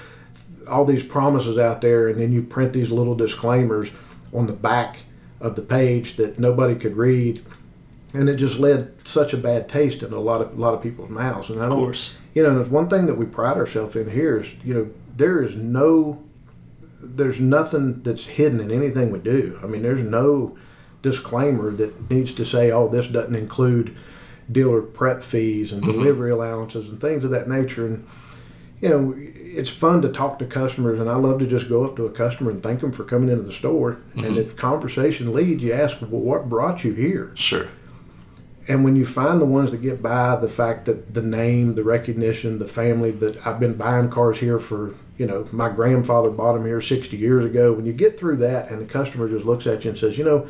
all 0.67 0.83
these 0.83 1.03
promises 1.03 1.57
out 1.57 1.81
there, 1.81 2.09
and 2.09 2.19
then 2.19 2.31
you 2.31 2.41
print 2.41 2.73
these 2.73 2.91
little 2.91 3.15
disclaimers 3.15 3.89
on 4.33 4.47
the 4.47 4.53
back 4.53 5.04
of 5.39 5.55
the 5.55 5.61
page 5.61 6.15
that 6.15 6.39
nobody 6.39 6.75
could 6.75 6.95
read, 6.95 7.41
and 8.13 8.29
it 8.29 8.35
just 8.35 8.59
led 8.59 9.07
such 9.07 9.33
a 9.33 9.37
bad 9.37 9.67
taste 9.67 10.03
in 10.03 10.13
a 10.13 10.19
lot 10.19 10.41
of 10.41 10.57
a 10.57 10.61
lot 10.61 10.73
of 10.73 10.81
people's 10.81 11.09
mouths. 11.09 11.49
And 11.49 11.61
I 11.61 11.65
of 11.65 11.69
don't, 11.71 11.79
course 11.79 12.13
you 12.35 12.43
know, 12.43 12.53
there's 12.53 12.69
one 12.69 12.89
thing 12.89 13.07
that 13.07 13.17
we 13.17 13.25
pride 13.25 13.57
ourselves 13.57 13.95
in 13.95 14.11
here 14.11 14.41
is, 14.41 14.53
you 14.63 14.73
know, 14.73 14.89
there 15.15 15.41
is 15.41 15.55
no, 15.55 16.21
there's 17.01 17.39
nothing 17.39 18.03
that's 18.03 18.25
hidden 18.25 18.59
in 18.59 18.71
anything 18.71 19.09
we 19.09 19.19
do. 19.19 19.57
I 19.63 19.67
mean, 19.67 19.81
there's 19.81 20.03
no 20.03 20.57
disclaimer 21.01 21.71
that 21.71 22.11
needs 22.11 22.33
to 22.33 22.43
say, 22.43 22.71
oh, 22.71 22.89
this 22.89 23.07
doesn't 23.07 23.35
include 23.35 23.95
dealer 24.51 24.81
prep 24.81 25.23
fees 25.23 25.71
and 25.71 25.81
mm-hmm. 25.81 25.93
delivery 25.93 26.31
allowances 26.31 26.89
and 26.89 26.99
things 26.99 27.23
of 27.23 27.31
that 27.31 27.47
nature. 27.47 27.87
And, 27.87 28.05
you 28.81 28.89
know, 28.89 29.13
it's 29.17 29.69
fun 29.69 30.01
to 30.01 30.09
talk 30.09 30.39
to 30.39 30.45
customers, 30.45 30.99
and 30.99 31.09
I 31.09 31.15
love 31.15 31.39
to 31.39 31.47
just 31.47 31.69
go 31.69 31.85
up 31.85 31.95
to 31.95 32.05
a 32.05 32.11
customer 32.11 32.51
and 32.51 32.61
thank 32.61 32.81
them 32.81 32.91
for 32.91 33.03
coming 33.03 33.29
into 33.29 33.43
the 33.43 33.53
store. 33.53 33.99
And 34.15 34.25
mm-hmm. 34.25 34.37
if 34.37 34.55
conversation 34.55 35.33
leads, 35.33 35.63
you 35.63 35.73
ask, 35.73 36.01
well, 36.01 36.09
what 36.09 36.49
brought 36.49 36.83
you 36.83 36.93
here? 36.93 37.31
sure 37.35 37.69
and 38.67 38.83
when 38.83 38.95
you 38.95 39.05
find 39.05 39.39
the 39.39 39.45
ones 39.45 39.71
that 39.71 39.77
get 39.77 40.01
by 40.01 40.35
the 40.35 40.47
fact 40.47 40.85
that 40.85 41.13
the 41.13 41.21
name 41.21 41.75
the 41.75 41.83
recognition 41.83 42.57
the 42.57 42.67
family 42.67 43.11
that 43.11 43.45
i've 43.45 43.59
been 43.59 43.73
buying 43.73 44.09
cars 44.09 44.39
here 44.39 44.59
for 44.59 44.95
you 45.17 45.25
know 45.25 45.47
my 45.51 45.69
grandfather 45.69 46.29
bought 46.29 46.53
them 46.53 46.65
here 46.65 46.81
60 46.81 47.15
years 47.15 47.45
ago 47.45 47.73
when 47.73 47.85
you 47.85 47.93
get 47.93 48.19
through 48.19 48.37
that 48.37 48.69
and 48.69 48.81
the 48.81 48.85
customer 48.85 49.29
just 49.29 49.45
looks 49.45 49.67
at 49.67 49.83
you 49.83 49.91
and 49.91 49.99
says 49.99 50.17
you 50.17 50.23
know 50.23 50.47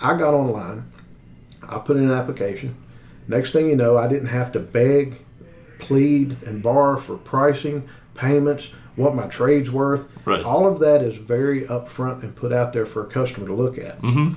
i 0.00 0.16
got 0.16 0.34
online 0.34 0.90
i 1.68 1.78
put 1.78 1.96
in 1.96 2.04
an 2.04 2.12
application 2.12 2.74
next 3.28 3.52
thing 3.52 3.68
you 3.68 3.76
know 3.76 3.96
i 3.96 4.06
didn't 4.06 4.28
have 4.28 4.52
to 4.52 4.60
beg 4.60 5.24
plead 5.80 6.36
and 6.44 6.62
bar 6.62 6.96
for 6.96 7.16
pricing 7.16 7.88
payments 8.14 8.68
what 8.96 9.14
my 9.14 9.26
trade's 9.26 9.70
worth 9.70 10.08
Right. 10.26 10.44
all 10.44 10.66
of 10.66 10.78
that 10.80 11.02
is 11.02 11.16
very 11.16 11.62
upfront 11.62 12.22
and 12.22 12.34
put 12.36 12.52
out 12.52 12.72
there 12.72 12.84
for 12.86 13.02
a 13.02 13.06
customer 13.06 13.46
to 13.46 13.54
look 13.54 13.78
at 13.78 14.00
mm-hmm. 14.02 14.34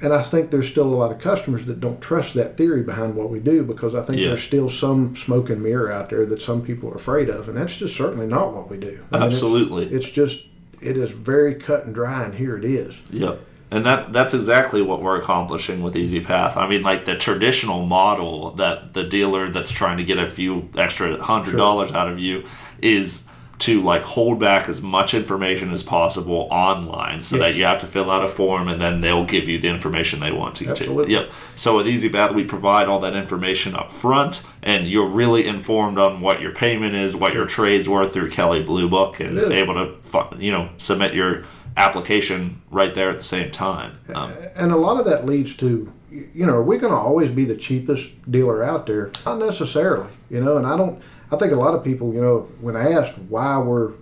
And 0.00 0.12
I 0.12 0.22
think 0.22 0.52
there's 0.52 0.68
still 0.68 0.86
a 0.86 0.94
lot 0.94 1.10
of 1.10 1.18
customers 1.18 1.66
that 1.66 1.80
don't 1.80 2.00
trust 2.00 2.34
that 2.34 2.56
theory 2.56 2.82
behind 2.82 3.16
what 3.16 3.30
we 3.30 3.40
do 3.40 3.64
because 3.64 3.96
I 3.96 4.00
think 4.02 4.20
Yeah. 4.20 4.28
there's 4.28 4.44
still 4.44 4.68
some 4.68 5.16
smoke 5.16 5.50
and 5.50 5.60
mirror 5.60 5.90
out 5.90 6.08
there 6.08 6.24
that 6.26 6.40
some 6.40 6.62
people 6.62 6.88
are 6.90 6.94
afraid 6.94 7.28
of, 7.28 7.48
and 7.48 7.58
that's 7.58 7.76
just 7.76 7.96
certainly 7.96 8.26
not 8.28 8.54
what 8.54 8.70
we 8.70 8.76
do. 8.76 8.86
I 8.86 8.90
mean, 8.92 9.00
it's- 9.10 9.22
Absolutely. 9.22 9.86
it's, 9.86 10.08
just 10.08 10.44
it 10.80 10.96
is 10.96 11.10
very 11.10 11.56
cut 11.56 11.84
and 11.84 11.92
dry, 11.92 12.22
and 12.22 12.34
here 12.34 12.56
it 12.56 12.64
is. 12.64 13.00
Yep. 13.10 13.40
And 13.70 13.84
that 13.84 14.12
that's 14.12 14.32
exactly 14.32 14.80
what 14.80 15.02
we're 15.02 15.18
accomplishing 15.18 15.82
with 15.82 15.94
Easy 15.94 16.20
Path. 16.20 16.56
I 16.56 16.66
mean, 16.68 16.82
like 16.82 17.04
the 17.04 17.16
traditional 17.16 17.84
model 17.84 18.52
that 18.52 18.94
the 18.94 19.04
dealer 19.04 19.50
that's 19.50 19.70
trying 19.70 19.98
to 19.98 20.04
get 20.04 20.18
a 20.18 20.26
few 20.26 20.70
extra 20.76 21.22
hundred 21.22 21.56
dollars 21.56 21.92
out 21.92 22.08
of 22.08 22.18
you 22.18 22.44
is 22.80 23.28
to 23.58 23.82
like 23.82 24.02
hold 24.02 24.38
back 24.38 24.68
as 24.68 24.80
much 24.80 25.14
information 25.14 25.72
as 25.72 25.82
possible 25.82 26.48
online 26.50 27.22
so 27.22 27.36
that 27.38 27.56
you 27.56 27.64
have 27.64 27.80
to 27.80 27.86
fill 27.86 28.10
out 28.10 28.22
a 28.22 28.28
form 28.28 28.68
and 28.68 28.80
then 28.80 29.00
they'll 29.00 29.24
give 29.24 29.48
you 29.48 29.58
the 29.58 29.68
information 29.68 30.20
they 30.20 30.30
want 30.30 30.60
you 30.60 30.70
Absolutely. 30.70 31.06
to. 31.06 31.12
Yep. 31.12 31.32
So 31.56 31.76
with 31.76 31.88
Easy 31.88 32.08
Path 32.08 32.34
we 32.34 32.44
provide 32.44 32.86
all 32.86 33.00
that 33.00 33.14
information 33.14 33.74
up 33.74 33.90
front 33.90 34.44
and 34.62 34.86
you're 34.86 35.08
really 35.08 35.46
informed 35.46 35.98
on 35.98 36.20
what 36.20 36.40
your 36.40 36.52
payment 36.52 36.94
is, 36.94 37.16
what 37.16 37.34
your 37.34 37.46
trade's 37.46 37.88
worth 37.88 38.12
through 38.12 38.30
Kelley 38.30 38.62
Blue 38.62 38.88
Book 38.88 39.18
and 39.18 39.38
able 39.38 39.74
to 39.74 40.36
you 40.38 40.52
know 40.52 40.70
submit 40.76 41.14
your 41.14 41.44
application 41.78 42.60
right 42.70 42.94
there 42.94 43.08
at 43.10 43.18
the 43.18 43.24
same 43.24 43.50
time. 43.50 43.98
Um, 44.14 44.32
And 44.56 44.72
a 44.72 44.76
lot 44.76 44.98
of 44.98 45.06
that 45.06 45.24
leads 45.24 45.54
to, 45.56 45.90
you 46.10 46.44
know, 46.44 46.54
are 46.54 46.62
we 46.62 46.76
going 46.76 46.92
to 46.92 46.98
always 46.98 47.30
be 47.30 47.44
the 47.44 47.56
cheapest 47.56 48.10
dealer 48.30 48.62
out 48.62 48.86
there? 48.86 49.10
Not 49.24 49.38
necessarily, 49.38 50.10
you 50.28 50.40
know. 50.42 50.56
And 50.58 50.66
I 50.66 50.76
don't. 50.76 51.00
I 51.30 51.36
think 51.36 51.52
a 51.52 51.56
lot 51.56 51.74
of 51.74 51.84
people, 51.84 52.12
you 52.14 52.20
know, 52.20 52.48
when 52.60 52.74
asked 52.76 53.16
why 53.28 53.58
we're 53.58 53.92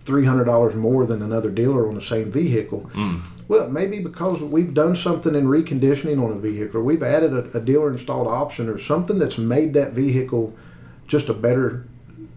three 0.00 0.24
hundred 0.24 0.44
dollars 0.44 0.74
more 0.74 1.06
than 1.06 1.22
another 1.22 1.50
dealer 1.50 1.88
on 1.88 1.94
the 1.94 2.00
same 2.00 2.30
vehicle, 2.30 2.90
well, 3.48 3.68
maybe 3.68 4.00
because 4.00 4.40
we've 4.40 4.74
done 4.74 4.96
something 4.96 5.34
in 5.34 5.46
reconditioning 5.46 6.22
on 6.22 6.32
a 6.32 6.38
vehicle, 6.38 6.80
or 6.80 6.82
we've 6.82 7.02
added 7.02 7.32
a, 7.32 7.58
a 7.58 7.60
dealer 7.60 7.90
installed 7.90 8.26
option, 8.26 8.68
or 8.68 8.78
something 8.78 9.18
that's 9.18 9.38
made 9.38 9.72
that 9.74 9.92
vehicle 9.92 10.52
just 11.06 11.28
a 11.28 11.34
better 11.34 11.86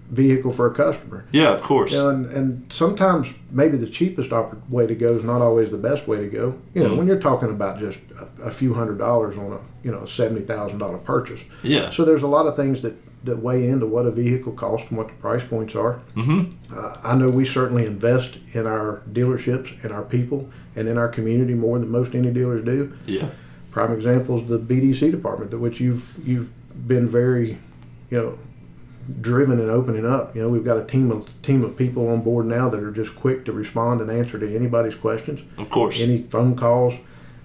vehicle 0.09 0.51
for 0.51 0.67
a 0.67 0.73
customer. 0.73 1.25
yeah, 1.31 1.51
of 1.51 1.61
course. 1.61 1.91
You 1.91 1.97
know, 1.97 2.09
and, 2.09 2.25
and 2.27 2.73
sometimes 2.73 3.33
maybe 3.49 3.77
the 3.77 3.87
cheapest 3.87 4.31
way 4.69 4.85
to 4.85 4.95
go 4.95 5.15
is 5.15 5.23
not 5.23 5.41
always 5.41 5.71
the 5.71 5.77
best 5.77 6.07
way 6.07 6.19
to 6.19 6.27
go. 6.27 6.59
You 6.73 6.83
know, 6.83 6.95
when 6.95 7.07
you're 7.07 7.19
talking 7.19 7.49
about 7.49 7.79
just 7.79 7.99
a, 8.19 8.43
a 8.43 8.51
few 8.51 8.73
hundred 8.73 8.97
dollars 8.97 9.37
on 9.37 9.53
a 9.53 9.59
you 9.83 9.91
know 9.91 10.05
seventy 10.05 10.41
thousand 10.41 10.77
dollar 10.77 10.97
purchase. 10.99 11.41
Yeah. 11.63 11.89
So 11.89 12.05
there's 12.05 12.23
a 12.23 12.27
lot 12.27 12.45
of 12.45 12.55
things 12.55 12.81
that 12.83 12.95
that 13.25 13.39
weigh 13.39 13.67
into 13.67 13.87
what 13.87 14.05
a 14.05 14.11
vehicle 14.11 14.53
costs 14.53 14.87
and 14.89 14.97
what 14.97 15.07
the 15.07 15.13
price 15.15 15.43
points 15.43 15.75
are. 15.75 15.99
Mm-hmm. 16.15 16.77
Uh, 16.77 16.97
I 17.03 17.15
know 17.15 17.29
we 17.29 17.45
certainly 17.45 17.85
invest 17.85 18.37
in 18.53 18.67
our 18.67 19.01
dealerships, 19.11 19.83
and 19.83 19.91
our 19.91 20.03
people, 20.03 20.49
and 20.75 20.87
in 20.87 20.97
our 20.97 21.07
community 21.07 21.55
more 21.55 21.79
than 21.79 21.89
most 21.89 22.13
any 22.13 22.31
dealers 22.31 22.63
do. 22.63 22.95
Yeah. 23.05 23.29
Prime 23.71 23.91
example 23.91 24.39
is 24.39 24.47
the 24.47 24.59
BDC 24.59 25.11
department, 25.11 25.51
that 25.51 25.57
which 25.57 25.79
you've 25.79 26.15
you've 26.25 26.51
been 26.87 27.07
very, 27.09 27.57
you 28.09 28.17
know, 28.17 28.39
driven 29.21 29.59
and 29.59 29.69
opening 29.69 30.05
up. 30.05 30.35
You 30.35 30.41
know, 30.43 30.49
we've 30.49 30.63
got 30.65 30.77
a 30.77 30.83
team 30.83 31.11
of 31.11 31.27
team 31.41 31.63
of 31.63 31.77
people 31.77 32.07
on 32.09 32.21
board 32.21 32.45
now 32.45 32.69
that 32.69 32.79
are 32.81 32.91
just 32.91 33.15
quick 33.15 33.45
to 33.45 33.51
respond 33.51 34.01
and 34.01 34.09
answer 34.09 34.39
to 34.39 34.55
anybody's 34.55 34.95
questions, 34.95 35.41
Of 35.57 35.69
course. 35.69 35.99
any 36.01 36.23
phone 36.23 36.55
calls. 36.55 36.95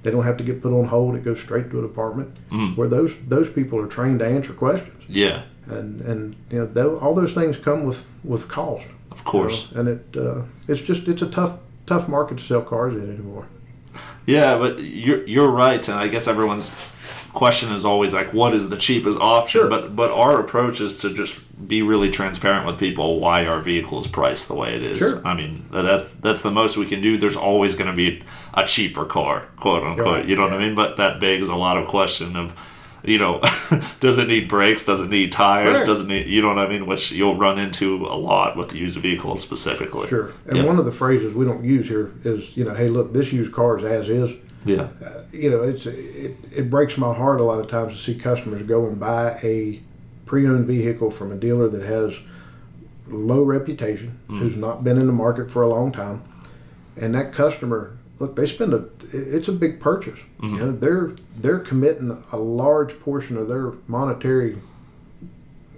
They 0.03 0.11
don't 0.11 0.25
have 0.25 0.39
to 0.39 0.45
get 0.45 0.63
put 0.63 0.73
on 0.73 0.87
hold. 0.87 1.15
It 1.17 1.25
goes 1.25 1.41
straight 1.41 1.71
to 1.71 1.79
a 1.79 1.83
department 1.83 2.35
Mm. 2.51 2.77
where 2.77 2.89
those 2.89 3.15
those 3.29 3.51
people 3.51 3.79
are 3.79 3.87
trained 3.87 4.21
to 4.21 4.27
answer 4.27 4.53
questions. 4.53 5.03
yeah. 5.09 5.43
And 5.69 6.01
and 6.01 6.37
you 6.51 6.69
know, 6.75 6.97
all 6.99 7.15
those 7.15 7.35
things 7.35 7.57
come 7.59 7.85
with 7.85 8.09
with 8.25 8.49
cost. 8.49 8.87
Of 9.13 9.19
you 9.19 9.25
course. 9.25 9.71
know, 9.73 9.81
and 9.81 9.89
it 9.89 10.17
uh, 10.17 10.43
it's 10.69 10.81
just 10.81 11.07
it's 11.09 11.23
a 11.23 11.27
tough 11.29 11.59
tough 11.87 12.09
market 12.09 12.39
to 12.39 12.45
sell 12.45 12.63
cars 12.63 12.95
in 12.95 13.03
anymore. 13.13 13.47
Yeah, 14.27 14.57
but 14.59 14.79
you're 14.79 15.23
you're 15.27 15.51
right, 15.51 15.87
and 15.89 15.99
I 15.99 16.09
guess 16.09 16.27
everyone's 16.29 16.71
question 17.33 17.73
is 17.73 17.85
always 17.85 18.13
like, 18.13 18.33
what 18.35 18.55
is 18.55 18.69
the 18.69 18.77
cheapest 18.77 19.19
option? 19.21 19.61
Sure. 19.63 19.69
But 19.69 19.95
but 19.97 20.11
our 20.11 20.41
approach 20.41 20.81
is 20.81 20.97
to 21.03 21.13
just 21.13 21.41
be 21.69 21.83
really 21.83 22.11
transparent 22.11 22.67
with 22.67 22.79
people 22.79 23.21
why 23.21 23.47
our 23.47 23.61
vehicle 23.61 23.99
is 23.99 24.07
priced 24.07 24.49
the 24.49 24.55
way 24.55 24.75
it 24.75 24.83
is. 24.83 24.99
Sure. 24.99 25.27
I 25.27 25.35
mean, 25.35 25.67
that's 25.71 26.15
that's 26.15 26.43
the 26.43 26.51
most 26.51 26.77
we 26.77 26.87
can 26.87 27.01
do. 27.01 27.19
There's 27.19 27.37
always 27.37 27.75
going 27.75 27.91
to 27.91 27.97
be 27.97 28.23
a 28.55 28.65
cheaper 28.65 29.05
car, 29.05 29.47
quote 29.57 29.85
unquote. 29.87 30.07
Right, 30.07 30.25
You 30.27 30.37
know 30.37 30.43
what 30.43 30.53
I 30.55 30.59
mean? 30.59 30.75
But 30.75 30.97
that 30.97 31.21
begs 31.21 31.49
a 31.49 31.57
lot 31.57 31.77
of 31.77 31.89
question 31.89 32.37
of. 32.37 32.55
You 33.03 33.17
know, 33.17 33.41
does 34.01 34.19
it 34.19 34.29
need 34.29 34.47
brakes? 34.47 34.85
Does 34.85 35.01
it 35.01 35.09
need 35.09 35.33
tires? 35.33 35.71
Correct. 35.71 35.87
Does 35.87 36.01
it 36.03 36.07
need, 36.09 36.27
you 36.27 36.43
know 36.43 36.49
what 36.49 36.59
I 36.59 36.69
mean? 36.69 36.85
Which 36.85 37.13
you'll 37.13 37.35
run 37.39 37.59
into 37.59 38.05
a 38.05 38.15
lot 38.15 38.59
with 38.59 38.75
used 38.75 38.99
vehicles 38.99 39.41
specifically. 39.41 40.07
Sure. 40.07 40.35
And 40.47 40.59
Yeah. 40.59 40.65
one 40.67 40.79
of 40.79 40.85
the 40.85 40.93
phrases 40.93 41.35
we 41.35 41.47
don't 41.47 41.65
use 41.65 41.89
here 41.89 42.13
is, 42.25 42.55
you 42.59 42.65
know, 42.67 42.75
hey, 42.75 42.91
look, 42.91 43.15
this 43.15 43.33
used 43.33 43.53
car 43.53 43.79
is 43.79 43.85
as 43.85 44.11
is. 44.11 44.35
Yeah. 44.65 44.89
Uh, 45.05 45.23
you 45.33 45.51
know, 45.51 45.63
it's 45.63 45.87
it, 45.87 46.37
it 46.55 46.71
breaks 46.71 46.99
my 46.99 47.15
heart 47.15 47.41
a 47.41 47.45
lot 47.45 47.61
of 47.61 47.69
times 47.69 47.95
to 47.95 47.99
see 47.99 48.15
customers 48.15 48.63
go 48.63 48.87
and 48.87 49.01
buy 49.01 49.39
a 49.43 49.81
pre-owned 50.27 50.67
vehicle 50.67 51.11
from 51.11 51.33
a 51.33 51.37
dealer 51.37 51.69
that 51.69 51.85
has 51.85 52.19
low 53.09 53.43
reputation, 53.43 54.19
mm. 54.29 54.39
who's 54.39 54.57
not 54.57 54.85
been 54.85 54.99
in 54.99 55.07
the 55.07 55.13
market 55.13 55.51
for 55.51 55.63
a 55.63 55.69
long 55.69 55.91
time, 55.91 56.23
and 56.97 57.15
that 57.15 57.33
customer, 57.33 57.97
look, 58.19 58.37
they 58.37 58.47
spend 58.47 58.75
a 58.75 58.85
it's 59.13 59.49
a 59.49 59.53
big 59.53 59.81
purchase. 59.81 60.21
You 60.41 60.49
mm-hmm. 60.49 60.57
know, 60.59 60.73
they're 60.73 61.17
they're 61.37 61.59
committing 61.59 62.23
a 62.33 62.37
large 62.37 63.01
portion 63.01 63.37
of 63.37 63.49
their 63.49 63.73
monetary 63.89 64.59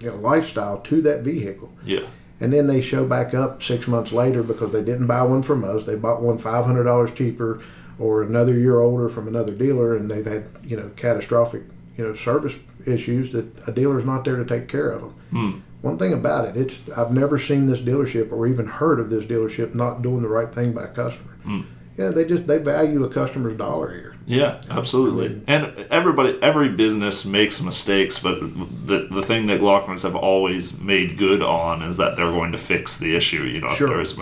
you 0.00 0.08
know, 0.08 0.16
lifestyle 0.16 0.78
to 0.78 1.00
that 1.02 1.22
vehicle. 1.22 1.72
Yeah. 1.84 2.08
And 2.40 2.52
then 2.52 2.66
they 2.66 2.80
show 2.80 3.06
back 3.06 3.34
up 3.34 3.62
six 3.62 3.86
months 3.86 4.10
later 4.10 4.42
because 4.42 4.72
they 4.72 4.82
didn't 4.82 5.06
buy 5.06 5.22
one 5.22 5.42
from 5.42 5.62
us. 5.62 5.84
They 5.84 5.94
bought 5.94 6.20
one 6.20 6.38
five 6.38 6.64
hundred 6.64 6.84
dollars 6.84 7.12
cheaper, 7.12 7.62
or 7.98 8.22
another 8.22 8.54
year 8.58 8.80
older 8.80 9.08
from 9.08 9.28
another 9.28 9.52
dealer, 9.52 9.96
and 9.96 10.10
they've 10.10 10.26
had 10.26 10.48
you 10.64 10.76
know 10.76 10.90
catastrophic 10.96 11.62
you 11.96 12.04
know 12.06 12.14
service 12.14 12.56
issues 12.86 13.32
that 13.32 13.46
a 13.66 13.72
dealer's 13.72 14.04
not 14.04 14.24
there 14.24 14.36
to 14.36 14.44
take 14.44 14.68
care 14.68 14.90
of 14.90 15.00
them. 15.02 15.14
Hmm. 15.30 15.58
One 15.82 15.98
thing 15.98 16.12
about 16.12 16.44
it, 16.46 16.56
it's 16.56 16.78
I've 16.96 17.12
never 17.12 17.38
seen 17.38 17.66
this 17.66 17.80
dealership 17.80 18.30
or 18.32 18.46
even 18.46 18.66
heard 18.66 19.00
of 19.00 19.10
this 19.10 19.24
dealership 19.24 19.74
not 19.74 20.02
doing 20.02 20.22
the 20.22 20.28
right 20.28 20.52
thing 20.52 20.72
by 20.72 20.84
a 20.84 20.88
customer. 20.88 21.32
Hmm. 21.44 21.62
Yeah, 21.98 22.08
they 22.08 22.24
just 22.24 22.46
they 22.46 22.58
value 22.58 23.04
a 23.04 23.10
customer's 23.10 23.56
dollar 23.56 23.92
here. 23.92 24.16
Yeah, 24.24 24.60
absolutely. 24.70 25.42
And 25.46 25.76
everybody, 25.90 26.38
every 26.40 26.70
business 26.70 27.24
makes 27.24 27.60
mistakes, 27.60 28.18
but 28.20 28.40
the 28.40 29.08
the 29.10 29.22
thing 29.22 29.46
that 29.48 29.60
Glockners 29.60 30.02
have 30.02 30.16
always 30.16 30.78
made 30.78 31.18
good 31.18 31.42
on 31.42 31.82
is 31.82 31.96
that 31.98 32.16
they're 32.16 32.30
going 32.30 32.52
to 32.52 32.58
fix 32.58 32.96
the 32.98 33.14
issue. 33.14 33.42
You 33.42 33.60
know, 33.60 33.68
if 33.68 33.76
Sure. 33.76 33.88
there 33.88 34.00
is 34.00 34.18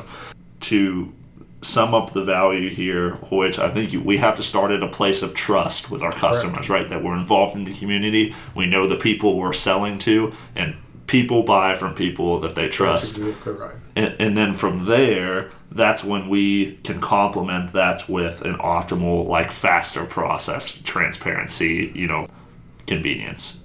to 0.60 1.12
sum 1.62 1.94
up 1.94 2.12
the 2.12 2.24
value 2.24 2.70
here, 2.70 3.12
which 3.30 3.58
I 3.58 3.68
think 3.70 3.92
you, 3.92 4.00
we 4.00 4.16
have 4.16 4.36
to 4.36 4.42
start 4.42 4.70
at 4.70 4.82
a 4.82 4.88
place 4.88 5.22
of 5.22 5.34
trust 5.34 5.90
with 5.90 6.02
our 6.02 6.12
customers, 6.12 6.70
right? 6.70 6.88
That 6.88 7.02
we're 7.02 7.16
involved 7.16 7.54
in 7.54 7.64
the 7.64 7.74
community. 7.74 8.34
We 8.54 8.66
know 8.66 8.86
the 8.86 8.96
people 8.96 9.36
we're 9.36 9.52
selling 9.52 9.98
to, 10.00 10.32
and 10.54 10.76
people 11.10 11.42
buy 11.42 11.74
from 11.74 11.92
people 11.92 12.38
that 12.38 12.54
they 12.54 12.68
trust 12.68 13.18
right. 13.18 13.74
and, 13.96 14.14
and 14.20 14.36
then 14.36 14.54
from 14.54 14.84
there 14.84 15.50
that's 15.72 16.04
when 16.04 16.28
we 16.28 16.76
can 16.84 17.00
complement 17.00 17.72
that 17.72 18.08
with 18.08 18.42
an 18.42 18.54
optimal 18.58 19.26
like 19.26 19.50
faster 19.50 20.04
process 20.04 20.80
transparency 20.82 21.90
you 21.96 22.06
know 22.06 22.28
convenience 22.86 23.59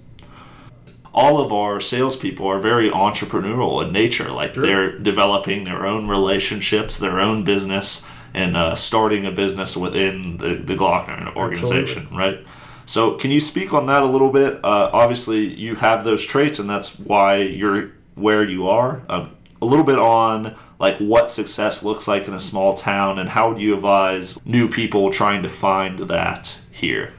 all 1.15 1.39
of 1.39 1.53
our 1.53 1.79
salespeople 1.79 2.45
are 2.45 2.59
very 2.59 2.89
entrepreneurial 2.89 3.83
in 3.83 3.93
nature 3.93 4.29
like 4.29 4.53
they're 4.53 4.99
developing 4.99 5.63
their 5.63 5.85
own 5.85 6.07
relationships 6.07 6.97
their 6.97 7.19
own 7.19 7.43
business 7.43 8.05
and 8.33 8.57
uh, 8.57 8.75
starting 8.75 9.25
a 9.25 9.31
business 9.31 9.77
within 9.77 10.37
the, 10.37 10.55
the 10.55 10.75
glockner 10.75 11.33
organization 11.35 12.07
right? 12.11 12.45
So 12.85 13.15
can 13.15 13.31
you 13.31 13.39
speak 13.39 13.73
on 13.73 13.87
that 13.87 14.03
a 14.03 14.05
little 14.05 14.31
bit? 14.31 14.63
Uh, 14.63 14.89
obviously 14.93 15.53
you 15.55 15.75
have 15.75 16.03
those 16.03 16.23
traits 16.23 16.59
and 16.59 16.69
that's 16.69 16.99
why 16.99 17.37
you're 17.37 17.91
where 18.15 18.43
you 18.43 18.67
are. 18.67 19.01
Um, 19.09 19.35
a 19.61 19.65
little 19.65 19.85
bit 19.85 19.97
on 19.97 20.55
like 20.79 20.97
what 20.97 21.31
success 21.31 21.81
looks 21.81 22.07
like 22.07 22.27
in 22.27 22.33
a 22.33 22.39
small 22.39 22.73
town 22.73 23.17
and 23.17 23.29
how 23.29 23.53
do 23.53 23.61
you 23.61 23.73
advise 23.73 24.45
new 24.45 24.67
people 24.69 25.09
trying 25.09 25.41
to 25.43 25.49
find 25.49 25.99
that 25.99 26.59
here? 26.69 27.13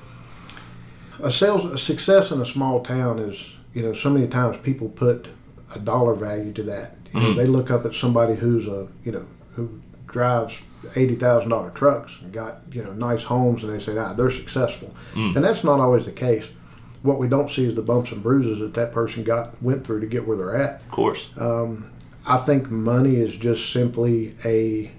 A 1.18 1.32
sales 1.32 1.64
a 1.64 1.78
success 1.78 2.30
in 2.30 2.40
a 2.42 2.46
small 2.46 2.84
town 2.84 3.18
is 3.18 3.55
you 3.76 3.82
know 3.82 3.92
so 3.92 4.10
many 4.10 4.26
times 4.26 4.56
people 4.58 4.88
put 4.88 5.28
a 5.74 5.78
dollar 5.78 6.14
value 6.14 6.52
to 6.52 6.62
that 6.62 6.96
you 7.12 7.20
know 7.20 7.34
they 7.34 7.46
look 7.46 7.70
up 7.70 7.84
at 7.84 7.94
somebody 7.94 8.34
who's 8.34 8.66
a 8.68 8.88
you 9.04 9.12
know 9.12 9.24
who 9.54 9.80
drives 10.06 10.60
eighty 10.96 11.14
thousand 11.14 11.50
dollar 11.50 11.70
trucks 11.70 12.18
and 12.20 12.32
got 12.32 12.62
you 12.72 12.82
know 12.82 12.92
nice 12.92 13.24
homes 13.24 13.62
and 13.62 13.72
they 13.72 13.78
say 13.78 13.96
ah 13.98 14.12
they're 14.12 14.30
successful 14.30 14.94
and 15.14 15.44
that's 15.44 15.62
not 15.64 15.80
always 15.80 16.06
the 16.06 16.12
case 16.12 16.48
what 17.02 17.18
we 17.18 17.28
don't 17.28 17.50
see 17.50 17.64
is 17.64 17.74
the 17.74 17.82
bumps 17.82 18.10
and 18.12 18.22
bruises 18.22 18.58
that 18.60 18.74
that 18.74 18.92
person 18.92 19.22
got 19.22 19.60
went 19.62 19.86
through 19.86 20.00
to 20.00 20.06
get 20.06 20.26
where 20.26 20.36
they're 20.36 20.56
at 20.56 20.80
of 20.80 20.90
course 20.90 21.28
I 22.26 22.38
think 22.38 22.70
money 22.70 23.16
is 23.16 23.36
just 23.36 23.72
simply 23.72 24.34
a. 24.44 24.90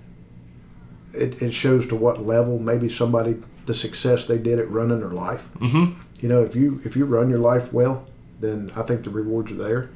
It, 1.14 1.42
it 1.42 1.52
shows 1.52 1.88
to 1.88 1.96
what 1.96 2.26
level 2.26 2.60
maybe 2.60 2.90
somebody 2.90 3.38
the 3.66 3.74
success 3.74 4.26
they 4.26 4.38
did 4.38 4.60
at 4.60 4.70
running 4.70 5.00
their 5.00 5.10
life. 5.10 5.50
Mm-hmm. 5.56 6.00
You 6.22 6.30
know, 6.30 6.44
if 6.44 6.56
you 6.56 6.82
if 6.86 6.96
you 6.96 7.06
run 7.06 7.30
your 7.30 7.40
life 7.40 7.74
well, 7.74 8.08
then 8.40 8.72
I 8.76 8.84
think 8.84 9.04
the 9.04 9.10
rewards 9.10 9.52
are 9.52 9.56
there. 9.56 9.90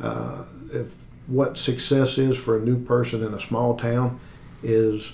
Uh, 0.00 0.44
if 0.72 0.94
what 1.26 1.58
success 1.58 2.18
is 2.18 2.36
for 2.36 2.56
a 2.56 2.60
new 2.60 2.82
person 2.84 3.24
in 3.24 3.34
a 3.34 3.40
small 3.40 3.76
town 3.76 4.20
is, 4.62 5.12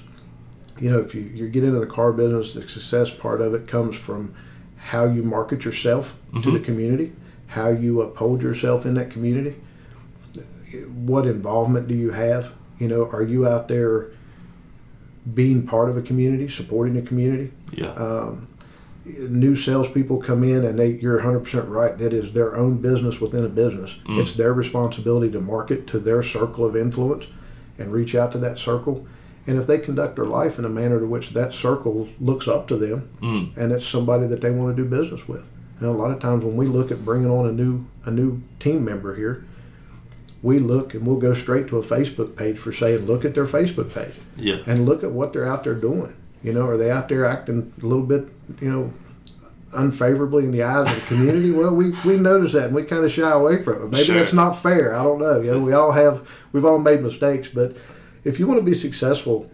you 0.79 0.91
know, 0.91 0.99
if 0.99 1.15
you, 1.15 1.23
you 1.23 1.49
get 1.49 1.65
into 1.65 1.79
the 1.79 1.87
car 1.87 2.13
business, 2.13 2.55
the 2.55 2.69
success 2.69 3.11
part 3.11 3.41
of 3.41 3.55
it 3.55 3.67
comes 3.67 3.97
from 3.97 4.35
how 4.77 5.05
you 5.05 5.23
market 5.23 5.65
yourself 5.65 6.17
to 6.43 6.51
the 6.51 6.61
community, 6.61 7.13
how 7.49 7.69
you 7.69 8.01
uphold 8.03 8.43
yourself 8.43 8.85
in 8.85 8.95
that 8.95 9.11
community 9.11 9.55
what 10.81 11.27
involvement 11.27 11.89
do 11.89 11.97
you 11.97 12.11
have? 12.11 12.53
You 12.79 12.89
know, 12.89 13.09
are 13.11 13.23
you 13.23 13.47
out 13.47 13.69
there 13.69 14.09
being 15.35 15.67
part 15.67 15.89
of 15.89 15.97
a 15.97 16.03
community, 16.03 16.49
supporting 16.49 16.97
a 16.97 17.03
community? 17.03 17.53
yeah 17.73 17.93
New 19.05 19.57
salespeople 19.57 20.19
come 20.19 20.45
in 20.45 20.65
and 20.65 20.79
they, 20.79 20.93
you're 20.93 21.21
100% 21.21 21.69
right. 21.69 21.99
That 21.99 22.13
is 22.13 22.33
their 22.33 22.57
own 22.57 22.79
business 22.79 23.21
within 23.21 23.45
a 23.45 23.49
business. 23.49 23.97
Mm. 24.07 24.21
It's 24.21 24.35
their 24.35 24.53
responsibility 24.53 25.31
to 25.33 25.41
market 25.41 25.87
to 25.89 25.99
their 25.99 26.23
circle 26.23 26.65
of 26.65 26.77
influence 26.77 27.27
and 27.79 27.93
reach 27.93 28.15
out 28.15 28.31
to 28.33 28.39
that 28.39 28.59
circle. 28.59 29.07
And 29.47 29.59
if 29.59 29.67
they 29.67 29.79
conduct 29.79 30.17
their 30.17 30.25
life 30.25 30.59
in 30.59 30.65
a 30.65 30.69
manner 30.69 31.01
to 31.01 31.07
which 31.07 31.31
that 31.31 31.53
circle 31.53 32.09
looks 32.21 32.47
up 32.47 32.69
to 32.69 32.77
them, 32.77 33.09
mm. 33.21 33.57
and 33.57 33.73
it's 33.73 33.87
somebody 33.87 34.29
that 34.29 34.41
they 34.41 34.53
want 34.53 34.77
to 34.77 34.83
do 34.83 34.89
business 34.89 35.27
with. 35.27 35.51
And 35.81 35.89
a 35.89 35.93
lot 35.93 36.13
of 36.13 36.21
times 36.21 36.45
when 36.45 36.57
we 36.57 36.67
look 36.67 36.93
at 36.93 37.05
bringing 37.05 37.29
on 37.29 37.49
a 37.49 37.53
new 37.53 37.85
a 38.05 38.11
new 38.11 38.41
team 38.61 38.85
member 38.85 39.17
here, 39.17 39.45
we 40.41 40.61
look 40.61 40.95
and 40.95 41.05
we'll 41.05 41.17
go 41.17 41.33
straight 41.33 41.67
to 41.69 41.79
a 41.79 41.83
Facebook 41.83 42.37
page 42.37 42.57
for 42.57 42.73
saying, 42.73 43.07
look 43.07 43.25
at 43.25 43.35
their 43.35 43.47
Facebook 43.47 43.93
page 43.93 44.15
yeah 44.37 44.59
and 44.67 44.87
look 44.87 45.03
at 45.03 45.11
what 45.11 45.33
they're 45.33 45.47
out 45.47 45.65
there 45.65 45.75
doing. 45.75 46.15
You 46.43 46.53
know, 46.53 46.67
are 46.67 46.77
they 46.77 46.91
out 46.91 47.09
there 47.09 47.25
acting 47.25 47.73
a 47.81 47.87
little 47.87 48.05
bit, 48.05 48.29
you 48.61 48.71
know, 48.71 48.93
unfavorably 49.73 50.45
in 50.45 50.51
the 50.51 50.63
eyes 50.63 50.91
of 50.91 51.09
the 51.09 51.15
community? 51.15 51.51
well, 51.51 51.75
we, 51.75 51.93
we 52.05 52.17
notice 52.17 52.53
that 52.53 52.67
and 52.67 52.75
we 52.75 52.85
kind 52.85 53.05
of 53.05 53.13
shy 53.13 53.31
away 53.31 53.63
from 53.63 53.83
it. 53.83 53.91
Maybe 53.91 54.05
Sure. 54.05 54.17
that's 54.17 54.33
not 54.33 54.53
fair. 54.53 54.95
I 54.95 55.03
don't 55.03 55.21
know. 55.21 55.41
You 55.41 55.53
know, 55.53 55.61
we 55.61 55.73
all 55.73 55.93
have, 55.93 56.29
we've 56.53 56.65
all 56.65 56.79
made 56.79 57.03
mistakes. 57.03 57.49
But 57.49 57.77
if 58.25 58.39
you 58.39 58.47
want 58.47 58.61
to 58.61 58.65
be 58.65 58.75
successful 58.75 59.51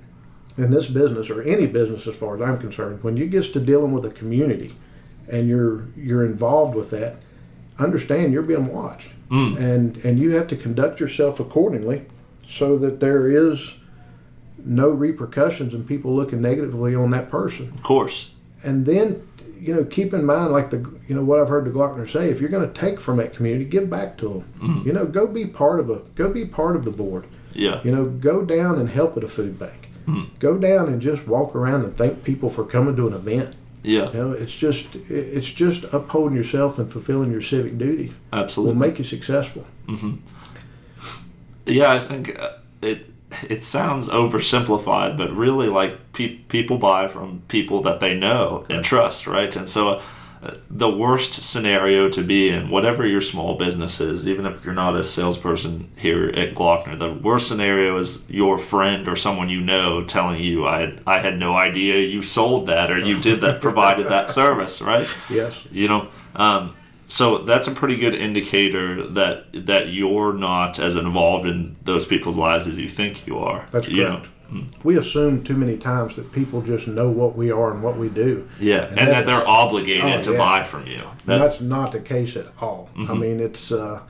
in 0.56 0.70
this 0.70 0.88
business 0.88 1.30
or 1.30 1.42
any 1.42 1.66
business, 1.66 2.06
as 2.06 2.16
far 2.16 2.34
as 2.36 2.42
I'm 2.42 2.58
concerned, 2.58 3.02
when 3.02 3.16
you 3.16 3.26
get 3.26 3.44
to 3.52 3.60
dealing 3.60 3.92
with 3.92 4.04
a 4.04 4.10
community 4.10 4.76
and 5.28 5.48
you're 5.48 5.86
you're 5.96 6.24
involved 6.24 6.74
with 6.74 6.90
that, 6.90 7.16
understand 7.78 8.32
you're 8.32 8.42
being 8.42 8.72
watched, 8.72 9.10
mm. 9.30 9.56
and 9.58 9.98
and 9.98 10.18
you 10.18 10.32
have 10.32 10.48
to 10.48 10.56
conduct 10.56 11.00
yourself 11.00 11.38
accordingly, 11.38 12.06
so 12.46 12.76
that 12.78 12.98
there 12.98 13.30
is 13.30 13.74
no 14.64 14.88
repercussions 14.88 15.74
and 15.74 15.86
people 15.86 16.14
looking 16.14 16.40
negatively 16.40 16.94
on 16.94 17.10
that 17.10 17.28
person. 17.28 17.68
of 17.72 17.82
course 17.82 18.30
And 18.64 18.84
then, 18.86 19.26
you 19.58 19.74
know, 19.74 19.84
keep 19.84 20.12
in 20.14 20.24
mind, 20.24 20.52
like 20.52 20.70
the, 20.70 20.78
you 21.08 21.14
know, 21.14 21.22
what 21.22 21.40
I've 21.40 21.48
heard 21.48 21.64
the 21.64 21.70
Glockner 21.70 22.08
say, 22.08 22.30
if 22.30 22.40
you're 22.40 22.50
going 22.50 22.70
to 22.70 22.80
take 22.80 23.00
from 23.00 23.16
that 23.18 23.32
community, 23.32 23.64
give 23.64 23.88
back 23.90 24.16
to 24.18 24.44
them. 24.60 24.82
You 24.84 24.92
know, 24.92 25.06
go 25.06 25.26
be 25.26 25.46
part 25.46 25.80
of 25.80 25.90
a, 25.90 25.96
go 26.14 26.28
be 26.30 26.44
part 26.44 26.76
of 26.76 26.84
the 26.84 26.90
board. 26.90 27.26
yeah 27.52 27.80
You 27.84 27.90
know, 27.92 28.04
go 28.06 28.44
down 28.44 28.78
and 28.78 28.88
help 28.90 29.16
at 29.16 29.24
a 29.24 29.28
food 29.28 29.58
bank. 29.58 29.88
Go 30.38 30.56
down 30.56 30.88
and 30.88 31.02
just 31.02 31.26
walk 31.26 31.54
around 31.54 31.84
and 31.84 31.94
thank 31.96 32.24
people 32.24 32.48
for 32.48 32.64
coming 32.64 32.96
to 32.96 33.06
an 33.08 33.12
event. 33.14 33.56
yeah 33.82 34.06
You 34.10 34.18
know, 34.18 34.32
it's 34.32 34.54
just, 34.54 34.86
it's 35.08 35.48
just 35.48 35.84
upholding 35.92 36.36
yourself 36.36 36.78
and 36.78 36.90
fulfilling 36.90 37.30
your 37.30 37.42
civic 37.42 37.76
duty 37.78 38.14
Absolutely. 38.32 38.72
will 38.74 38.80
make 38.80 38.98
you 38.98 39.04
successful. 39.04 39.66
Mm-hmm. 39.86 40.14
Yeah, 41.66 41.92
I 41.92 41.98
think 41.98 42.38
uh, 42.38 42.52
it 42.80 43.08
it 43.48 43.62
sounds 43.62 44.08
oversimplified, 44.08 45.16
but 45.16 45.30
really, 45.32 45.68
like 45.68 46.12
pe- 46.12 46.36
people 46.36 46.78
buy 46.78 47.06
from 47.06 47.42
people 47.48 47.82
that 47.82 48.00
they 48.00 48.14
know 48.14 48.64
and 48.70 48.84
trust, 48.84 49.26
right? 49.26 49.54
And 49.54 49.68
so, 49.68 50.00
uh, 50.42 50.54
the 50.70 50.88
worst 50.88 51.34
scenario 51.42 52.08
to 52.08 52.22
be 52.22 52.48
in, 52.48 52.70
whatever 52.70 53.04
your 53.04 53.20
small 53.20 53.56
business 53.56 54.00
is, 54.00 54.28
even 54.28 54.46
if 54.46 54.64
you're 54.64 54.72
not 54.72 54.94
a 54.94 55.02
salesperson 55.02 55.90
here 55.96 56.28
at 56.28 56.54
Glockner, 56.54 56.96
the 56.96 57.12
worst 57.12 57.48
scenario 57.48 57.98
is 57.98 58.24
your 58.30 58.56
friend 58.56 59.08
or 59.08 59.16
someone 59.16 59.48
you 59.48 59.60
know 59.60 60.04
telling 60.04 60.40
you, 60.40 60.66
"I 60.66 60.80
had, 60.80 61.00
I 61.06 61.18
had 61.18 61.38
no 61.38 61.56
idea 61.56 61.98
you 62.06 62.22
sold 62.22 62.68
that 62.68 62.90
or 62.90 62.98
you 62.98 63.20
did 63.20 63.40
that, 63.40 63.60
provided 63.60 64.08
that 64.08 64.30
service," 64.40 64.80
right? 64.80 65.08
Yes. 65.28 65.66
You 65.72 65.88
know, 65.88 66.08
um, 66.36 66.76
so 67.08 67.38
that's 67.38 67.66
a 67.66 67.72
pretty 67.72 67.96
good 67.96 68.14
indicator 68.14 69.06
that 69.08 69.66
that 69.66 69.88
you're 69.88 70.34
not 70.34 70.78
as 70.78 70.94
involved 70.94 71.46
in 71.46 71.76
those 71.82 72.04
people's 72.04 72.36
lives 72.36 72.66
as 72.66 72.78
you 72.78 72.88
think 72.88 73.26
you 73.26 73.38
are. 73.38 73.66
That's 73.72 73.88
you 73.88 74.04
correct. 74.04 74.26
Hmm. 74.48 74.66
We 74.82 74.96
assume 74.96 75.42
too 75.42 75.56
many 75.56 75.76
times 75.76 76.16
that 76.16 76.32
people 76.32 76.62
just 76.62 76.86
know 76.86 77.10
what 77.10 77.36
we 77.36 77.50
are 77.50 77.70
and 77.72 77.82
what 77.82 77.98
we 77.98 78.08
do. 78.08 78.48
Yeah, 78.58 78.86
and, 78.86 78.98
that, 78.98 79.06
that 79.06 79.26
they're 79.26 79.46
obligated 79.46 80.04
Oh, 80.04 80.22
to 80.22 80.32
yeah. 80.32 80.38
buy 80.38 80.62
from 80.62 80.86
you. 80.86 81.02
That, 81.26 81.38
that's 81.38 81.60
not 81.60 81.92
the 81.92 82.00
case 82.00 82.34
at 82.36 82.46
all. 82.60 82.88
I 82.94 82.98
mm-hmm. 83.00 83.20
mean, 83.20 83.40
it's 83.40 83.72
uh, 83.72 84.00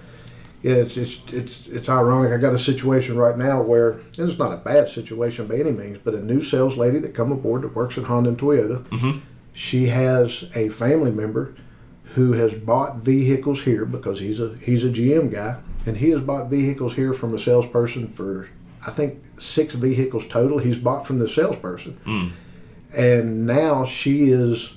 yeah, 0.62 0.74
it's, 0.74 0.96
it's 0.96 1.20
it's 1.32 1.66
it's 1.68 1.88
ironic. 1.88 2.32
I 2.32 2.36
got 2.36 2.52
a 2.52 2.58
situation 2.58 3.16
right 3.16 3.38
now 3.38 3.62
where 3.62 3.92
and 3.92 4.28
it's 4.28 4.38
not 4.38 4.52
a 4.52 4.56
bad 4.56 4.88
situation 4.88 5.46
by 5.46 5.56
any 5.56 5.70
means, 5.70 5.98
but 6.02 6.14
a 6.14 6.20
new 6.20 6.42
sales 6.42 6.76
lady 6.76 6.98
that 6.98 7.14
come 7.14 7.30
aboard 7.30 7.62
that 7.62 7.76
works 7.76 7.96
at 7.96 8.04
Honda 8.04 8.30
and 8.30 8.38
Toyota. 8.38 8.82
Mm-hmm. 8.88 9.20
She 9.52 9.86
has 9.86 10.44
a 10.54 10.68
family 10.68 11.12
member 11.12 11.54
who 12.18 12.32
has 12.32 12.52
bought 12.52 12.96
vehicles 12.96 13.62
here 13.62 13.84
because 13.84 14.18
he's 14.18 14.40
a 14.40 14.56
he's 14.60 14.84
a 14.84 14.88
GM 14.88 15.30
guy, 15.30 15.56
and 15.86 15.96
he 15.96 16.10
has 16.10 16.20
bought 16.20 16.50
vehicles 16.50 16.94
here 16.94 17.12
from 17.12 17.32
a 17.32 17.38
salesperson 17.38 18.08
for 18.08 18.48
I 18.84 18.90
think 18.90 19.22
six 19.38 19.74
vehicles 19.74 20.26
total. 20.26 20.58
He's 20.58 20.78
bought 20.78 21.06
from 21.06 21.20
the 21.20 21.28
salesperson, 21.28 22.34
and 22.92 23.46
now 23.46 23.84
she 23.84 24.30
is 24.30 24.74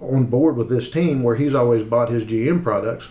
on 0.00 0.26
board 0.26 0.56
with 0.56 0.68
this 0.68 0.88
team 0.88 1.24
where 1.24 1.34
he's 1.34 1.52
always 1.52 1.82
bought 1.82 2.10
his 2.10 2.24
GM 2.24 2.62
products. 2.62 3.08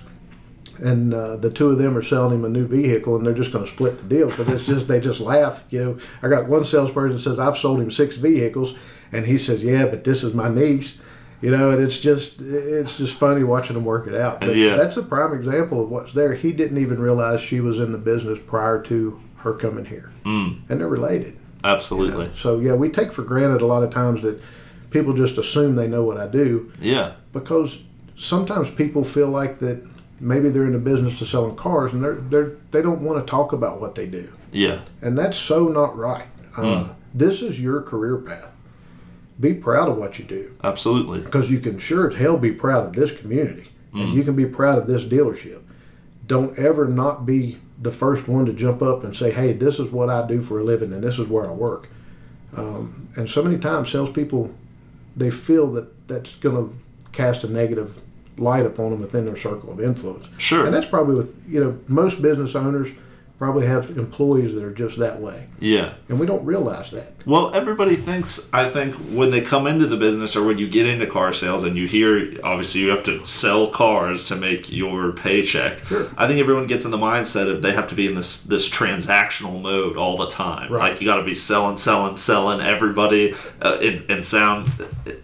And 0.80 1.14
uh, 1.14 1.36
the 1.38 1.50
two 1.50 1.70
of 1.70 1.78
them 1.78 1.98
are 1.98 2.04
selling 2.04 2.36
him 2.36 2.46
a 2.46 2.50
new 2.50 2.68
vehicle, 2.68 3.18
and 3.18 3.26
they're 3.26 3.34
just 3.34 3.52
going 3.52 3.66
to 3.66 3.72
split 3.72 3.98
the 4.00 4.08
deal. 4.08 4.30
But 4.30 4.48
it's 4.48 4.66
just 4.66 4.88
they 4.88 5.02
just 5.02 5.20
laugh. 5.20 5.66
You 5.72 5.84
know, 5.84 5.98
I 6.22 6.30
got 6.30 6.48
one 6.48 6.64
salesperson 6.64 7.20
says 7.20 7.38
I've 7.38 7.58
sold 7.58 7.82
him 7.82 7.92
six 7.92 8.16
vehicles, 8.16 8.76
and 9.12 9.26
he 9.26 9.38
says, 9.38 9.62
"Yeah, 9.62 9.88
but 9.88 10.06
this 10.06 10.24
is 10.24 10.34
my 10.34 10.48
niece." 10.48 11.02
You 11.42 11.52
know, 11.52 11.70
and 11.72 11.84
it's 11.84 12.00
just 12.00 12.42
it's 12.42 12.98
just 12.98 13.16
funny 13.16 13.44
watching 13.44 13.76
them 13.76 13.86
work 13.86 14.08
it 14.08 14.16
out. 14.16 14.40
But 14.42 14.56
Yeah. 14.56 14.76
that's 14.76 14.98
a 14.98 15.04
prime 15.04 15.34
example 15.36 15.84
of 15.84 15.92
what's 15.92 16.14
there. 16.14 16.34
He 16.34 16.52
didn't 16.52 16.80
even 16.80 17.00
realize 17.00 17.42
she 17.42 17.60
was 17.60 17.80
in 17.80 17.92
the 17.92 17.98
business 18.00 18.40
prior 18.46 18.82
to 18.84 19.20
her 19.38 19.54
coming 19.54 19.86
here, 19.86 20.10
mm. 20.26 20.58
and 20.70 20.80
they're 20.82 20.88
related. 20.88 21.38
absolutely. 21.64 22.32
So 22.36 22.60
yeah, 22.60 22.74
we 22.74 22.90
take 22.90 23.12
for 23.12 23.24
granted 23.24 23.62
a 23.62 23.66
lot 23.68 23.84
of 23.84 23.90
times 23.92 24.22
that 24.24 24.42
people 24.90 25.14
just 25.14 25.38
assume 25.38 25.76
they 25.76 25.88
know 25.88 26.04
what 26.04 26.18
I 26.18 26.28
do 26.28 26.72
Yeah. 26.82 27.14
because 27.34 27.80
sometimes 28.18 28.70
people 28.72 29.04
feel 29.04 29.28
like 29.28 29.60
that 29.60 29.84
maybe 30.20 30.50
they're 30.50 30.66
in 30.66 30.72
the 30.74 30.80
business 30.80 31.20
of 31.22 31.28
selling 31.28 31.56
cars 31.56 31.94
and 31.94 32.04
they're 32.04 32.16
they're 32.30 32.52
they 32.72 32.82
don't 32.82 33.02
want 33.02 33.24
to 33.26 33.30
talk 33.30 33.54
about 33.54 33.80
what 33.80 33.94
they 33.96 34.06
do, 34.08 34.28
Yeah. 34.52 34.80
and 35.04 35.16
that's 35.18 35.38
so 35.38 35.68
not 35.68 35.96
right. 35.98 36.28
Uh, 36.56 36.86
This 37.14 37.42
is 37.42 37.60
your 37.62 37.82
career 37.82 38.18
path. 38.18 38.52
Be 39.40 39.54
proud 39.54 39.90
of 39.90 39.98
what 39.98 40.18
you 40.18 40.26
do 40.26 40.56
Absolutely. 40.64 41.22
because 41.22 41.52
you 41.52 41.60
can 41.60 41.78
sure 41.78 42.10
as 42.10 42.16
hell 42.16 42.38
be 42.38 42.52
proud 42.52 42.86
of 42.86 42.94
this 42.94 43.12
community 43.12 43.70
and 43.94 44.14
you 44.14 44.24
can 44.24 44.36
be 44.36 44.46
proud 44.46 44.78
of 44.78 44.86
this 44.86 45.04
dealership. 45.04 45.62
Don't 46.28 46.58
ever 46.60 46.88
not 46.88 47.26
be 47.26 47.58
the 47.82 47.92
first 47.92 48.28
one 48.28 48.46
to 48.46 48.54
jump 48.54 48.82
up 48.84 49.04
and 49.04 49.16
say, 49.16 49.32
"Hey, 49.32 49.54
this 49.54 49.80
is 49.80 49.92
what 49.92 50.10
I 50.10 50.28
do 50.28 50.42
for 50.42 50.60
a 50.60 50.64
living 50.64 50.94
and 50.94 51.04
this 51.04 51.18
is 51.18 51.28
where 51.28 51.48
I 51.48 51.52
work." 51.52 51.88
Um, 52.56 53.08
and 53.16 53.28
so 53.28 53.42
many 53.44 53.58
times, 53.58 53.90
salespeople 53.90 54.54
they 55.18 55.32
feel 55.32 55.72
that 55.72 56.08
that's 56.08 56.36
going 56.36 56.56
to 56.56 56.76
cast 57.12 57.44
a 57.44 57.52
negative 57.52 58.00
light 58.38 58.66
upon 58.66 58.92
them 58.92 59.02
within 59.02 59.26
their 59.26 59.36
circle 59.36 59.72
of 59.72 59.82
influence. 59.82 60.28
Sure. 60.38 60.66
And 60.66 60.74
that's 60.74 60.86
probably 60.86 61.16
with 61.16 61.36
you 61.50 61.60
know 61.60 61.80
most 61.88 62.22
business 62.22 62.56
owners 62.56 62.90
probably 63.38 63.68
have 63.68 63.96
employees 63.98 64.56
that 64.56 64.64
are 64.64 64.72
just 64.74 64.98
that 64.98 65.22
way, 65.22 65.46
Yeah. 65.60 65.94
and 66.10 66.20
we 66.20 66.26
don't 66.26 66.44
realize 66.44 66.90
that. 66.90 67.14
Well, 67.24 67.54
everybody 67.54 67.96
thinks, 67.96 68.50
I 68.52 68.68
think, 68.68 68.96
when 69.12 69.30
they 69.30 69.42
come 69.42 69.68
into 69.68 69.86
the 69.86 69.96
business 69.98 70.36
or 70.36 70.44
when 70.44 70.58
you 70.58 70.68
get 70.68 70.88
into 70.88 71.06
car 71.06 71.32
sales 71.32 71.64
and 71.64 71.78
you 71.78 71.86
hear, 71.88 72.34
obviously, 72.44 72.82
you 72.82 72.90
have 72.90 73.04
to 73.04 73.24
sell 73.28 73.68
cars 73.68 74.26
to 74.30 74.36
make 74.36 74.72
your 74.72 75.12
paycheck. 75.12 75.86
Sure. 75.86 76.08
I 76.18 76.26
think 76.28 76.40
everyone 76.40 76.66
gets 76.66 76.84
in 76.84 76.90
the 76.90 76.98
mindset 76.98 77.48
of 77.48 77.62
they 77.62 77.74
have 77.74 77.88
to 77.90 77.96
be 77.96 78.08
in 78.08 78.16
this 78.16 78.42
this 78.44 78.68
transactional 78.70 79.62
mode 79.62 79.98
all 79.98 80.18
the 80.18 80.30
time. 80.30 80.72
Right. 80.72 80.94
Like, 80.94 81.02
you 81.02 81.06
got 81.06 81.18
to 81.18 81.24
be 81.26 81.36
selling, 81.36 81.78
selling, 81.78 82.16
selling 82.18 82.60
everybody 82.62 83.36
uh, 83.62 83.78
and, 83.82 84.04
and 84.10 84.26
sound. 84.26 84.68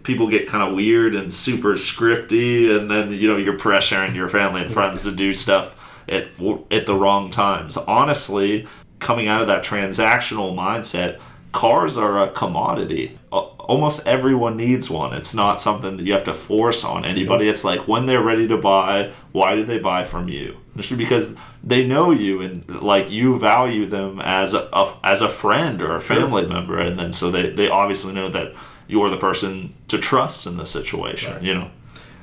People 0.03 0.29
get 0.29 0.47
kind 0.47 0.67
of 0.69 0.75
weird 0.75 1.15
and 1.15 1.33
super 1.33 1.73
scripty, 1.73 2.75
and 2.77 2.91
then, 2.91 3.11
you 3.11 3.27
know, 3.27 3.37
you're 3.37 3.57
pressuring 3.57 4.13
your 4.13 4.27
family 4.29 4.61
and 4.61 4.71
friends 4.71 5.01
to 5.03 5.11
do 5.11 5.33
stuff 5.33 5.79
at, 6.09 6.27
at 6.71 6.85
the 6.85 6.95
wrong 6.95 7.31
times. 7.31 7.77
Honestly, 7.77 8.67
coming 8.99 9.27
out 9.27 9.41
of 9.41 9.47
that 9.47 9.63
transactional 9.63 10.55
mindset, 10.55 11.19
cars 11.51 11.97
are 11.97 12.21
a 12.21 12.29
commodity. 12.31 13.17
Almost 13.31 14.05
everyone 14.05 14.57
needs 14.57 14.89
one. 14.89 15.13
It's 15.13 15.33
not 15.33 15.61
something 15.61 15.97
that 15.97 16.05
you 16.05 16.11
have 16.13 16.25
to 16.25 16.33
force 16.33 16.83
on 16.83 17.05
anybody. 17.05 17.47
It's 17.47 17.63
like 17.63 17.87
when 17.87 18.05
they're 18.07 18.21
ready 18.21 18.47
to 18.49 18.57
buy, 18.57 19.13
why 19.31 19.55
do 19.55 19.63
they 19.63 19.79
buy 19.79 20.03
from 20.03 20.27
you? 20.27 20.57
Just 20.75 20.97
because 20.97 21.35
they 21.63 21.87
know 21.87 22.11
you 22.11 22.41
and 22.41 22.67
like 22.81 23.09
you 23.09 23.39
value 23.39 23.85
them 23.85 24.19
as 24.19 24.53
a, 24.53 24.67
a 24.73 24.97
as 25.03 25.21
a 25.21 25.29
friend 25.29 25.81
or 25.81 25.95
a 25.95 26.01
family 26.01 26.45
member, 26.45 26.79
and 26.79 26.99
then 26.99 27.13
so 27.13 27.31
they, 27.31 27.49
they 27.51 27.69
obviously 27.69 28.11
know 28.11 28.27
that 28.29 28.53
you're 28.87 29.09
the 29.09 29.17
person 29.17 29.73
to 29.87 29.97
trust 29.97 30.45
in 30.45 30.57
the 30.57 30.65
situation. 30.65 31.43
You 31.45 31.53
know. 31.53 31.71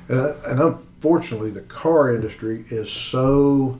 Uh, 0.09 0.33
and 0.45 0.59
unfortunately, 1.05 1.49
the 1.49 1.61
car 1.61 2.13
industry 2.13 2.63
is 2.69 2.91
so 2.91 3.79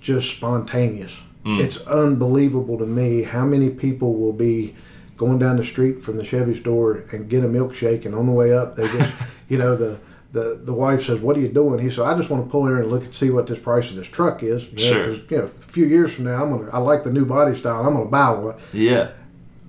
just 0.00 0.30
spontaneous. 0.30 1.20
Mm. 1.44 1.60
It's 1.60 1.76
unbelievable 1.86 2.78
to 2.78 2.86
me 2.86 3.22
how 3.22 3.44
many 3.44 3.68
people 3.68 4.14
will 4.14 4.32
be 4.32 4.74
going 5.18 5.38
down 5.38 5.56
the 5.58 5.64
street 5.64 6.00
from 6.02 6.16
the 6.16 6.24
Chevy 6.24 6.54
store 6.56 7.04
and 7.12 7.28
get 7.28 7.44
a 7.44 7.48
milkshake, 7.48 8.06
and 8.06 8.14
on 8.14 8.24
the 8.26 8.32
way 8.32 8.54
up, 8.54 8.76
they 8.76 8.84
just, 8.84 9.20
you 9.48 9.58
know, 9.58 9.76
the. 9.76 9.98
The, 10.30 10.60
the 10.62 10.74
wife 10.74 11.06
says, 11.06 11.20
"What 11.20 11.38
are 11.38 11.40
you 11.40 11.48
doing?" 11.48 11.78
He 11.82 11.88
said, 11.88 12.04
"I 12.04 12.14
just 12.14 12.28
want 12.28 12.44
to 12.44 12.50
pull 12.50 12.66
in 12.66 12.74
and 12.74 12.90
look 12.92 13.02
and 13.02 13.14
see 13.14 13.30
what 13.30 13.46
this 13.46 13.58
price 13.58 13.88
of 13.88 13.96
this 13.96 14.06
truck 14.06 14.42
is. 14.42 14.66
You 14.66 14.72
know, 14.72 14.76
Sure. 14.82 15.06
'cause, 15.06 15.20
you 15.30 15.36
know, 15.38 15.44
a 15.44 15.48
few 15.48 15.86
years 15.86 16.12
from 16.12 16.24
now, 16.26 16.42
I'm 16.44 16.50
gonna. 16.50 16.70
I 16.70 16.76
like 16.80 17.02
the 17.02 17.10
new 17.10 17.24
body 17.24 17.54
style. 17.56 17.80
I'm 17.80 17.94
gonna 17.94 18.10
buy 18.10 18.28
one. 18.32 18.54
Yeah. 18.74 19.08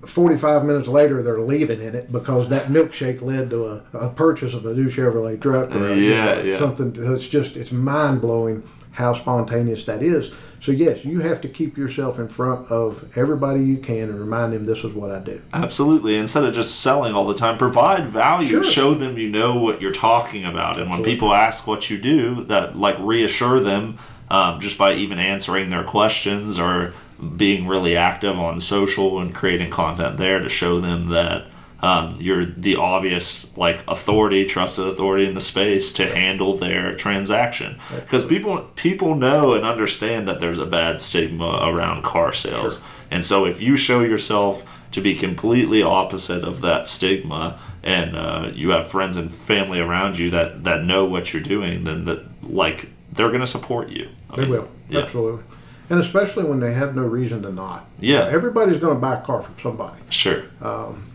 45 0.06 0.64
minutes 0.64 0.88
later, 0.88 1.22
they're 1.22 1.40
leaving 1.40 1.80
in 1.80 1.94
it 1.94 2.10
because 2.10 2.48
that 2.48 2.66
milkshake 2.66 3.22
led 3.22 3.50
to 3.50 3.66
a, 3.66 3.82
a 3.92 4.10
purchase 4.10 4.54
of 4.54 4.64
a 4.66 4.74
new 4.74 4.88
Chevrolet 4.88 5.40
truck 5.40 5.74
or 5.74 5.88
a, 5.88 5.96
you 5.96 6.10
know, 6.10 6.40
yeah. 6.40 6.56
something. 6.56 6.94
It's 6.96 7.28
just, 7.28 7.56
it's 7.56 7.72
mind 7.72 8.20
blowing 8.20 8.62
how 8.92 9.12
spontaneous 9.12 9.84
that 9.84 10.02
is. 10.02 10.30
So, 10.60 10.72
yes, 10.72 11.04
you 11.04 11.20
have 11.20 11.40
to 11.42 11.48
keep 11.48 11.76
yourself 11.76 12.18
in 12.18 12.28
front 12.28 12.70
of 12.70 13.16
everybody 13.16 13.62
you 13.62 13.78
can 13.78 14.10
and 14.10 14.20
remind 14.20 14.52
them 14.52 14.64
this 14.64 14.84
is 14.84 14.92
what 14.94 15.10
I 15.10 15.20
do. 15.20 15.40
Absolutely. 15.54 16.16
Instead 16.16 16.44
of 16.44 16.52
just 16.52 16.80
selling 16.80 17.14
all 17.14 17.26
the 17.26 17.34
time, 17.34 17.56
provide 17.56 18.06
value. 18.06 18.48
Sure. 18.48 18.62
Show 18.62 18.94
them 18.94 19.16
you 19.16 19.30
know 19.30 19.58
what 19.58 19.80
you're 19.80 19.92
talking 19.92 20.44
about. 20.44 20.78
And 20.78 20.90
when 20.90 21.02
people 21.02 21.32
ask 21.32 21.66
what 21.66 21.88
you 21.88 21.98
do, 21.98 22.44
that 22.44 22.76
like 22.76 22.96
reassure 22.98 23.60
them 23.60 23.96
um, 24.30 24.60
just 24.60 24.76
by 24.76 24.92
even 24.94 25.18
answering 25.18 25.70
their 25.70 25.84
questions 25.84 26.58
or 26.58 26.92
being 27.36 27.66
really 27.66 27.96
active 27.96 28.38
on 28.38 28.60
social 28.60 29.18
and 29.20 29.34
creating 29.34 29.70
content 29.70 30.16
there 30.16 30.40
to 30.40 30.48
show 30.48 30.80
them 30.80 31.08
that 31.10 31.46
um, 31.82 32.16
you're 32.20 32.44
the 32.44 32.76
obvious 32.76 33.56
like 33.56 33.82
authority, 33.88 34.44
trusted 34.44 34.86
authority 34.86 35.26
in 35.26 35.34
the 35.34 35.40
space 35.40 35.92
to 35.94 36.06
handle 36.06 36.56
their 36.56 36.94
transaction. 36.94 37.78
Because 37.94 38.24
people 38.24 38.58
people 38.74 39.14
know 39.14 39.54
and 39.54 39.64
understand 39.64 40.28
that 40.28 40.40
there's 40.40 40.58
a 40.58 40.66
bad 40.66 41.00
stigma 41.00 41.58
around 41.62 42.02
car 42.02 42.32
sales. 42.32 42.82
And 43.10 43.24
so 43.24 43.46
if 43.46 43.60
you 43.60 43.76
show 43.76 44.00
yourself 44.02 44.78
to 44.92 45.00
be 45.00 45.14
completely 45.14 45.82
opposite 45.82 46.44
of 46.44 46.60
that 46.60 46.86
stigma 46.86 47.58
and 47.82 48.14
uh, 48.16 48.50
you 48.54 48.70
have 48.70 48.88
friends 48.88 49.16
and 49.16 49.32
family 49.32 49.80
around 49.80 50.18
you 50.18 50.30
that, 50.30 50.64
that 50.64 50.84
know 50.84 51.04
what 51.06 51.32
you're 51.32 51.42
doing, 51.42 51.84
then 51.84 52.04
that 52.04 52.24
like 52.42 52.90
they're 53.12 53.28
going 53.28 53.40
to 53.40 53.46
support 53.46 53.88
you. 53.88 54.08
I 54.30 54.36
They 54.36 54.42
mean, 54.42 54.50
will, 54.50 54.68
Yeah. 54.88 55.00
absolutely. 55.00 55.44
And 55.90 55.98
especially 55.98 56.44
when 56.44 56.60
they 56.60 56.72
have 56.72 56.94
no 56.94 57.02
reason 57.02 57.42
to 57.42 57.52
not. 57.52 57.84
Yeah. 57.98 58.20
Everybody's 58.28 58.78
going 58.78 58.94
to 58.94 59.00
buy 59.00 59.18
a 59.18 59.22
car 59.22 59.42
from 59.42 59.56
somebody. 59.60 60.00
Sure. 60.08 60.44
Um, 60.62 61.10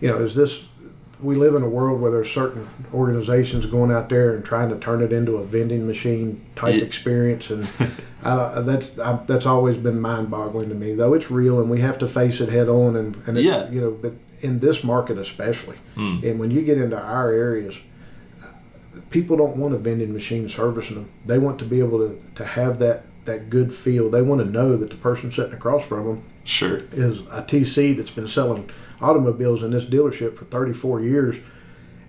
you 0.00 0.08
know, 0.08 0.18
is 0.22 0.34
this? 0.34 0.64
We 1.20 1.34
live 1.34 1.54
in 1.54 1.62
a 1.62 1.68
world 1.68 2.00
where 2.00 2.10
there's 2.10 2.30
certain 2.32 2.66
organizations 2.94 3.66
going 3.66 3.92
out 3.92 4.08
there 4.08 4.34
and 4.34 4.42
trying 4.42 4.70
to 4.70 4.78
turn 4.78 5.02
it 5.02 5.12
into 5.12 5.36
a 5.36 5.44
vending 5.44 5.86
machine 5.86 6.40
type 6.54 6.76
Yeah. 6.76 6.82
experience, 6.82 7.50
and 7.50 7.68
I, 8.24 8.62
that's 8.62 8.98
I, 8.98 9.18
that's 9.26 9.44
always 9.44 9.76
been 9.76 10.00
mind-boggling 10.00 10.70
to 10.70 10.74
me. 10.74 10.94
Though 10.94 11.12
it's 11.12 11.30
real, 11.30 11.60
and 11.60 11.68
we 11.68 11.82
have 11.82 11.98
to 11.98 12.06
face 12.08 12.40
it 12.40 12.48
head 12.48 12.70
on, 12.70 12.96
and, 12.96 13.16
and 13.26 13.36
it's, 13.36 13.46
Yeah. 13.46 13.68
you 13.68 13.82
know, 13.82 13.90
but 13.90 14.14
in 14.40 14.60
this 14.60 14.82
market 14.82 15.18
especially, 15.18 15.76
hmm. 15.94 16.20
and 16.24 16.40
when 16.40 16.50
you 16.50 16.62
get 16.62 16.78
into 16.78 16.98
our 16.98 17.30
areas, 17.30 17.78
people 19.10 19.36
don't 19.36 19.56
want 19.58 19.74
a 19.74 19.78
vending 19.78 20.14
machine 20.14 20.48
servicing 20.48 20.96
them. 20.96 21.10
They 21.26 21.38
want 21.38 21.58
to 21.58 21.66
be 21.66 21.80
able 21.80 21.98
to, 21.98 22.22
to 22.36 22.44
have 22.46 22.78
that 22.78 23.04
that 23.30 23.50
good 23.50 23.72
feel. 23.72 24.10
They 24.10 24.22
want 24.22 24.40
to 24.40 24.50
know 24.50 24.76
that 24.76 24.90
the 24.90 24.96
person 24.96 25.30
sitting 25.32 25.54
across 25.54 25.86
from 25.86 26.06
them 26.06 26.22
Sure. 26.44 26.78
is 26.92 27.20
a 27.30 27.42
TC 27.42 27.96
that's 27.96 28.10
been 28.10 28.28
selling 28.28 28.68
automobiles 29.00 29.62
in 29.62 29.70
this 29.70 29.84
dealership 29.84 30.36
for 30.36 30.44
34 30.46 31.00
years, 31.02 31.36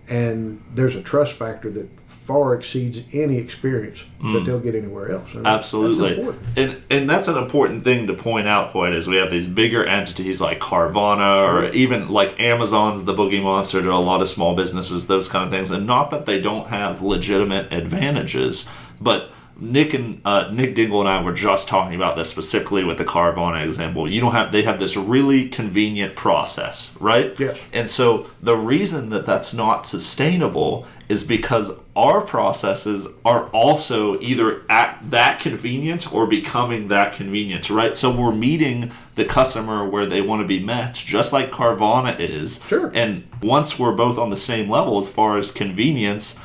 and 0.10 0.62
there's 0.73 0.95
a 0.95 1.01
trust 1.01 1.34
factor 1.34 1.69
that 1.69 1.88
far 2.07 2.55
exceeds 2.55 3.03
any 3.13 3.38
experience 3.38 4.05
that 4.19 4.25
mm. 4.25 4.45
they'll 4.45 4.60
get 4.60 4.73
anywhere 4.73 5.12
else. 5.12 5.34
And 5.34 5.45
Absolutely, 5.45 6.34
and 6.55 6.81
and 6.89 7.10
that's 7.10 7.27
an 7.27 7.38
important 7.38 7.84
thing 7.84 8.07
to 8.07 8.13
point 8.13 8.47
out. 8.47 8.69
Hoyt 8.69 8.93
is 8.93 9.07
we 9.07 9.17
have 9.17 9.29
these 9.29 9.47
bigger 9.47 9.84
entities 9.86 10.39
like 10.39 10.60
Carvana 10.60 11.47
or 11.47 11.69
even 11.73 12.10
like 12.10 12.39
Amazon's 12.39 13.03
the 13.05 13.13
boogie 13.13 13.43
monster 13.43 13.81
to 13.81 13.91
a 13.91 13.95
lot 13.95 14.21
of 14.21 14.29
small 14.29 14.55
businesses, 14.55 15.07
those 15.07 15.27
kind 15.27 15.45
of 15.45 15.51
things. 15.51 15.71
And 15.71 15.86
not 15.86 16.10
that 16.12 16.25
they 16.25 16.39
don't 16.39 16.67
have 16.67 17.01
legitimate 17.01 17.71
advantages, 17.73 18.67
but 18.99 19.31
Nick 19.62 19.93
and 19.93 20.19
uh, 20.26 20.50
Nick 20.52 20.74
Dingle 20.74 21.02
and 21.02 21.08
I 21.08 21.21
were 21.21 21.34
just 21.34 21.67
talking 21.67 21.95
about 21.95 22.17
this 22.17 22.30
specifically 22.30 22.84
with 22.84 22.97
the 22.97 23.06
Carvana 23.06 23.63
example. 23.63 24.10
You 24.10 24.19
don't 24.19 24.32
have 24.32 24.52
they 24.52 24.63
have 24.63 24.80
this 24.80 24.97
really 24.97 25.47
convenient 25.47 26.15
process, 26.15 26.97
right? 27.00 27.39
Yes. 27.39 27.63
And 27.71 27.88
so 27.89 28.28
the 28.41 28.58
reason 28.58 29.10
that 29.10 29.26
that's 29.26 29.54
not 29.54 29.86
sustainable 29.86 30.88
is 31.08 31.24
because 31.24 31.80
our 31.95 32.21
processes 32.21 33.08
are 33.24 33.50
also 33.50 34.19
either 34.19 34.63
at 34.69 35.00
that 35.04 35.39
convenient 35.39 36.12
or 36.12 36.26
becoming 36.26 36.88
that 36.88 37.13
convenient, 37.13 37.69
right? 37.69 37.95
So 37.95 38.15
we're 38.15 38.34
meeting 38.34 38.91
the 39.15 39.26
customer 39.26 39.88
where 39.88 40.06
they 40.06 40.21
want 40.21 40.41
to 40.41 40.47
be 40.47 40.60
met, 40.60 40.95
just 40.95 41.34
like 41.34 41.52
Carvana 41.52 42.17
is. 42.19 42.65
Sure. 42.65 42.91
And 42.95 43.28
once 43.43 43.78
we're 43.78 43.95
both 43.95 44.17
on 44.17 44.30
the 44.30 44.38
same 44.38 44.69
level 44.69 44.97
as 44.97 45.10
far 45.10 45.38
as 45.38 45.52
convenience, 45.52 46.39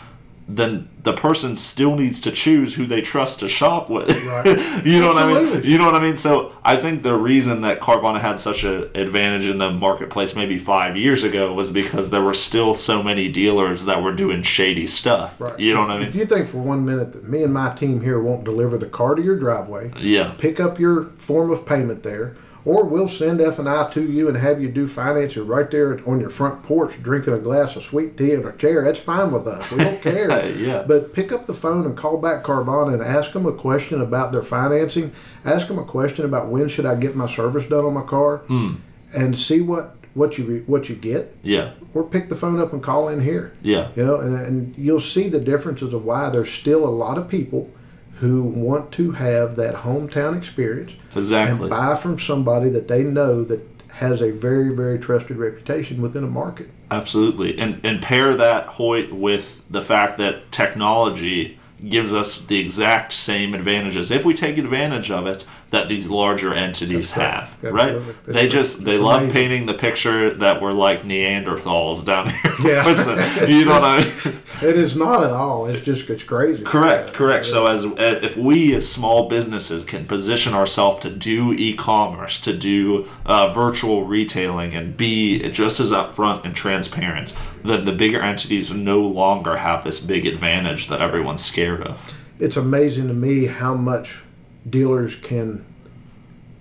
then 0.48 0.88
the 1.02 1.12
person 1.12 1.56
still 1.56 1.96
needs 1.96 2.20
to 2.20 2.30
choose 2.30 2.74
who 2.76 2.86
they 2.86 3.00
trust 3.00 3.40
to 3.40 3.48
shop 3.48 3.90
with. 3.90 4.08
Right. 4.26 4.84
you 4.86 5.00
know 5.00 5.08
what 5.08 5.16
I 5.16 5.32
mean? 5.32 5.62
You 5.64 5.76
know 5.76 5.86
what 5.86 5.96
I 5.96 6.00
mean? 6.00 6.14
So 6.16 6.52
I 6.64 6.76
think 6.76 7.02
the 7.02 7.16
reason 7.16 7.62
that 7.62 7.80
Carvana 7.80 8.20
had 8.20 8.38
such 8.38 8.62
an 8.62 8.88
advantage 8.94 9.46
in 9.48 9.58
the 9.58 9.70
marketplace 9.72 10.36
maybe 10.36 10.56
five 10.56 10.96
years 10.96 11.24
ago 11.24 11.52
was 11.52 11.70
because 11.70 12.10
there 12.10 12.22
were 12.22 12.34
still 12.34 12.74
so 12.74 13.02
many 13.02 13.28
dealers 13.28 13.86
that 13.86 14.02
were 14.02 14.12
doing 14.12 14.42
shady 14.42 14.86
stuff. 14.86 15.40
Right. 15.40 15.58
You 15.58 15.74
know 15.74 15.80
what 15.80 15.90
I 15.90 15.98
mean? 15.98 16.08
If 16.08 16.14
you 16.14 16.26
think 16.26 16.46
for 16.48 16.58
one 16.58 16.84
minute 16.84 17.12
that 17.12 17.24
me 17.28 17.42
and 17.42 17.52
my 17.52 17.74
team 17.74 18.00
here 18.02 18.20
won't 18.20 18.44
deliver 18.44 18.78
the 18.78 18.86
car 18.86 19.16
to 19.16 19.22
your 19.22 19.38
driveway, 19.38 19.92
Yeah. 19.98 20.34
pick 20.38 20.60
up 20.60 20.78
your 20.78 21.06
form 21.16 21.50
of 21.50 21.66
payment 21.66 22.04
there, 22.04 22.36
or 22.66 22.84
we'll 22.84 23.08
send 23.08 23.40
F 23.40 23.58
and 23.58 23.68
I 23.68 23.88
to 23.92 24.02
you 24.02 24.28
and 24.28 24.36
have 24.36 24.60
you 24.60 24.68
do 24.68 24.86
financing 24.86 25.46
right 25.46 25.70
there 25.70 25.98
on 26.06 26.20
your 26.20 26.28
front 26.28 26.62
porch, 26.64 27.02
drinking 27.02 27.32
a 27.32 27.38
glass 27.38 27.76
of 27.76 27.84
sweet 27.84 28.18
tea 28.18 28.32
in 28.32 28.44
a 28.44 28.52
chair. 28.56 28.84
That's 28.84 29.00
fine 29.00 29.30
with 29.32 29.46
us. 29.46 29.70
We 29.70 29.78
don't 29.78 30.02
care. 30.02 30.26
Yeah. 30.56 30.84
But 30.86 31.12
pick 31.14 31.30
up 31.32 31.46
the 31.46 31.54
phone 31.54 31.86
and 31.86 31.96
call 31.96 32.18
back 32.18 32.42
Carvana 32.42 32.92
and 32.94 33.02
ask 33.02 33.32
them 33.32 33.46
a 33.46 33.52
question 33.52 34.00
about 34.02 34.32
their 34.32 34.42
financing. 34.42 35.12
Ask 35.44 35.68
them 35.68 35.78
a 35.78 35.84
question 35.84 36.24
about 36.24 36.48
when 36.48 36.68
should 36.68 36.84
I 36.86 36.96
get 36.96 37.14
my 37.14 37.26
service 37.28 37.66
done 37.66 37.84
on 37.84 37.94
my 37.94 38.02
car, 38.02 38.38
Hmm. 38.48 38.74
and 39.14 39.38
see 39.38 39.60
what 39.60 39.94
what 40.14 40.38
you 40.38 40.64
what 40.66 40.88
you 40.88 40.96
get. 40.96 41.36
Yeah. 41.42 41.70
Or 41.94 42.02
pick 42.02 42.28
the 42.28 42.34
phone 42.36 42.58
up 42.58 42.72
and 42.72 42.82
call 42.82 43.08
in 43.08 43.20
here. 43.22 43.52
Yeah. 43.62 43.90
You 43.94 44.04
know, 44.04 44.16
and, 44.20 44.34
and 44.46 44.74
you'll 44.76 44.98
see 45.00 45.28
the 45.28 45.40
differences 45.40 45.94
of 45.94 46.04
why 46.04 46.30
there's 46.30 46.50
still 46.50 46.84
a 46.84 46.90
lot 46.90 47.18
of 47.18 47.28
people 47.28 47.70
who 48.18 48.42
want 48.42 48.92
to 48.92 49.12
have 49.12 49.56
that 49.56 49.74
hometown 49.74 50.36
experience 50.36 50.94
Exactly. 51.14 51.62
and 51.62 51.70
buy 51.70 51.94
from 51.94 52.18
somebody 52.18 52.70
that 52.70 52.88
they 52.88 53.02
know 53.02 53.44
that 53.44 53.60
has 53.96 54.20
a 54.20 54.30
very, 54.30 54.74
very 54.74 54.98
trusted 54.98 55.36
reputation 55.36 56.02
within 56.02 56.22
a 56.22 56.26
market. 56.26 56.68
Absolutely. 56.90 57.58
And 57.58 57.80
and 57.84 58.02
pair 58.02 58.34
that 58.34 58.66
Hoyt 58.66 59.12
with 59.12 59.64
the 59.70 59.80
fact 59.80 60.18
that 60.18 60.52
technology 60.52 61.58
gives 61.88 62.12
us 62.12 62.44
the 62.46 62.58
exact 62.58 63.12
same 63.12 63.52
advantages 63.52 64.10
if 64.10 64.24
we 64.24 64.32
take 64.32 64.56
advantage 64.56 65.10
of 65.10 65.26
it 65.26 65.44
that 65.70 65.88
these 65.88 66.08
larger 66.08 66.54
entities 66.54 67.12
That's 67.12 67.50
have 67.50 67.72
right. 67.72 67.94
That's 67.94 68.20
they 68.26 68.32
right. 68.42 68.50
just 68.50 68.84
they 68.84 68.94
It's 68.94 69.02
love 69.02 69.22
amazing. 69.22 69.30
painting 69.40 69.66
the 69.66 69.74
picture 69.74 70.30
that 70.34 70.60
we're 70.62 70.72
like 70.72 71.02
neanderthals 71.02 72.04
down 72.04 72.30
here 72.30 72.52
Yeah. 72.62 72.84
A- 72.86 73.48
you 73.50 73.64
know 73.64 73.72
what 73.80 73.84
i 73.84 73.98
mean 74.04 74.36
It 74.62 74.74
is 74.76 74.96
not 74.96 75.22
at 75.22 75.32
all. 75.32 75.66
It's 75.66 75.84
just 75.84 76.08
it's 76.08 76.22
crazy. 76.24 76.62
Correct, 76.64 77.12
correct. 77.12 77.44
So 77.44 77.66
as 77.66 77.84
if 77.84 78.38
we 78.38 78.74
as 78.74 78.90
small 78.90 79.28
businesses 79.28 79.84
can 79.84 80.06
position 80.06 80.54
ourselves 80.54 81.00
to 81.00 81.10
do 81.10 81.52
e-commerce, 81.52 82.40
to 82.40 82.56
do 82.56 83.06
uh, 83.26 83.50
virtual 83.52 84.04
retailing, 84.04 84.72
and 84.72 84.96
be 84.96 85.50
just 85.50 85.78
as 85.78 85.90
upfront 85.92 86.46
and 86.46 86.54
transparent, 86.56 87.34
then 87.64 87.84
the 87.84 87.92
bigger 87.92 88.18
entities 88.22 88.72
no 88.72 89.00
longer 89.02 89.58
have 89.58 89.84
this 89.84 90.00
big 90.00 90.24
advantage 90.24 90.86
that 90.88 91.02
everyone's 91.02 91.44
scared 91.44 91.82
of. 91.82 92.14
it's 92.40 92.56
amazing 92.56 93.08
to 93.08 93.14
me 93.14 93.44
how 93.44 93.74
much 93.74 94.22
dealers 94.68 95.16
can 95.16 95.64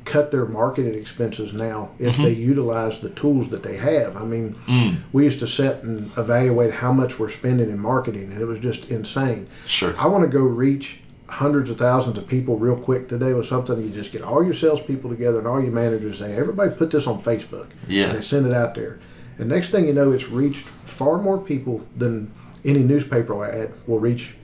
cut 0.03 0.29
their 0.29 0.45
marketing 0.45 0.93
expenses 0.93 1.51
now 1.51 1.89
if 1.97 2.13
Mm-hmm. 2.13 2.23
they 2.23 2.33
utilize 2.33 2.99
the 2.99 3.09
tools 3.09 3.49
that 3.49 3.63
they 3.63 3.77
have. 3.77 4.15
I 4.15 4.23
mean, 4.23 4.55
Mm. 4.67 4.97
we 5.11 5.23
used 5.23 5.39
to 5.39 5.47
sit 5.47 5.81
and 5.83 6.11
evaluate 6.15 6.73
how 6.73 6.93
much 6.93 7.17
we're 7.17 7.29
spending 7.29 7.69
in 7.71 7.79
marketing, 7.79 8.31
and 8.31 8.39
it 8.39 8.45
was 8.45 8.59
just 8.59 8.85
insane. 8.89 9.47
Sure. 9.65 9.95
I 9.97 10.05
want 10.07 10.23
to 10.23 10.29
go 10.29 10.43
reach 10.43 10.99
hundreds 11.27 11.71
of 11.71 11.79
thousands 11.79 12.19
of 12.19 12.27
people 12.27 12.59
real 12.59 12.75
quick 12.77 13.09
today 13.09 13.33
with 13.33 13.47
something. 13.47 13.81
You 13.81 13.89
just 13.89 14.11
get 14.11 14.21
all 14.21 14.43
your 14.43 14.53
salespeople 14.53 15.09
together 15.09 15.39
and 15.39 15.47
all 15.47 15.59
your 15.59 15.71
managers 15.71 16.19
say, 16.19 16.35
everybody 16.35 16.69
put 16.75 16.91
this 16.91 17.07
on 17.07 17.19
Facebook. 17.19 17.69
Yeah. 17.87 18.09
And 18.09 18.17
they 18.19 18.21
send 18.21 18.45
it 18.45 18.53
out 18.53 18.75
there. 18.75 18.99
And 19.39 19.49
next 19.49 19.71
thing 19.71 19.87
you 19.87 19.93
know, 19.93 20.11
it's 20.11 20.29
reached 20.29 20.67
far 20.85 21.17
more 21.19 21.39
people 21.39 21.83
than 21.97 22.31
any 22.63 22.79
newspaper 22.79 23.43
ad 23.43 23.73
will 23.87 23.99
reach 23.99 24.35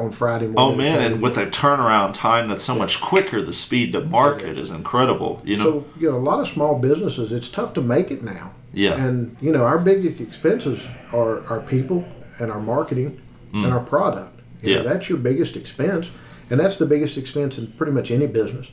on 0.00 0.10
Friday 0.10 0.46
morning. 0.46 0.58
Oh 0.58 0.74
man, 0.74 1.00
and 1.00 1.22
with 1.22 1.36
a 1.36 1.46
turnaround 1.46 2.14
time 2.14 2.48
that's 2.48 2.64
so 2.64 2.74
much 2.74 3.00
quicker, 3.00 3.42
the 3.42 3.52
speed 3.52 3.92
to 3.92 4.00
market 4.00 4.58
is 4.58 4.70
incredible. 4.70 5.42
You 5.44 5.56
know. 5.58 5.64
So, 5.64 5.84
you 5.98 6.10
know, 6.10 6.16
a 6.16 6.26
lot 6.30 6.40
of 6.40 6.48
small 6.48 6.78
businesses, 6.78 7.30
it's 7.32 7.48
tough 7.48 7.74
to 7.74 7.80
make 7.80 8.10
it 8.10 8.22
now. 8.22 8.52
Yeah. 8.72 8.94
And, 9.04 9.36
you 9.40 9.52
know, 9.52 9.64
our 9.64 9.78
biggest 9.78 10.20
expenses 10.20 10.86
are 11.12 11.44
our 11.48 11.60
people 11.60 12.04
and 12.38 12.50
our 12.50 12.60
marketing 12.60 13.20
and 13.52 13.66
our 13.66 13.80
product. 13.80 14.38
You 14.62 14.74
know, 14.76 14.80
Mm. 14.80 14.84
Yeah. 14.84 14.92
that's 14.92 15.08
your 15.08 15.18
biggest 15.18 15.56
expense. 15.56 16.10
And 16.50 16.60
that's 16.60 16.76
the 16.78 16.86
biggest 16.86 17.16
expense 17.16 17.58
in 17.58 17.68
pretty 17.72 17.92
much 17.92 18.10
any 18.10 18.26
business. 18.26 18.66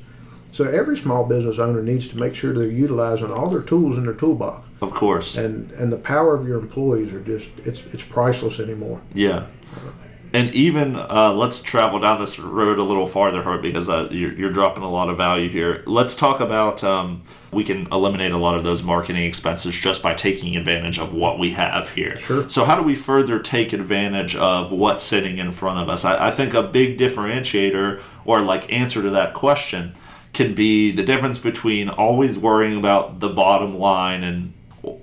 So 0.52 0.64
every 0.66 0.98
small 0.98 1.24
business 1.26 1.60
owner 1.60 1.82
needs 1.84 2.08
to 2.10 2.18
make 2.18 2.34
sure 2.36 2.54
they're 2.54 2.68
utilizing 2.70 3.32
all 3.32 3.50
their 3.50 3.62
tools 3.62 3.98
in 3.98 4.04
their 4.06 4.14
toolbox. 4.14 4.68
of 4.82 4.92
course. 4.92 5.38
And 5.38 5.72
and 5.72 5.92
the 5.92 5.98
power 5.98 6.34
of 6.36 6.48
your 6.48 6.60
employees 6.60 7.12
are 7.14 7.22
just 7.22 7.50
it's 7.66 7.84
it's 7.94 8.04
priceless 8.04 8.60
anymore. 8.60 9.00
Yeah. 9.14 9.46
And 10.34 10.54
even 10.54 10.96
uh, 10.96 11.34
let's 11.34 11.62
travel 11.62 12.00
down 12.00 12.20
this 12.20 12.38
road 12.40 12.80
a 12.80 12.84
little 12.84 13.08
farther, 13.08 13.42
Hoyt, 13.42 13.62
because 13.62 13.88
uh, 13.88 14.10
you're, 14.12 14.34
you're 14.34 14.52
dropping 14.52 14.84
a 14.84 14.90
lot 14.90 15.10
of 15.10 15.18
value 15.18 15.50
here. 15.50 15.84
Let's 15.86 16.16
talk 16.16 16.40
about 16.40 16.84
um, 16.84 17.24
we 17.52 17.64
can 17.64 17.88
eliminate 17.92 18.32
a 18.32 18.38
lot 18.38 18.56
of 18.56 18.64
those 18.64 18.84
marketing 18.84 19.24
expenses 19.24 19.80
just 19.80 20.04
by 20.04 20.14
taking 20.14 20.58
advantage 20.58 21.00
of 21.00 21.14
what 21.14 21.40
we 21.40 21.52
have 21.52 21.90
here. 21.90 22.20
Sure. 22.20 22.48
So, 22.50 22.66
how 22.66 22.76
do 22.76 22.84
we 22.84 22.94
further 22.96 23.40
take 23.40 23.74
advantage 23.74 24.36
of 24.36 24.72
what's 24.72 25.04
sitting 25.04 25.38
in 25.38 25.52
front 25.52 25.80
of 25.80 25.90
us? 25.90 26.04
I, 26.04 26.28
I 26.28 26.32
think 26.32 26.54
a 26.54 26.64
big 26.64 26.98
differentiator 26.98 28.02
or 28.26 28.42
like 28.42 28.72
answer 28.72 29.02
to 29.02 29.10
that 29.12 29.34
question 29.34 29.94
can 30.34 30.54
be 30.54 30.92
the 30.92 31.04
difference 31.04 31.40
between 31.40 31.90
always 31.90 32.38
worrying 32.38 32.78
about 32.78 33.20
the 33.22 33.30
bottom 33.30 33.78
line 33.78 34.24
and 34.24 34.54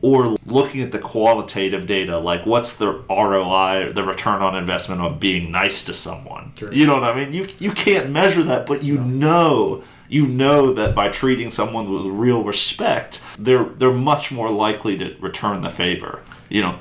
or 0.03 0.37
looking 0.47 0.83
at 0.83 0.93
the 0.93 0.99
qualitative 0.99 1.87
data 1.87 2.19
like 2.19 2.47
what's 2.47 2.77
the 2.77 3.05
ROI 3.09 3.93
the 3.93 4.03
return 4.03 4.43
on 4.43 4.57
investment 4.57 5.01
of 5.01 5.21
being 5.21 5.51
nice 5.51 5.85
to 5.85 5.95
someone? 5.95 6.53
You 6.71 6.87
know 6.87 6.95
what 6.95 7.05
I 7.05 7.15
mean? 7.15 7.33
You 7.33 7.49
you 7.59 7.73
can't 7.73 8.11
measure 8.11 8.43
that 8.45 8.67
but 8.67 8.83
you 8.83 8.99
know 8.99 9.83
you 10.09 10.27
know 10.27 10.73
that 10.73 10.95
by 10.95 11.09
treating 11.09 11.51
someone 11.51 11.91
with 11.91 12.05
real 12.05 12.45
respect 12.45 13.21
they're 13.39 13.65
they're 13.65 13.93
much 13.93 14.31
more 14.31 14.51
likely 14.51 14.97
to 14.99 15.17
return 15.21 15.63
the 15.63 15.71
favor 15.71 16.23
you 16.49 16.61
know? 16.61 16.79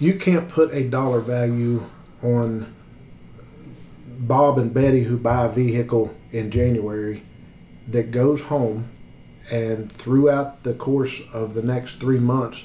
You 0.00 0.14
can't 0.14 0.48
put 0.48 0.74
a 0.74 0.88
dollar 0.88 1.20
value 1.20 1.86
on 2.22 2.74
Bob 4.18 4.58
and 4.58 4.74
Betty 4.74 5.04
who 5.04 5.16
buy 5.16 5.44
a 5.44 5.48
vehicle 5.48 6.14
in 6.32 6.50
January 6.50 7.22
that 7.88 8.10
goes 8.10 8.42
home 8.42 8.90
and 9.52 9.92
throughout 9.92 10.62
the 10.62 10.72
course 10.72 11.20
of 11.32 11.52
the 11.52 11.62
next 11.62 12.00
three 12.00 12.18
months 12.18 12.64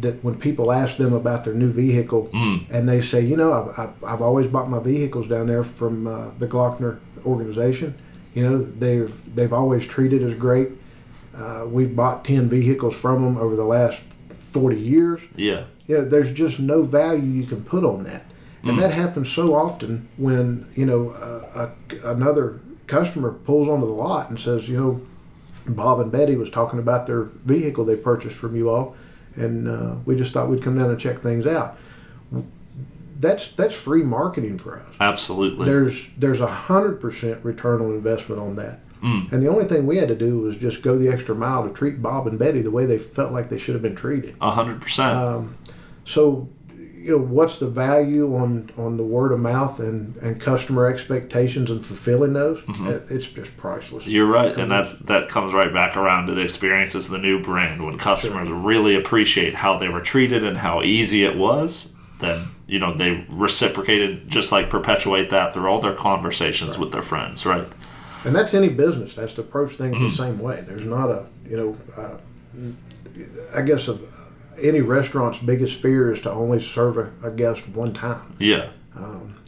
that 0.00 0.24
when 0.24 0.38
people 0.38 0.72
ask 0.72 0.96
them 0.96 1.12
about 1.12 1.44
their 1.44 1.52
new 1.54 1.70
vehicle 1.70 2.30
and 2.70 2.88
they 2.88 3.00
say, 3.00 3.20
you 3.20 3.36
know, 3.36 3.52
I've, 3.52 3.78
I've, 3.78 4.04
I've 4.04 4.22
always 4.22 4.46
bought 4.46 4.70
my 4.70 4.78
vehicles 4.78 5.28
down 5.28 5.48
there 5.48 5.64
from 5.64 6.06
uh, 6.06 6.30
the 6.38 6.46
Glockner 6.46 6.98
organization. 7.26 7.94
You 8.34 8.48
know, 8.48 8.58
they've 8.62 9.34
they've 9.34 9.52
always 9.52 9.86
treated 9.86 10.22
us 10.22 10.34
great. 10.34 10.70
Uh, 11.36 11.66
we've 11.68 11.94
bought 11.94 12.24
ten 12.24 12.48
vehicles 12.48 12.94
from 12.94 13.22
them 13.22 13.36
over 13.36 13.54
the 13.54 13.64
last 13.64 14.02
forty 14.38 14.80
years. 14.80 15.20
yeah 15.86 15.98
know, 15.98 16.04
there's 16.04 16.32
just 16.32 16.58
no 16.60 16.82
value 16.82 17.24
you 17.40 17.46
can 17.46 17.64
put 17.64 17.84
on 17.84 18.04
that, 18.04 18.24
and 18.62 18.78
that 18.78 18.92
happens 18.92 19.30
so 19.30 19.54
often 19.54 20.08
when 20.16 20.66
you 20.74 20.86
know 20.86 21.10
uh, 21.10 21.70
a, 21.92 22.10
another 22.10 22.60
customer 22.86 23.32
pulls 23.32 23.68
onto 23.68 23.86
the 23.86 23.92
lot 23.92 24.30
and 24.30 24.38
says, 24.38 24.68
you 24.68 24.76
know, 24.76 25.00
Bob 25.74 26.00
and 26.00 26.10
Betty 26.10 26.36
was 26.36 26.50
talking 26.50 26.78
about 26.78 27.06
their 27.06 27.22
vehicle 27.22 27.84
they 27.84 27.96
purchased 27.96 28.36
from 28.36 28.56
you 28.56 28.68
all, 28.70 28.96
and 29.36 29.68
uh, 29.68 29.94
we 30.04 30.16
just 30.16 30.32
thought 30.32 30.48
we'd 30.48 30.62
come 30.62 30.78
down 30.78 30.90
and 30.90 30.98
check 30.98 31.18
things 31.20 31.46
out. 31.46 31.78
That's 33.20 33.48
that's 33.52 33.74
free 33.74 34.02
marketing 34.04 34.58
for 34.58 34.78
us. 34.78 34.94
absolutely 35.00 35.66
There's 35.66 36.06
there's 36.16 36.40
a 36.40 36.46
hundred 36.46 37.00
percent 37.00 37.44
return 37.44 37.80
on 37.80 37.86
investment 37.90 38.40
on 38.40 38.56
that. 38.56 38.80
And 39.00 39.40
the 39.42 39.46
only 39.46 39.64
thing 39.64 39.86
we 39.86 39.98
had 39.98 40.08
to 40.08 40.16
do 40.16 40.40
was 40.40 40.56
just 40.56 40.82
go 40.82 40.98
the 40.98 41.08
extra 41.08 41.32
mile 41.32 41.62
to 41.66 41.72
treat 41.72 42.02
Bob 42.02 42.26
and 42.26 42.36
Betty 42.36 42.62
the 42.62 42.70
way 42.72 42.84
they 42.84 42.98
felt 42.98 43.32
like 43.32 43.48
they 43.48 43.56
should 43.58 43.74
have 43.76 43.82
been 43.82 43.94
treated. 43.94 44.34
a 44.40 44.50
hundred 44.50 44.80
percent 44.80 45.16
So, 46.04 46.48
you 47.08 47.16
know 47.16 47.24
what's 47.24 47.56
the 47.58 47.66
value 47.68 48.36
on 48.36 48.70
on 48.76 48.96
the 48.98 49.02
word 49.02 49.32
of 49.32 49.40
mouth 49.40 49.80
and 49.80 50.14
and 50.18 50.38
customer 50.40 50.86
expectations 50.86 51.70
and 51.70 51.84
fulfilling 51.84 52.34
those? 52.34 52.62
It- 52.68 53.06
it's 53.10 53.26
just 53.26 53.56
priceless. 53.56 54.06
You're 54.06 54.26
right, 54.26 54.54
and 54.56 54.70
that 54.70 55.06
that 55.06 55.28
comes 55.30 55.54
right 55.54 55.72
back 55.72 55.96
around 55.96 56.26
to 56.26 56.34
the 56.34 56.42
experience 56.42 56.94
as 56.94 57.08
the 57.08 57.18
new 57.18 57.40
brand. 57.42 57.84
When 57.84 57.96
customers 57.96 58.50
really 58.50 58.94
appreciate 58.94 59.54
how 59.54 59.78
they 59.78 59.88
were 59.88 60.00
treated 60.02 60.44
and 60.44 60.58
how 60.58 60.82
easy 60.82 61.24
it 61.24 61.36
was, 61.36 61.94
then 62.20 62.48
you 62.66 62.78
know 62.78 62.92
they 62.92 63.24
reciprocated, 63.30 64.28
just 64.28 64.52
like 64.52 64.68
perpetuate 64.68 65.30
that 65.30 65.54
through 65.54 65.66
all 65.68 65.80
their 65.80 65.94
conversations 65.94 66.78
with 66.78 66.92
their 66.92 67.02
friends, 67.02 67.46
right? 67.46 67.66
and 68.24 68.34
that's 68.34 68.52
any 68.52 68.68
business. 68.68 69.14
That's 69.14 69.32
to 69.34 69.40
approach 69.42 69.72
things 69.76 69.94
Mm-hmm. 69.96 70.04
the 70.08 70.10
same 70.24 70.38
way. 70.40 70.62
There's 70.66 70.84
not 70.84 71.08
a 71.08 71.24
you 71.48 71.56
know 71.56 71.76
uh, 71.96 72.16
i 73.54 73.62
guess 73.62 73.88
a, 73.88 73.98
any 74.60 74.80
restaurant's 74.80 75.38
biggest 75.38 75.80
fear 75.80 76.12
is 76.12 76.20
to 76.22 76.30
only 76.30 76.60
serve 76.60 76.98
a, 76.98 77.10
a 77.22 77.30
guest 77.30 77.68
one 77.68 77.92
time 77.92 78.36
Yeah, 78.38 78.70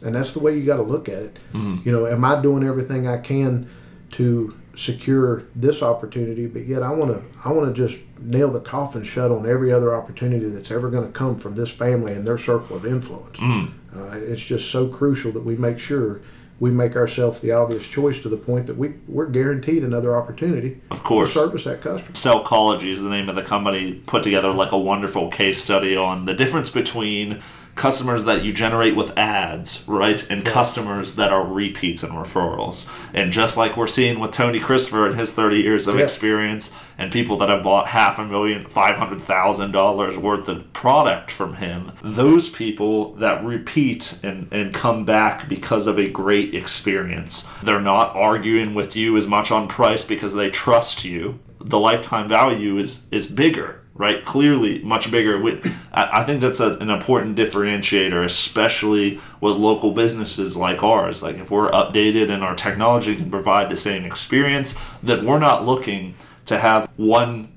and 0.03 0.15
that's 0.15 0.33
the 0.33 0.39
way 0.39 0.57
you 0.57 0.65
got 0.65 0.77
to 0.77 0.83
look 0.83 1.09
at 1.09 1.23
it. 1.23 1.39
Mm-hmm. 1.53 1.87
You 1.87 1.91
know, 1.91 2.07
am 2.07 2.23
I 2.25 2.41
doing 2.41 2.63
everything 2.63 3.07
I 3.07 3.17
can 3.17 3.69
to 4.11 4.57
secure 4.75 5.43
this 5.55 5.81
opportunity? 5.83 6.47
But 6.47 6.65
yet, 6.65 6.83
I 6.83 6.91
want 6.91 7.11
to 7.11 7.47
I 7.47 7.51
want 7.51 7.75
to 7.75 7.87
just 7.87 8.01
nail 8.19 8.51
the 8.51 8.59
coffin 8.59 9.03
shut 9.03 9.31
on 9.31 9.47
every 9.47 9.71
other 9.71 9.95
opportunity 9.95 10.47
that's 10.49 10.71
ever 10.71 10.89
going 10.89 11.05
to 11.05 11.11
come 11.11 11.37
from 11.39 11.55
this 11.55 11.71
family 11.71 12.13
and 12.13 12.25
their 12.25 12.37
circle 12.37 12.75
of 12.75 12.85
influence. 12.85 13.37
Mm-hmm. 13.37 13.99
Uh, 13.99 14.15
it's 14.15 14.43
just 14.43 14.71
so 14.71 14.87
crucial 14.87 15.31
that 15.33 15.43
we 15.43 15.55
make 15.55 15.79
sure 15.79 16.21
we 16.61 16.69
make 16.69 16.95
ourselves 16.95 17.39
the 17.41 17.51
obvious 17.51 17.87
choice 17.87 18.19
to 18.21 18.29
the 18.29 18.37
point 18.37 18.67
that 18.67 18.77
we 18.77 18.93
we're 19.07 19.25
guaranteed 19.25 19.83
another 19.83 20.15
opportunity 20.15 20.79
Of 20.91 21.03
course. 21.03 21.33
to 21.33 21.39
service 21.39 21.63
that 21.63 21.81
customer. 21.81 22.11
Cellcology 22.11 22.85
is 22.91 23.01
the 23.01 23.09
name 23.09 23.29
of 23.29 23.35
the 23.35 23.41
company. 23.41 23.93
Put 24.05 24.21
together 24.21 24.51
like 24.51 24.71
a 24.71 24.77
wonderful 24.77 25.29
case 25.29 25.59
study 25.61 25.95
on 25.97 26.25
the 26.25 26.35
difference 26.35 26.69
between 26.69 27.41
customers 27.75 28.25
that 28.25 28.43
you 28.43 28.53
generate 28.53 28.95
with 28.95 29.17
ads, 29.17 29.83
right, 29.87 30.29
and 30.29 30.45
customers 30.45 31.15
that 31.15 31.31
are 31.31 31.45
repeats 31.45 32.03
and 32.03 32.11
referrals. 32.13 32.89
And 33.13 33.31
just 33.31 33.57
like 33.57 33.77
we're 33.77 33.87
seeing 33.87 34.19
with 34.19 34.31
Tony 34.31 34.59
Christopher 34.59 35.07
and 35.07 35.17
his 35.17 35.33
30 35.33 35.57
years 35.57 35.87
of 35.87 35.95
Yeah. 35.95 36.03
experience, 36.03 36.75
and 36.97 37.11
people 37.11 37.37
that 37.37 37.49
have 37.49 37.63
bought 37.63 37.87
half 37.87 38.19
a 38.19 38.25
million, 38.25 38.65
five 38.67 38.97
hundred 38.97 39.21
thousand 39.21 39.71
dollars 39.71 40.17
worth 40.17 40.47
of 40.47 40.71
product 40.73 41.31
from 41.31 41.55
him, 41.55 41.91
those 42.03 42.49
people 42.49 43.13
that 43.15 43.43
repeat 43.43 44.19
and, 44.21 44.47
and 44.51 44.73
come 44.73 45.03
back 45.05 45.47
because 45.49 45.87
of 45.87 45.97
a 45.97 46.07
great 46.09 46.53
experience, 46.53 47.49
they're 47.63 47.81
not 47.81 48.15
arguing 48.15 48.73
with 48.73 48.95
you 48.95 49.17
as 49.17 49.25
much 49.27 49.51
on 49.51 49.67
price 49.67 50.05
because 50.05 50.33
they 50.35 50.49
trust 50.49 51.03
you. 51.05 51.39
The 51.59 51.79
lifetime 51.79 52.27
value 52.27 52.77
is 52.77 53.03
is 53.11 53.27
bigger, 53.27 53.80
right? 53.93 54.23
Clearly, 54.25 54.81
much 54.83 55.11
bigger. 55.11 55.39
We- 55.41 55.61
I 55.93 56.21
I 56.21 56.23
think 56.23 56.41
that's 56.41 56.59
a, 56.59 56.77
an 56.77 56.89
important 56.89 57.37
differentiator, 57.37 58.23
especially 58.23 59.19
with 59.39 59.55
local 59.57 59.91
businesses 59.91 60.55
like 60.57 60.81
ours. 60.83 61.21
Like 61.23 61.35
if 61.35 61.51
we're 61.51 61.69
updated 61.71 62.29
and 62.31 62.43
our 62.43 62.55
technology 62.55 63.15
can 63.15 63.29
provide 63.29 63.69
the 63.69 63.77
same 63.77 64.03
experience, 64.05 64.73
that 65.03 65.23
we're 65.23 65.39
not 65.39 65.65
looking 65.65 66.15
to 66.45 66.57
have 66.57 66.89
one 66.97 67.49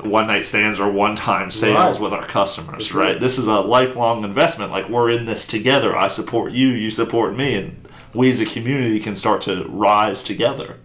one 0.00 0.26
night 0.26 0.44
stands 0.44 0.80
or 0.80 0.90
one 0.90 1.14
time 1.14 1.50
sales 1.50 1.76
Right. 2.00 2.00
with 2.02 2.12
our 2.14 2.26
customers, 2.26 2.92
right? 2.94 3.20
This 3.20 3.38
is 3.38 3.46
a 3.46 3.60
lifelong 3.60 4.24
investment. 4.24 4.70
Like 4.72 4.88
we're 4.88 5.10
in 5.10 5.26
this 5.26 5.46
together. 5.46 5.96
I 5.96 6.08
support 6.08 6.52
you, 6.52 6.68
you 6.68 6.88
support 6.90 7.36
me, 7.36 7.54
and 7.56 7.88
we 8.14 8.30
as 8.30 8.40
a 8.40 8.46
community 8.46 8.98
can 9.00 9.14
start 9.14 9.42
to 9.42 9.64
rise 9.68 10.22
together. 10.22 10.76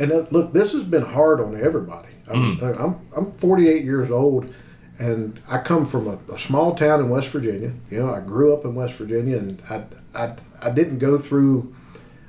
And 0.00 0.12
uh, 0.12 0.26
look, 0.30 0.52
this 0.52 0.72
has 0.72 0.82
been 0.82 1.04
hard 1.04 1.40
on 1.40 1.58
everybody. 1.60 2.08
I'm, 2.30 2.56
mm. 2.58 2.80
I'm, 2.80 3.00
I'm 3.16 3.32
48 3.32 3.84
years 3.84 4.10
old, 4.10 4.52
and 4.98 5.40
I 5.48 5.58
come 5.58 5.86
from 5.86 6.08
a, 6.08 6.34
a 6.34 6.38
small 6.38 6.74
town 6.74 7.00
in 7.00 7.08
West 7.08 7.28
Virginia. 7.28 7.72
You 7.90 8.00
know, 8.00 8.14
I 8.14 8.20
grew 8.20 8.52
up 8.54 8.64
in 8.64 8.74
West 8.74 8.94
Virginia, 8.94 9.38
and 9.38 9.62
I, 9.68 9.84
I, 10.14 10.36
I 10.60 10.70
didn't 10.70 10.98
go 10.98 11.18
through. 11.18 11.74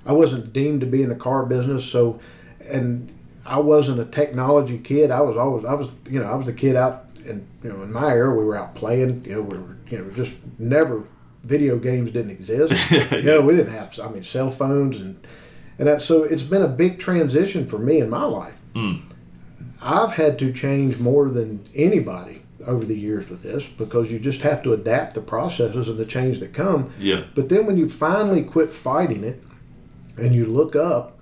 I 0.05 0.13
wasn't 0.13 0.53
deemed 0.53 0.81
to 0.81 0.87
be 0.87 1.01
in 1.01 1.09
the 1.09 1.15
car 1.15 1.45
business, 1.45 1.85
so, 1.85 2.19
and 2.61 3.11
I 3.45 3.59
wasn't 3.59 3.99
a 3.99 4.05
technology 4.05 4.77
kid. 4.77 5.11
I 5.11 5.21
was 5.21 5.37
always, 5.37 5.65
I 5.65 5.73
was, 5.73 5.95
you 6.09 6.19
know, 6.19 6.25
I 6.25 6.35
was 6.35 6.45
the 6.45 6.53
kid 6.53 6.75
out, 6.75 7.05
and 7.25 7.47
you 7.63 7.69
know, 7.69 7.81
in 7.83 7.91
my 7.91 8.09
era, 8.09 8.35
we 8.35 8.43
were 8.43 8.57
out 8.57 8.75
playing. 8.75 9.23
You 9.23 9.35
know, 9.35 9.41
we 9.41 9.57
were, 9.57 9.77
you 9.89 9.97
know, 9.99 10.11
just 10.11 10.33
never. 10.57 11.03
Video 11.41 11.79
games 11.79 12.11
didn't 12.11 12.31
exist. 12.31 12.91
you 13.13 13.21
know, 13.23 13.39
we 13.39 13.55
didn't 13.55 13.71
have. 13.71 13.97
I 13.97 14.09
mean, 14.09 14.23
cell 14.23 14.49
phones 14.49 14.97
and 14.97 15.25
and 15.79 15.87
that, 15.87 16.01
so 16.01 16.23
it's 16.23 16.43
been 16.43 16.61
a 16.61 16.67
big 16.67 16.99
transition 16.99 17.65
for 17.65 17.79
me 17.79 18.01
in 18.01 18.09
my 18.09 18.25
life. 18.25 18.59
Mm. 18.75 19.01
I've 19.81 20.11
had 20.13 20.37
to 20.39 20.51
change 20.51 20.99
more 20.99 21.29
than 21.29 21.63
anybody 21.73 22.43
over 22.65 22.85
the 22.85 22.95
years 22.95 23.29
with 23.29 23.43
this 23.43 23.65
because 23.65 24.11
you 24.11 24.19
just 24.19 24.41
have 24.41 24.61
to 24.63 24.73
adapt 24.73 25.15
the 25.15 25.21
processes 25.21 25.89
and 25.89 25.97
the 25.97 26.05
change 26.05 26.39
that 26.39 26.53
come. 26.53 26.91
Yeah. 26.99 27.23
But 27.33 27.49
then 27.49 27.65
when 27.65 27.77
you 27.77 27.87
finally 27.87 28.43
quit 28.43 28.73
fighting 28.73 29.23
it 29.23 29.41
and 30.17 30.35
you 30.35 30.45
look 30.45 30.75
up 30.75 31.19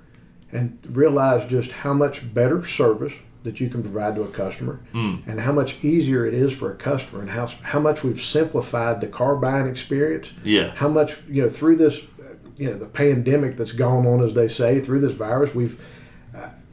and 0.52 0.78
realize 0.90 1.46
just 1.50 1.72
how 1.72 1.94
much 1.94 2.34
better 2.34 2.66
service 2.66 3.14
that 3.44 3.60
you 3.60 3.70
can 3.70 3.82
provide 3.82 4.16
to 4.16 4.24
a 4.24 4.28
customer 4.28 4.82
hmm. 4.92 5.18
and 5.26 5.40
how 5.40 5.52
much 5.52 5.84
easier 5.84 6.26
it 6.26 6.34
is 6.34 6.52
for 6.54 6.72
a 6.72 6.76
customer 6.76 7.22
and 7.22 7.30
how, 7.30 7.48
how 7.48 7.80
much 7.80 8.04
we've 8.04 8.22
simplified 8.22 9.00
the 9.00 9.08
car 9.08 9.36
buying 9.36 9.68
experience 9.68 10.32
Yeah. 10.44 10.74
how 10.76 10.90
much 10.90 11.18
you 11.30 11.44
know 11.44 11.50
through 11.50 11.78
this 11.78 12.02
you 12.58 12.70
know 12.70 12.78
the 12.78 12.88
pandemic 12.88 13.56
that's 13.56 13.72
gone 13.72 14.06
on 14.06 14.24
as 14.24 14.34
they 14.34 14.48
say 14.48 14.82
through 14.82 15.00
this 15.00 15.14
virus 15.14 15.56
we've 15.56 15.80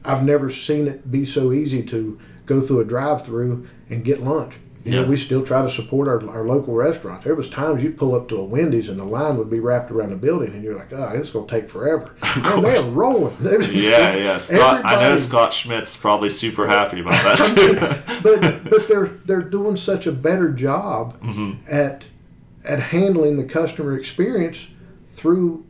i've 0.05 0.23
never 0.23 0.49
seen 0.49 0.87
it 0.87 1.09
be 1.11 1.25
so 1.25 1.51
easy 1.51 1.83
to 1.83 2.19
go 2.45 2.61
through 2.61 2.81
a 2.81 2.85
drive-through 2.85 3.67
and 3.89 4.03
get 4.05 4.21
lunch. 4.21 4.55
You 4.83 4.91
know 4.91 5.01
Yeah. 5.01 5.07
we 5.07 5.15
still 5.17 5.41
try 5.43 5.63
to 5.63 5.69
support 5.69 6.07
our, 6.07 6.29
our 6.29 6.45
local 6.45 6.75
restaurants. 6.75 7.23
There 7.25 7.33
was 7.33 7.49
times 7.49 7.81
you'd 7.81 7.97
pull 7.97 8.13
up 8.13 8.27
to 8.29 8.35
a 8.37 8.43
wendy's 8.43 8.87
and 8.87 8.99
the 8.99 9.03
line 9.03 9.35
would 9.39 9.49
be 9.49 9.59
wrapped 9.59 9.89
around 9.89 10.11
the 10.11 10.15
building 10.15 10.53
and 10.53 10.63
you're 10.63 10.75
like 10.75 10.93
oh 10.93 11.09
it's 11.15 11.31
going 11.31 11.47
to 11.47 11.59
take 11.59 11.71
forever. 11.71 12.15
Man, 12.37 12.61
they're 12.61 12.81
rolling. 12.91 13.35
They're 13.39 13.61
just- 13.61 13.83
Yeah, 13.83 14.15
yeah. 14.15 14.37
Scott, 14.49 14.83
I 14.85 14.99
know 15.09 15.15
Scott 15.15 15.53
Schmidt's 15.53 15.97
probably 15.97 16.29
super 16.29 16.67
happy 16.67 16.99
about 17.01 17.13
that 17.23 18.03
but 18.23 18.69
but 18.69 18.87
they're 18.87 19.07
they're 19.25 19.41
doing 19.49 19.75
such 19.75 20.05
a 20.05 20.11
better 20.11 20.51
job 20.51 21.19
mm-hmm. 21.19 21.53
at 21.67 22.05
at 22.63 22.79
handling 22.79 23.37
the 23.37 23.43
customer 23.43 23.97
experience 23.97 24.67
through 25.07 25.65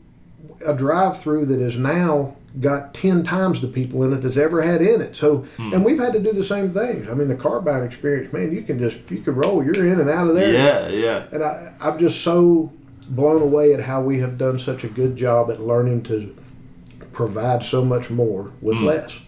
a 0.65 0.73
drive-through 0.73 1.45
that 1.45 1.61
is 1.61 1.77
now 1.77 2.35
got 2.59 2.93
10 2.93 3.23
times 3.23 3.61
the 3.61 3.67
people 3.67 4.03
in 4.03 4.13
it 4.13 4.17
that's 4.17 4.37
ever 4.37 4.61
had 4.61 4.81
in 4.81 5.01
it 5.01 5.15
so 5.15 5.39
hmm. 5.57 5.73
and 5.73 5.83
we've 5.83 5.99
had 5.99 6.13
to 6.13 6.19
do 6.19 6.31
the 6.31 6.43
same 6.43 6.69
things 6.69 7.07
i 7.09 7.13
mean 7.13 7.27
the 7.27 7.35
car 7.35 7.59
buying 7.59 7.83
experience 7.83 8.31
man 8.31 8.53
you 8.53 8.61
can 8.61 8.79
just 8.79 9.09
you 9.11 9.21
can 9.21 9.35
roll 9.35 9.63
you're 9.63 9.87
in 9.87 9.99
and 9.99 10.09
out 10.09 10.27
of 10.27 10.35
there 10.35 10.53
yeah, 10.53 10.87
yeah. 10.87 11.27
and 11.31 11.43
I, 11.43 11.73
I'm 11.79 11.99
just 11.99 12.21
so 12.21 12.71
blown 13.09 13.41
away 13.41 13.73
at 13.73 13.81
how 13.81 14.01
we 14.01 14.19
have 14.19 14.37
done 14.37 14.57
such 14.57 14.83
a 14.83 14.87
good 14.87 15.15
job 15.15 15.51
at 15.51 15.59
learning 15.59 16.03
to 16.03 16.35
provide 17.11 17.63
so 17.63 17.83
much 17.83 18.09
more 18.09 18.51
with 18.61 18.77
hmm. 18.77 18.85
less 18.85 19.19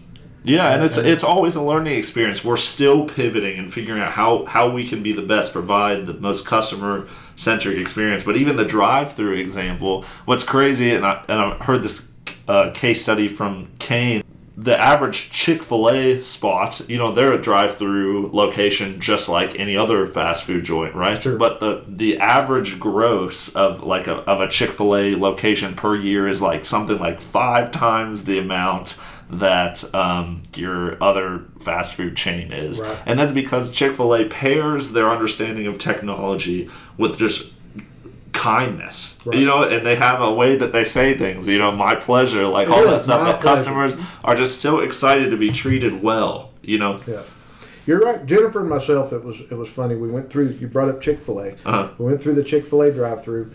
Yeah, 0.44 0.72
and 0.72 0.82
uh, 0.82 0.86
it's 0.86 0.96
it's 0.96 1.24
always 1.24 1.56
a 1.56 1.62
learning 1.62 1.98
experience. 1.98 2.44
We're 2.44 2.56
still 2.56 3.06
pivoting 3.06 3.58
and 3.58 3.72
figuring 3.72 4.00
out 4.00 4.12
how 4.12 4.46
how 4.46 4.70
we 4.70 4.86
can 4.86 5.02
be 5.02 5.12
the 5.12 5.22
best, 5.22 5.52
provide 5.52 6.06
the 6.06 6.14
most 6.14 6.46
customer 6.46 7.06
centric 7.36 7.76
experience. 7.76 8.22
But 8.22 8.36
even 8.36 8.56
the 8.56 8.64
drive 8.64 9.12
through 9.12 9.34
example, 9.34 10.04
what's 10.24 10.44
crazy, 10.44 10.90
and 10.94 11.04
I 11.04 11.24
and 11.28 11.40
I 11.40 11.56
heard 11.56 11.82
this 11.82 12.07
uh, 12.48 12.70
case 12.70 13.02
study 13.02 13.28
from 13.28 13.68
Kane. 13.78 14.22
The 14.56 14.76
average 14.76 15.30
Chick 15.30 15.62
Fil 15.62 15.88
A 15.88 16.20
spot, 16.20 16.80
you 16.88 16.98
know, 16.98 17.12
they're 17.12 17.32
a 17.32 17.40
drive-through 17.40 18.30
location 18.32 18.98
just 18.98 19.28
like 19.28 19.56
any 19.56 19.76
other 19.76 20.04
fast 20.04 20.42
food 20.42 20.64
joint, 20.64 20.96
right? 20.96 21.22
Sure. 21.22 21.36
But 21.36 21.60
the 21.60 21.84
the 21.86 22.18
average 22.18 22.80
gross 22.80 23.54
of 23.54 23.84
like 23.84 24.08
a 24.08 24.16
of 24.28 24.40
a 24.40 24.48
Chick 24.48 24.70
Fil 24.70 24.96
A 24.96 25.14
location 25.14 25.74
per 25.74 25.94
year 25.94 26.26
is 26.26 26.42
like 26.42 26.64
something 26.64 26.98
like 26.98 27.20
five 27.20 27.70
times 27.70 28.24
the 28.24 28.38
amount 28.38 28.98
that 29.30 29.94
um, 29.94 30.42
your 30.54 31.02
other 31.02 31.44
fast 31.58 31.94
food 31.94 32.16
chain 32.16 32.52
is. 32.52 32.80
Right. 32.80 33.02
And 33.06 33.18
that's 33.18 33.32
because 33.32 33.72
Chick 33.72 33.94
fil 33.94 34.14
A 34.14 34.24
pairs 34.24 34.92
their 34.92 35.10
understanding 35.10 35.66
of 35.66 35.78
technology 35.78 36.68
with 36.96 37.18
just 37.18 37.54
kindness. 38.38 39.20
Right. 39.24 39.38
You 39.38 39.46
know, 39.46 39.62
and 39.64 39.84
they 39.84 39.96
have 39.96 40.20
a 40.20 40.32
way 40.32 40.56
that 40.56 40.72
they 40.72 40.84
say 40.84 41.16
things, 41.18 41.48
you 41.48 41.58
know, 41.58 41.72
my 41.72 41.94
pleasure, 41.96 42.46
like 42.46 42.68
all 42.68 42.84
that 42.86 43.02
stuff 43.04 43.26
that 43.26 43.40
pleasure. 43.40 43.56
customers 43.56 43.96
are 44.24 44.34
just 44.34 44.60
so 44.60 44.78
excited 44.80 45.30
to 45.30 45.36
be 45.36 45.50
treated 45.50 46.02
well, 46.02 46.52
you 46.62 46.78
know. 46.78 47.00
Yeah, 47.06 47.22
you're 47.86 48.00
right. 48.00 48.24
Jennifer 48.24 48.60
and 48.60 48.70
myself, 48.70 49.12
it 49.12 49.22
was 49.24 49.40
it 49.40 49.54
was 49.54 49.68
funny. 49.68 49.94
We 49.96 50.08
went 50.10 50.30
through. 50.30 50.50
You 50.60 50.68
brought 50.68 50.88
up 50.88 51.00
Chick 51.00 51.20
Fil 51.20 51.40
A. 51.40 51.48
Uh-huh. 51.64 51.90
We 51.98 52.04
went 52.06 52.22
through 52.22 52.34
the 52.34 52.44
Chick 52.44 52.64
Fil 52.66 52.82
A 52.82 52.92
drive-through. 52.92 53.52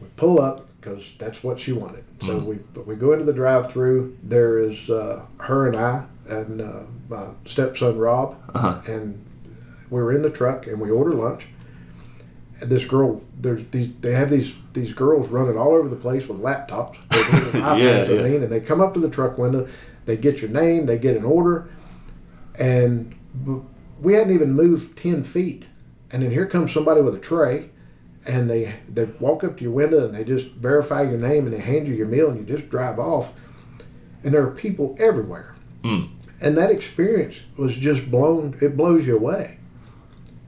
We 0.00 0.08
pull 0.16 0.40
up 0.40 0.66
because 0.80 1.12
that's 1.18 1.42
what 1.42 1.58
she 1.60 1.72
wanted. 1.72 2.04
So 2.22 2.28
Mm-hmm. 2.40 2.46
we 2.46 2.82
we 2.82 2.96
go 2.96 3.12
into 3.12 3.24
the 3.24 3.32
drive-through. 3.32 4.16
There 4.22 4.58
is 4.58 4.90
uh, 4.90 5.22
her 5.38 5.66
and 5.68 5.76
I 5.76 6.04
and 6.28 6.60
uh, 6.60 6.80
my 7.08 7.26
stepson 7.46 7.96
Rob, 7.98 8.36
Uh-huh. 8.54 8.80
and 8.86 9.22
we 9.90 10.00
were 10.02 10.12
in 10.12 10.22
the 10.22 10.30
truck 10.30 10.66
and 10.66 10.80
we 10.80 10.90
order 10.90 11.14
lunch. 11.14 11.46
And 12.60 12.70
this 12.70 12.84
girl, 12.84 13.22
there's 13.38 13.64
these. 13.70 13.90
They 14.00 14.12
have 14.12 14.30
these 14.30 14.54
these 14.72 14.92
girls 14.92 15.28
running 15.28 15.58
all 15.58 15.74
over 15.74 15.88
the 15.88 15.96
place 15.96 16.26
with 16.26 16.40
laptops. 16.40 16.96
Yeah, 17.56 17.72
I 17.72 17.76
yeah. 17.78 18.22
mean, 18.22 18.42
and 18.42 18.52
they 18.52 18.60
come 18.60 18.80
up 18.80 18.94
to 18.94 19.00
the 19.00 19.08
truck 19.08 19.38
window. 19.38 19.68
They 20.04 20.16
get 20.16 20.40
your 20.40 20.50
name. 20.50 20.86
They 20.86 20.98
get 20.98 21.16
an 21.16 21.24
order 21.24 21.68
and 22.58 23.14
we 24.00 24.14
hadn't 24.14 24.34
even 24.34 24.52
moved 24.52 24.96
10 24.98 25.22
feet 25.22 25.66
and 26.10 26.22
then 26.22 26.30
here 26.30 26.46
comes 26.46 26.72
somebody 26.72 27.00
with 27.00 27.14
a 27.14 27.18
tray 27.18 27.70
and 28.26 28.50
they 28.50 28.74
they 28.92 29.04
walk 29.04 29.44
up 29.44 29.56
to 29.56 29.64
your 29.64 29.72
window 29.72 30.04
and 30.04 30.14
they 30.14 30.24
just 30.24 30.48
verify 30.48 31.02
your 31.02 31.18
name 31.18 31.44
and 31.44 31.52
they 31.52 31.60
hand 31.60 31.86
you 31.86 31.94
your 31.94 32.06
meal 32.06 32.28
and 32.28 32.38
you 32.38 32.56
just 32.56 32.68
drive 32.68 32.98
off, 32.98 33.32
and 34.24 34.34
there 34.34 34.42
are 34.42 34.50
people 34.50 34.96
everywhere, 34.98 35.54
hmm. 35.82 36.06
and 36.40 36.56
that 36.56 36.70
experience 36.70 37.40
was 37.56 37.76
just 37.76 38.10
blown. 38.10 38.58
It 38.60 38.76
blows 38.76 39.06
you 39.06 39.16
away, 39.16 39.58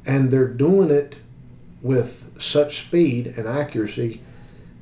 and 0.04 0.30
they're 0.30 0.48
doing 0.48 0.90
it 0.90 1.16
with 1.82 2.40
such 2.40 2.86
speed 2.86 3.34
and 3.36 3.46
accuracy 3.46 4.20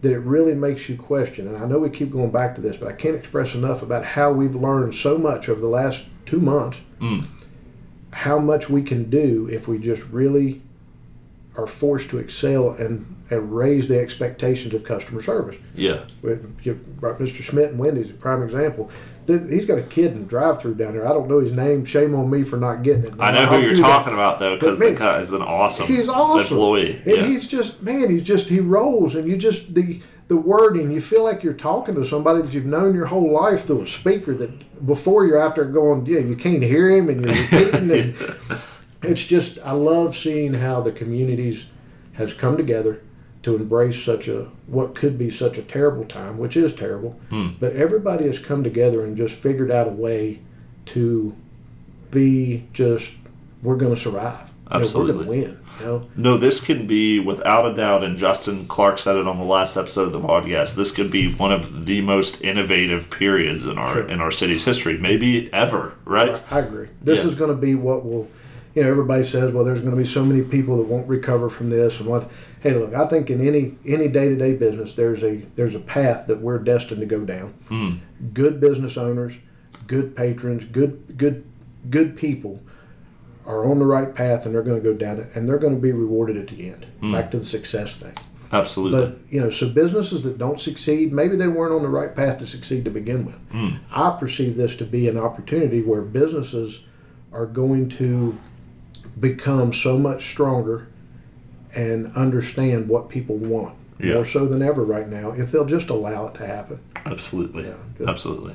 that 0.02 0.12
it 0.12 0.18
really 0.18 0.54
makes 0.54 0.88
you 0.88 0.96
question. 0.96 1.48
And 1.48 1.56
I 1.56 1.66
know 1.66 1.78
we 1.78 1.90
keep 1.90 2.12
going 2.12 2.30
back 2.30 2.54
to 2.54 2.60
this, 2.60 2.76
but 2.76 2.88
I 2.88 2.92
can't 2.92 3.16
express 3.16 3.54
enough 3.54 3.82
about 3.82 4.04
how 4.04 4.32
we've 4.32 4.54
learned 4.54 4.94
so 4.94 5.18
much 5.18 5.48
over 5.48 5.60
the 5.60 5.66
last 5.68 6.04
two 6.26 6.40
months. 6.40 6.78
Mm. 7.00 7.26
How 8.12 8.38
much 8.38 8.70
we 8.70 8.82
can 8.82 9.10
do 9.10 9.48
if 9.50 9.68
we 9.68 9.78
just 9.78 10.04
really 10.04 10.62
are 11.56 11.66
forced 11.66 12.10
to 12.10 12.18
excel 12.18 12.70
and, 12.70 13.15
and 13.30 13.52
raise 13.54 13.88
the 13.88 13.98
expectations 13.98 14.72
of 14.74 14.84
customer 14.84 15.20
service. 15.22 15.56
Yeah. 15.74 16.04
With- 16.22 16.56
you 16.62 16.74
brought 16.74 17.18
Mr. 17.18 17.42
Schmidt 17.42 17.70
and 17.70 17.78
Wendy's 17.78 18.10
a 18.10 18.14
prime 18.14 18.42
example. 18.42 18.90
He's 19.26 19.66
got 19.66 19.78
a 19.78 19.82
kid 19.82 20.12
in 20.12 20.20
the 20.20 20.26
drive-through 20.26 20.76
down 20.76 20.92
there. 20.92 21.04
I 21.04 21.08
don't 21.12 21.28
know 21.28 21.40
his 21.40 21.50
name. 21.50 21.84
Shame 21.84 22.14
on 22.14 22.30
me 22.30 22.44
for 22.44 22.56
not 22.56 22.84
getting 22.84 23.06
it. 23.06 23.14
I 23.18 23.32
know 23.32 23.46
who 23.46 23.54
I'll 23.56 23.60
you're 23.62 23.74
do 23.74 23.82
that. 23.82 23.88
talking 23.88 24.12
about 24.12 24.38
though, 24.38 24.54
because 24.56 24.78
the 24.78 24.92
guy 24.92 25.18
is 25.18 25.32
an 25.32 25.42
awesome, 25.42 25.88
He's 25.88 26.08
awesome. 26.08 26.40
employee. 26.56 26.98
And 27.04 27.06
Yeah. 27.06 27.24
he's 27.26 27.48
just 27.48 27.82
man, 27.82 28.08
he's 28.08 28.22
just 28.22 28.48
he 28.48 28.60
rolls 28.60 29.16
and 29.16 29.28
you 29.28 29.36
just 29.36 29.74
the 29.74 30.00
the 30.28 30.36
wording, 30.36 30.90
you 30.92 31.00
feel 31.00 31.22
like 31.24 31.42
you're 31.42 31.52
talking 31.54 31.94
to 31.96 32.04
somebody 32.04 32.42
that 32.42 32.52
you've 32.52 32.66
known 32.66 32.94
your 32.94 33.06
whole 33.06 33.30
life 33.32 33.64
through 33.66 33.82
a 33.82 33.86
speaker 33.88 34.34
that 34.34 34.84
before 34.86 35.24
you're 35.26 35.40
out 35.40 35.54
there 35.56 35.64
going, 35.64 36.06
Yeah, 36.06 36.18
you 36.20 36.36
can't 36.36 36.62
hear 36.62 36.88
him 36.90 37.08
and 37.08 37.24
you're 37.24 37.34
repeating 37.34 37.90
and 37.90 38.14
it's 39.02 39.24
just 39.24 39.58
I 39.64 39.72
love 39.72 40.16
seeing 40.16 40.54
how 40.54 40.80
the 40.82 40.92
communities 40.92 41.66
has 42.12 42.32
come 42.32 42.56
together 42.56 43.02
to 43.46 43.54
embrace 43.54 44.02
such 44.02 44.26
a 44.26 44.48
what 44.66 44.96
could 44.96 45.16
be 45.16 45.30
such 45.30 45.56
a 45.56 45.62
terrible 45.62 46.04
time, 46.04 46.36
which 46.36 46.56
is 46.56 46.74
terrible. 46.74 47.12
Hmm. 47.30 47.50
But 47.60 47.74
everybody 47.76 48.26
has 48.26 48.40
come 48.40 48.64
together 48.64 49.04
and 49.04 49.16
just 49.16 49.36
figured 49.36 49.70
out 49.70 49.86
a 49.86 49.92
way 49.92 50.40
to 50.86 51.32
be 52.10 52.66
just 52.72 53.12
we're 53.62 53.76
going 53.76 53.94
to 53.94 54.00
survive. 54.00 54.50
You 54.72 54.80
know, 54.80 54.86
we're 54.96 55.06
going 55.12 55.22
to 55.22 55.30
win. 55.30 55.58
You 55.78 55.86
know, 55.86 56.08
No, 56.16 56.36
this 56.36 56.60
could 56.60 56.88
be 56.88 57.20
without 57.20 57.70
a 57.70 57.74
doubt, 57.74 58.02
and 58.02 58.16
Justin 58.16 58.66
Clark 58.66 58.98
said 58.98 59.14
it 59.14 59.28
on 59.28 59.36
the 59.36 59.44
last 59.44 59.76
episode 59.76 60.08
of 60.08 60.12
the 60.12 60.20
podcast. 60.20 60.74
This 60.74 60.90
could 60.90 61.08
be 61.08 61.32
one 61.32 61.52
of 61.52 61.86
the 61.86 62.00
most 62.00 62.42
innovative 62.42 63.08
periods 63.08 63.64
in 63.64 63.78
our 63.78 63.92
Sure. 63.94 64.08
in 64.08 64.20
our 64.20 64.32
city's 64.32 64.64
history, 64.64 64.98
maybe 64.98 65.48
ever. 65.52 65.94
Right? 66.04 66.42
I 66.50 66.58
agree. 66.60 66.88
This 67.00 67.22
Yeah. 67.22 67.30
is 67.30 67.36
going 67.36 67.50
to 67.52 67.56
be 67.56 67.76
what 67.76 68.04
will, 68.04 68.28
you 68.76 68.82
know, 68.82 68.90
everybody 68.90 69.24
says, 69.24 69.52
well, 69.52 69.64
there's 69.64 69.80
going 69.80 69.92
to 69.92 69.96
be 69.96 70.06
so 70.06 70.22
many 70.22 70.42
people 70.42 70.76
that 70.76 70.86
won't 70.86 71.08
recover 71.08 71.48
from 71.48 71.70
this 71.70 71.98
and 71.98 72.06
what. 72.06 72.30
Hey, 72.60 72.74
look, 72.74 72.94
I 72.94 73.06
think 73.06 73.30
in 73.30 73.46
any 73.46 73.74
any 73.86 74.06
day 74.06 74.28
to 74.28 74.36
day 74.36 74.54
business, 74.54 74.92
there's 74.92 75.24
a 75.24 75.36
there's 75.56 75.74
a 75.74 75.80
path 75.80 76.26
that 76.26 76.42
we're 76.42 76.58
destined 76.58 77.00
to 77.00 77.06
go 77.06 77.24
down. 77.24 77.54
Hmm. 77.68 77.94
Good 78.34 78.60
business 78.60 78.98
owners, 78.98 79.34
good 79.86 80.14
patrons, 80.14 80.64
good 80.66 81.16
good 81.16 81.46
good 81.88 82.18
people 82.18 82.60
are 83.46 83.64
on 83.64 83.78
the 83.78 83.86
right 83.86 84.14
path 84.14 84.44
and 84.44 84.54
they're 84.54 84.62
going 84.62 84.82
to 84.82 84.84
go 84.84 84.92
down 84.92 85.20
it 85.20 85.34
and 85.34 85.48
they're 85.48 85.58
going 85.58 85.76
to 85.76 85.80
be 85.80 85.92
rewarded 85.92 86.36
at 86.36 86.48
the 86.48 86.68
end. 86.68 86.84
Hmm. 87.00 87.14
Back 87.14 87.30
to 87.30 87.38
the 87.38 87.44
success 87.44 87.96
thing. 87.96 88.12
Absolutely. 88.52 89.00
But 89.00 89.32
you 89.32 89.40
know, 89.40 89.48
so 89.48 89.70
businesses 89.70 90.22
that 90.24 90.36
don't 90.36 90.60
succeed, 90.60 91.14
maybe 91.14 91.36
they 91.36 91.48
weren't 91.48 91.72
on 91.72 91.82
the 91.82 91.88
right 91.88 92.14
path 92.14 92.40
to 92.40 92.46
succeed 92.46 92.84
to 92.84 92.90
begin 92.90 93.24
with. 93.24 93.38
Hmm. 93.52 93.76
I 93.90 94.18
perceive 94.20 94.56
this 94.56 94.76
to 94.76 94.84
be 94.84 95.08
an 95.08 95.16
opportunity 95.16 95.80
where 95.80 96.02
businesses 96.02 96.82
are 97.32 97.46
going 97.46 97.88
to 97.88 98.38
become 99.18 99.72
so 99.72 99.98
much 99.98 100.30
stronger 100.30 100.86
and 101.74 102.14
understand 102.16 102.88
what 102.88 103.08
people 103.08 103.36
want 103.36 103.74
Yeah. 103.98 104.14
more 104.14 104.24
so 104.24 104.46
than 104.46 104.62
ever 104.62 104.84
right 104.84 105.08
now 105.08 105.30
if 105.32 105.50
they'll 105.52 105.64
just 105.66 105.88
allow 105.90 106.26
it 106.26 106.34
to 106.34 106.46
happen. 106.46 106.78
Absolutely. 107.04 107.64
Yeah. 107.66 108.08
Absolutely. 108.08 108.54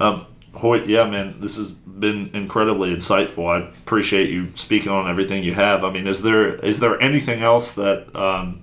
Um, 0.00 0.26
Hoyt, 0.54 0.86
yeah, 0.86 1.04
man, 1.08 1.36
this 1.40 1.56
has 1.56 1.70
been 1.70 2.28
incredibly 2.34 2.94
insightful. 2.94 3.48
I 3.48 3.66
appreciate 3.68 4.28
you 4.28 4.48
speaking 4.54 4.92
on 4.92 5.08
everything 5.08 5.42
you 5.42 5.54
have. 5.54 5.82
I 5.82 5.90
mean, 5.90 6.06
is 6.06 6.22
there 6.22 6.56
is 6.56 6.78
there 6.80 7.00
anything 7.00 7.40
else 7.42 7.72
that 7.74 8.14
um, 8.14 8.60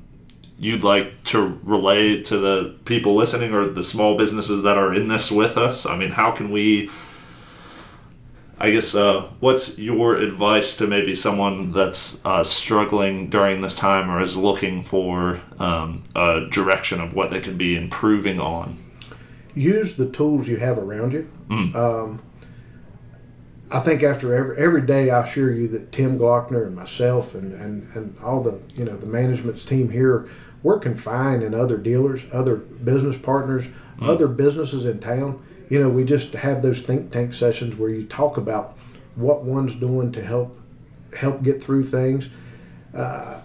you'd 0.60 0.84
like 0.84 1.24
to 1.26 1.60
relay 1.64 2.22
to 2.24 2.38
the 2.38 2.76
people 2.86 3.16
listening 3.16 3.54
or 3.56 3.66
the 3.66 3.82
small 3.84 4.16
businesses 4.18 4.62
that 4.64 4.78
are 4.78 4.94
in 4.94 5.08
this 5.08 5.32
with 5.32 5.58
us? 5.58 5.88
I 5.88 5.98
mean, 5.98 6.12
how 6.12 6.30
can 6.32 6.52
we? 6.52 6.90
I 8.62 8.72
guess 8.72 8.94
uh, 8.94 9.30
what's 9.40 9.80
your 9.80 10.18
advice 10.18 10.76
to 10.78 10.88
maybe 10.88 11.16
someone 11.16 11.72
that's 11.72 12.24
uh, 12.26 12.44
struggling 12.44 13.30
during 13.30 13.62
this 13.62 13.78
time 13.78 14.12
or 14.12 14.22
is 14.22 14.36
looking 14.36 14.84
for 14.84 15.42
um, 15.60 16.04
a 16.16 16.48
direction 16.52 17.00
of 17.00 17.14
what 17.14 17.32
they 17.32 17.40
could 17.40 17.58
be 17.58 17.78
improving 17.78 18.40
on? 18.40 18.78
use 19.60 19.96
the 19.96 20.10
tools 20.10 20.48
you 20.48 20.58
have 20.58 20.78
around 20.78 21.14
you. 21.14 21.30
Um, 21.76 22.22
I 23.72 23.80
think 23.82 24.02
after 24.02 24.34
every 24.34 24.58
every 24.58 24.82
day, 24.82 25.10
I 25.10 25.24
assure 25.24 25.52
you 25.52 25.68
that 25.70 25.92
Tim 25.92 26.18
Glockner 26.18 26.66
and 26.66 26.76
myself 26.76 27.36
and, 27.36 27.54
and, 27.54 27.88
and 27.94 28.18
all 28.24 28.42
the 28.42 28.60
you 28.76 28.86
know 28.86 28.98
the 28.98 29.06
management's 29.06 29.64
team 29.64 29.90
here, 29.90 30.28
we're 30.64 30.80
confined 30.80 31.44
in 31.44 31.54
other 31.54 31.78
dealers, 31.78 32.24
other 32.32 32.56
business 32.56 33.18
partners, 33.18 33.66
other 34.02 34.28
businesses 34.28 34.86
in 34.86 35.00
town. 35.00 35.44
You 35.70 35.80
know, 35.80 35.90
we 35.90 36.04
just 36.04 36.34
have 36.34 36.62
those 36.62 36.82
think 36.82 37.12
tank 37.12 37.34
sessions 37.34 37.76
where 37.76 37.90
you 37.90 38.04
talk 38.04 38.38
about 38.38 38.78
what 39.16 39.44
one's 39.44 39.76
doing 39.76 40.12
to 40.14 40.24
help 40.24 40.58
help 41.16 41.42
get 41.42 41.64
through 41.64 41.84
things 41.84 42.30
uh, 42.96 43.42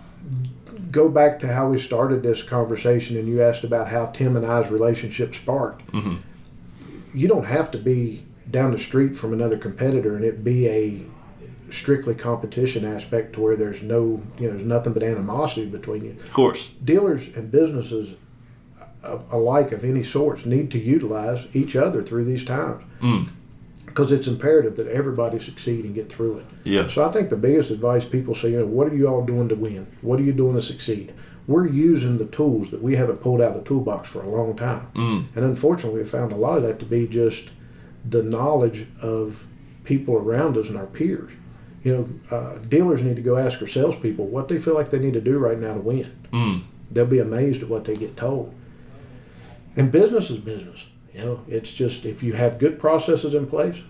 go 0.91 1.09
back 1.09 1.39
to 1.41 1.53
how 1.53 1.69
we 1.69 1.79
started 1.79 2.23
this 2.23 2.43
conversation 2.43 3.17
and 3.17 3.29
you 3.29 3.43
asked 3.43 3.65
about 3.65 3.89
how 3.89 4.07
Tim 4.07 4.37
and 4.37 4.47
I's 4.47 4.71
relationship 4.71 5.35
sparked. 5.35 5.87
Mm-hmm. 5.93 6.17
You 7.17 7.29
don't 7.29 7.45
have 7.45 7.71
to 7.73 7.79
be 7.79 8.25
down 8.51 8.73
the 8.73 8.79
street 8.79 9.15
from 9.15 9.33
another 9.33 9.57
competitor 9.57 10.17
and 10.17 10.25
it 10.25 10.45
be 10.45 10.69
a 10.69 11.03
strictly 11.71 12.15
competition 12.15 12.85
aspect 12.85 13.35
to 13.35 13.41
where 13.41 13.57
there's 13.57 13.83
no, 13.83 14.23
you 14.39 14.47
know, 14.47 14.51
there's 14.51 14.65
nothing 14.65 14.93
but 14.93 15.03
animosity 15.03 15.67
between 15.67 16.05
you. 16.05 16.11
Of 16.13 16.33
course. 16.33 16.69
Dealers 16.85 17.27
and 17.35 17.51
businesses 17.51 18.15
alike 19.31 19.73
of 19.73 19.85
any 19.85 20.03
sorts 20.03 20.45
need 20.47 20.71
to 20.71 20.79
utilize 20.79 21.47
each 21.53 21.77
other 21.77 22.03
through 22.03 22.25
these 22.25 22.45
times. 22.45 22.83
Because 23.87 24.11
it's 24.11 24.27
imperative 24.27 24.77
that 24.77 24.89
everybody 24.89 25.39
succeed 25.39 25.85
and 25.85 25.95
get 25.95 26.11
through 26.11 26.39
it. 26.39 26.47
Yeah. 26.65 26.89
So 26.89 27.05
I 27.05 27.13
think 27.13 27.31
the 27.31 27.37
biggest 27.37 27.71
advice 27.71 28.05
people 28.05 28.35
say, 28.35 28.51
you 28.51 28.59
know, 28.59 28.67
what 28.67 28.89
are 28.89 28.97
you 28.97 29.07
all 29.07 29.25
doing 29.25 29.49
to 29.51 29.55
win? 29.55 29.87
What 30.01 30.19
are 30.19 30.25
you 30.25 30.33
doing 30.33 30.55
to 30.55 30.63
succeed? 30.63 31.13
We're 31.47 31.69
using 31.69 32.19
the 32.19 32.25
tools 32.25 32.71
that 32.71 32.83
we 32.83 32.97
haven't 32.97 33.19
pulled 33.19 33.41
out 33.41 33.55
of 33.55 33.63
the 33.63 33.69
toolbox 33.69 34.09
for 34.09 34.23
a 34.23 34.29
long 34.29 34.57
time. 34.57 34.89
Mm. 34.95 35.27
And 35.37 35.45
unfortunately, 35.45 36.01
we 36.01 36.07
found 36.07 36.33
a 36.33 36.37
lot 36.37 36.57
of 36.57 36.65
that 36.65 36.79
to 36.81 36.87
be 36.87 37.07
just 37.07 37.51
the 38.09 38.23
knowledge 38.23 38.87
of 39.01 39.47
people 39.85 40.15
around 40.15 40.57
us 40.57 40.69
and 40.69 40.77
our 40.77 40.87
peers. 40.87 41.31
You 41.83 41.93
know, 42.31 42.37
uh, 42.37 42.59
dealers 42.59 43.03
need 43.03 43.17
to 43.17 43.23
go 43.23 43.37
ask 43.37 43.61
our 43.61 43.69
salespeople 43.69 44.27
what 44.27 44.49
they 44.49 44.59
feel 44.59 44.75
like 44.75 44.89
they 44.91 44.99
need 44.99 45.13
to 45.15 45.21
do 45.21 45.39
right 45.39 45.59
now 45.59 45.75
to 45.75 45.81
win. 45.81 46.11
Mm. 46.33 46.63
They'll 46.91 47.05
be 47.05 47.19
amazed 47.19 47.63
at 47.63 47.69
what 47.69 47.85
they 47.85 47.95
get 47.95 48.17
told. 48.17 48.55
And 49.77 49.91
business 49.91 50.31
is 50.31 50.39
business. 50.39 50.87
You 51.13 51.21
know, 51.21 51.41
it's 51.49 51.73
just 51.73 52.05
if 52.05 52.23
you 52.23 52.33
have 52.35 52.59
good 52.59 52.79
processes 52.79 53.35
in 53.35 53.47
place, 53.47 53.83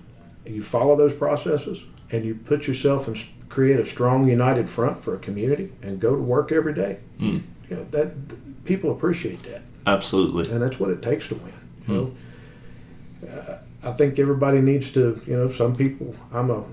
and 0.44 0.54
you 0.54 0.62
follow 0.62 0.96
those 0.96 1.14
processes, 1.14 1.80
and 2.10 2.24
you 2.24 2.34
put 2.34 2.66
yourself 2.66 3.08
and 3.08 3.18
create 3.48 3.80
a 3.80 3.86
strong, 3.86 4.28
united 4.28 4.68
front 4.68 5.02
for 5.02 5.14
a 5.14 5.18
community, 5.18 5.72
and 5.82 6.00
go 6.00 6.14
to 6.14 6.22
work 6.22 6.52
every 6.52 6.74
day. 6.74 6.98
Mm. 7.18 7.42
You 7.70 7.76
know 7.76 7.84
that 7.92 8.28
th- 8.28 8.40
people 8.64 8.90
appreciate 8.90 9.42
that, 9.44 9.62
Absolutely. 9.86 10.50
and 10.50 10.60
that's 10.60 10.78
what 10.78 10.90
it 10.90 11.00
takes 11.00 11.28
to 11.28 11.36
win. 11.36 11.52
You 11.88 11.94
know, 11.94 13.30
uh, 13.30 13.58
I 13.82 13.92
think 13.92 14.18
everybody 14.18 14.60
needs 14.60 14.90
to. 14.92 15.20
You 15.26 15.36
know, 15.36 15.50
some 15.50 15.74
people. 15.74 16.14
I'm 16.32 16.50
a 16.50 16.64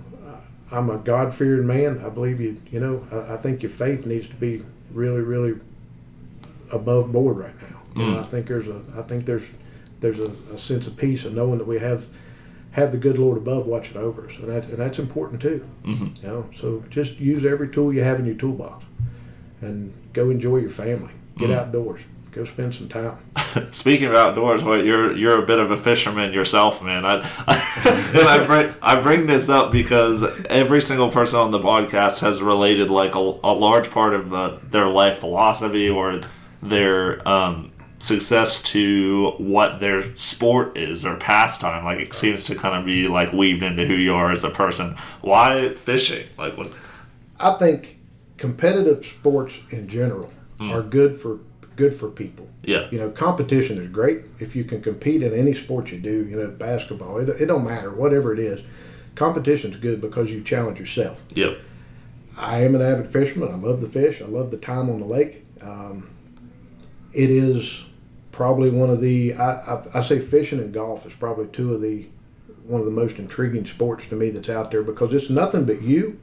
I'm 0.72 0.90
a 0.90 0.98
God 0.98 1.34
fearing 1.34 1.68
man. 1.68 2.04
I 2.06 2.10
believe 2.10 2.40
you. 2.40 2.62
You 2.72 2.80
know, 2.80 3.08
I, 3.12 3.34
I 3.34 3.38
think 3.38 3.62
your 3.62 3.70
faith 3.70 4.06
needs 4.06 4.28
to 4.28 4.36
be 4.36 4.64
really, 4.92 5.22
really 5.22 5.60
above 6.72 7.12
board 7.12 7.38
right 7.38 7.62
now. 7.62 7.81
You 7.96 8.12
know, 8.12 8.20
I 8.20 8.24
think 8.24 8.48
there's 8.48 8.68
a 8.68 8.82
I 8.98 9.02
think 9.02 9.26
there's 9.26 9.44
there's 10.00 10.20
a, 10.20 10.32
a 10.54 10.58
sense 10.58 10.88
of 10.88 10.98
peace 10.98 11.26
of 11.26 11.34
knowing 11.34 11.58
that 11.58 11.68
we 11.68 11.80
have 11.80 12.08
have 12.72 12.92
the 12.94 12.98
good 12.98 13.18
Lord 13.18 13.38
above 13.38 13.66
watching 13.66 13.98
over 13.98 14.28
us, 14.28 14.38
and 14.38 14.50
that 14.50 14.66
and 14.66 14.78
that's 14.78 14.98
important 15.00 15.42
too. 15.42 15.66
Mhm. 15.86 16.22
You 16.24 16.28
know, 16.28 16.46
so 16.58 16.84
just 16.90 17.20
use 17.20 17.44
every 17.46 17.68
tool 17.70 17.94
you 17.94 18.02
have 18.04 18.20
in 18.20 18.26
your 18.26 18.36
toolbox, 18.36 18.86
and 19.62 19.94
go 20.14 20.30
enjoy 20.30 20.58
your 20.58 20.70
family. 20.70 21.12
Get 21.38 21.50
outdoors. 21.52 22.02
Go 22.32 22.46
spend 22.46 22.74
some 22.74 22.88
time. 22.88 23.18
Speaking 23.72 24.08
of 24.08 24.16
outdoors, 24.16 24.64
what 24.64 24.86
you're 24.86 25.12
you're 25.18 25.44
a 25.44 25.46
bit 25.46 25.60
of 25.60 25.70
a 25.72 25.76
fisherman 25.78 26.32
yourself, 26.32 26.82
man. 26.82 27.06
I, 27.06 27.16
and 28.16 28.28
I 28.28 28.46
bring 28.46 28.74
I 28.82 29.02
bring 29.02 29.26
this 29.28 29.50
up 29.50 29.72
because 29.72 30.24
every 30.46 30.82
single 30.82 31.10
person 31.10 31.40
on 31.40 31.52
the 31.52 31.60
podcast 31.60 32.20
has 32.20 32.42
related 32.42 32.90
like 32.90 33.16
a, 33.16 33.20
a 33.20 33.54
large 33.54 33.92
part 33.92 34.14
of 34.14 34.34
uh, 34.34 34.58
their 34.70 34.88
life 34.88 35.18
philosophy 35.18 35.90
or 35.90 36.22
their 36.62 37.28
um, 37.28 37.71
success 38.02 38.62
to 38.64 39.32
what 39.38 39.80
their 39.80 40.02
sport 40.16 40.78
is 40.78 41.06
or 41.06 41.18
pastime. 41.18 41.84
Like 41.84 42.00
it 42.00 42.14
seems 42.14 42.44
to 42.46 42.56
kind 42.56 42.76
of 42.76 42.86
be 42.86 43.08
like 43.08 43.32
weaved 43.34 43.64
into 43.64 43.86
who 43.86 43.94
you 43.94 44.14
are 44.14 44.32
as 44.32 44.44
a 44.44 44.50
person. 44.50 44.96
Why 45.22 45.74
fishing? 45.74 46.28
Like 46.38 46.58
what? 46.58 46.72
I 47.40 47.54
think 47.54 47.98
competitive 48.38 49.06
sports 49.06 49.60
in 49.70 49.88
general 49.88 50.32
are 50.60 50.84
good 50.84 51.16
for 51.16 51.40
good 51.76 51.94
for 51.94 52.10
people. 52.10 52.48
Yeah. 52.64 52.88
You 52.92 53.00
know, 53.00 53.10
competition 53.10 53.82
is 53.82 53.90
great 53.90 54.22
if 54.40 54.56
you 54.56 54.64
can 54.64 54.82
compete 54.82 55.24
in 55.24 55.34
any 55.34 55.54
sport 55.54 55.92
you 55.92 56.00
do. 56.00 56.26
You 56.26 56.38
know, 56.38 56.48
basketball. 56.48 57.18
It, 57.18 57.30
it 57.30 57.48
don't 57.48 57.66
matter 57.66 57.92
whatever 57.92 58.34
it 58.34 58.40
is. 58.40 58.62
Competition's 59.16 59.78
good 59.78 60.00
because 60.00 60.32
you 60.32 60.44
challenge 60.44 60.80
yourself. 60.80 61.24
Yep. 61.34 61.60
I 62.38 62.64
am 62.64 62.76
an 62.76 62.82
avid 62.82 63.08
fisherman. 63.08 63.52
I 63.52 63.56
love 63.56 63.82
the 63.82 63.90
fish. 63.90 64.22
I 64.22 64.26
love 64.26 64.52
the 64.52 64.58
time 64.58 64.90
on 64.90 65.00
the 65.00 65.06
lake. 65.06 65.46
Um, 65.62 66.10
it 67.14 67.30
is 67.30 67.84
probably 68.32 68.70
one 68.70 68.90
of 68.90 69.02
the 69.02 69.34
I, 69.34 69.52
I, 69.52 69.84
I 69.96 70.02
say 70.02 70.20
fishing 70.20 70.60
and 70.60 70.74
golf 70.74 71.06
is 71.06 71.14
probably 71.14 71.48
two 71.48 71.74
of 71.74 71.82
the 71.82 72.08
one 72.64 72.80
of 72.80 72.86
the 72.86 72.92
most 72.92 73.18
intriguing 73.18 73.66
sports 73.66 74.08
to 74.08 74.16
me 74.16 74.30
that's 74.30 74.50
out 74.50 74.72
there 74.72 74.84
because 74.84 75.14
it's 75.14 75.30
nothing 75.30 75.66
but 75.66 75.82
you 75.82 76.20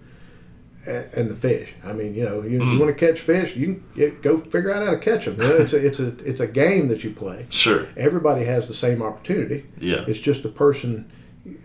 and 0.87 1.29
the 1.29 1.35
fish. 1.35 1.75
I 1.85 1.93
mean, 1.93 2.15
you 2.15 2.25
know, 2.25 2.43
you, 2.43 2.65
you 2.65 2.79
want 2.79 2.97
to 2.97 3.07
catch 3.07 3.21
fish, 3.21 3.57
you 3.57 3.83
yeah, 3.95 4.09
go 4.23 4.39
figure 4.39 4.73
out 4.73 4.87
how 4.87 4.93
to 4.93 4.99
catch 4.99 5.27
them. 5.27 5.37
You 5.41 5.49
know, 5.49 5.57
it's 5.57 5.73
a, 5.73 5.87
it's 5.87 6.01
a 6.01 6.09
it's 6.25 6.41
a 6.41 6.47
game 6.47 6.89
that 6.89 7.05
you 7.05 7.11
play. 7.11 7.47
Sure. 7.51 7.89
Everybody 7.97 8.45
has 8.45 8.69
the 8.69 8.75
same 8.75 9.03
opportunity. 9.03 9.67
Yeah. 9.79 10.05
It's 10.07 10.19
just 10.19 10.43
the 10.43 10.49
person 10.49 11.11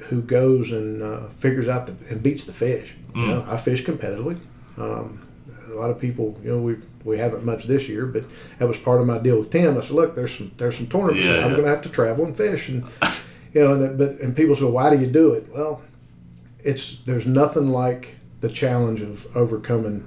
who 0.09 0.21
goes 0.21 0.71
and 0.71 1.01
uh, 1.01 1.27
figures 1.29 1.67
out 1.67 1.87
the, 1.87 1.95
and 2.09 2.21
beats 2.21 2.45
the 2.45 2.53
fish. 2.53 2.95
You 3.15 3.27
know, 3.27 3.45
I 3.47 3.57
fish 3.57 3.85
competitively. 3.85 4.39
Um, 4.75 5.27
a 5.69 5.75
lot 5.75 5.91
of 5.91 5.99
people, 5.99 6.39
you 6.43 6.49
know, 6.49 6.57
we 6.57 6.77
we 7.03 7.17
haven't 7.17 7.43
much 7.43 7.65
this 7.65 7.87
year, 7.87 8.05
but 8.05 8.23
that 8.59 8.67
was 8.67 8.77
part 8.77 9.01
of 9.01 9.07
my 9.07 9.17
deal 9.17 9.37
with 9.37 9.51
Tim. 9.51 9.77
I 9.77 9.81
said, 9.81 9.91
look, 9.91 10.15
there's 10.15 10.35
some 10.35 10.51
there's 10.57 10.77
some 10.77 10.87
tournaments. 10.87 11.23
Yeah. 11.23 11.45
I'm 11.45 11.51
going 11.51 11.63
to 11.63 11.69
have 11.69 11.81
to 11.83 11.89
travel 11.89 12.25
and 12.25 12.35
fish, 12.35 12.69
and 12.69 12.85
you 13.53 13.61
know, 13.61 13.73
and, 13.73 13.97
but 13.97 14.19
and 14.19 14.35
people 14.35 14.55
say, 14.55 14.65
why 14.65 14.95
do 14.95 15.01
you 15.01 15.11
do 15.11 15.33
it? 15.33 15.47
Well, 15.53 15.81
it's 16.59 16.99
there's 17.05 17.25
nothing 17.25 17.69
like 17.69 18.15
the 18.41 18.49
challenge 18.49 19.01
of 19.01 19.25
overcoming 19.35 20.05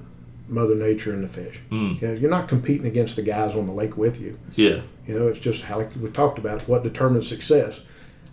Mother 0.48 0.74
Nature 0.74 1.12
and 1.12 1.24
the 1.24 1.28
fish. 1.28 1.60
Mm. 1.70 2.00
You 2.00 2.08
know, 2.08 2.14
you're 2.14 2.30
not 2.30 2.48
competing 2.48 2.86
against 2.86 3.16
the 3.16 3.22
guys 3.22 3.56
on 3.56 3.66
the 3.66 3.72
lake 3.72 3.96
with 3.96 4.20
you. 4.20 4.38
Yeah. 4.54 4.82
You 5.06 5.18
know, 5.18 5.28
it's 5.28 5.38
just 5.38 5.62
how 5.62 5.78
like 5.78 5.90
we 6.00 6.10
talked 6.10 6.38
about 6.38 6.62
what 6.68 6.82
determines 6.82 7.28
success. 7.28 7.80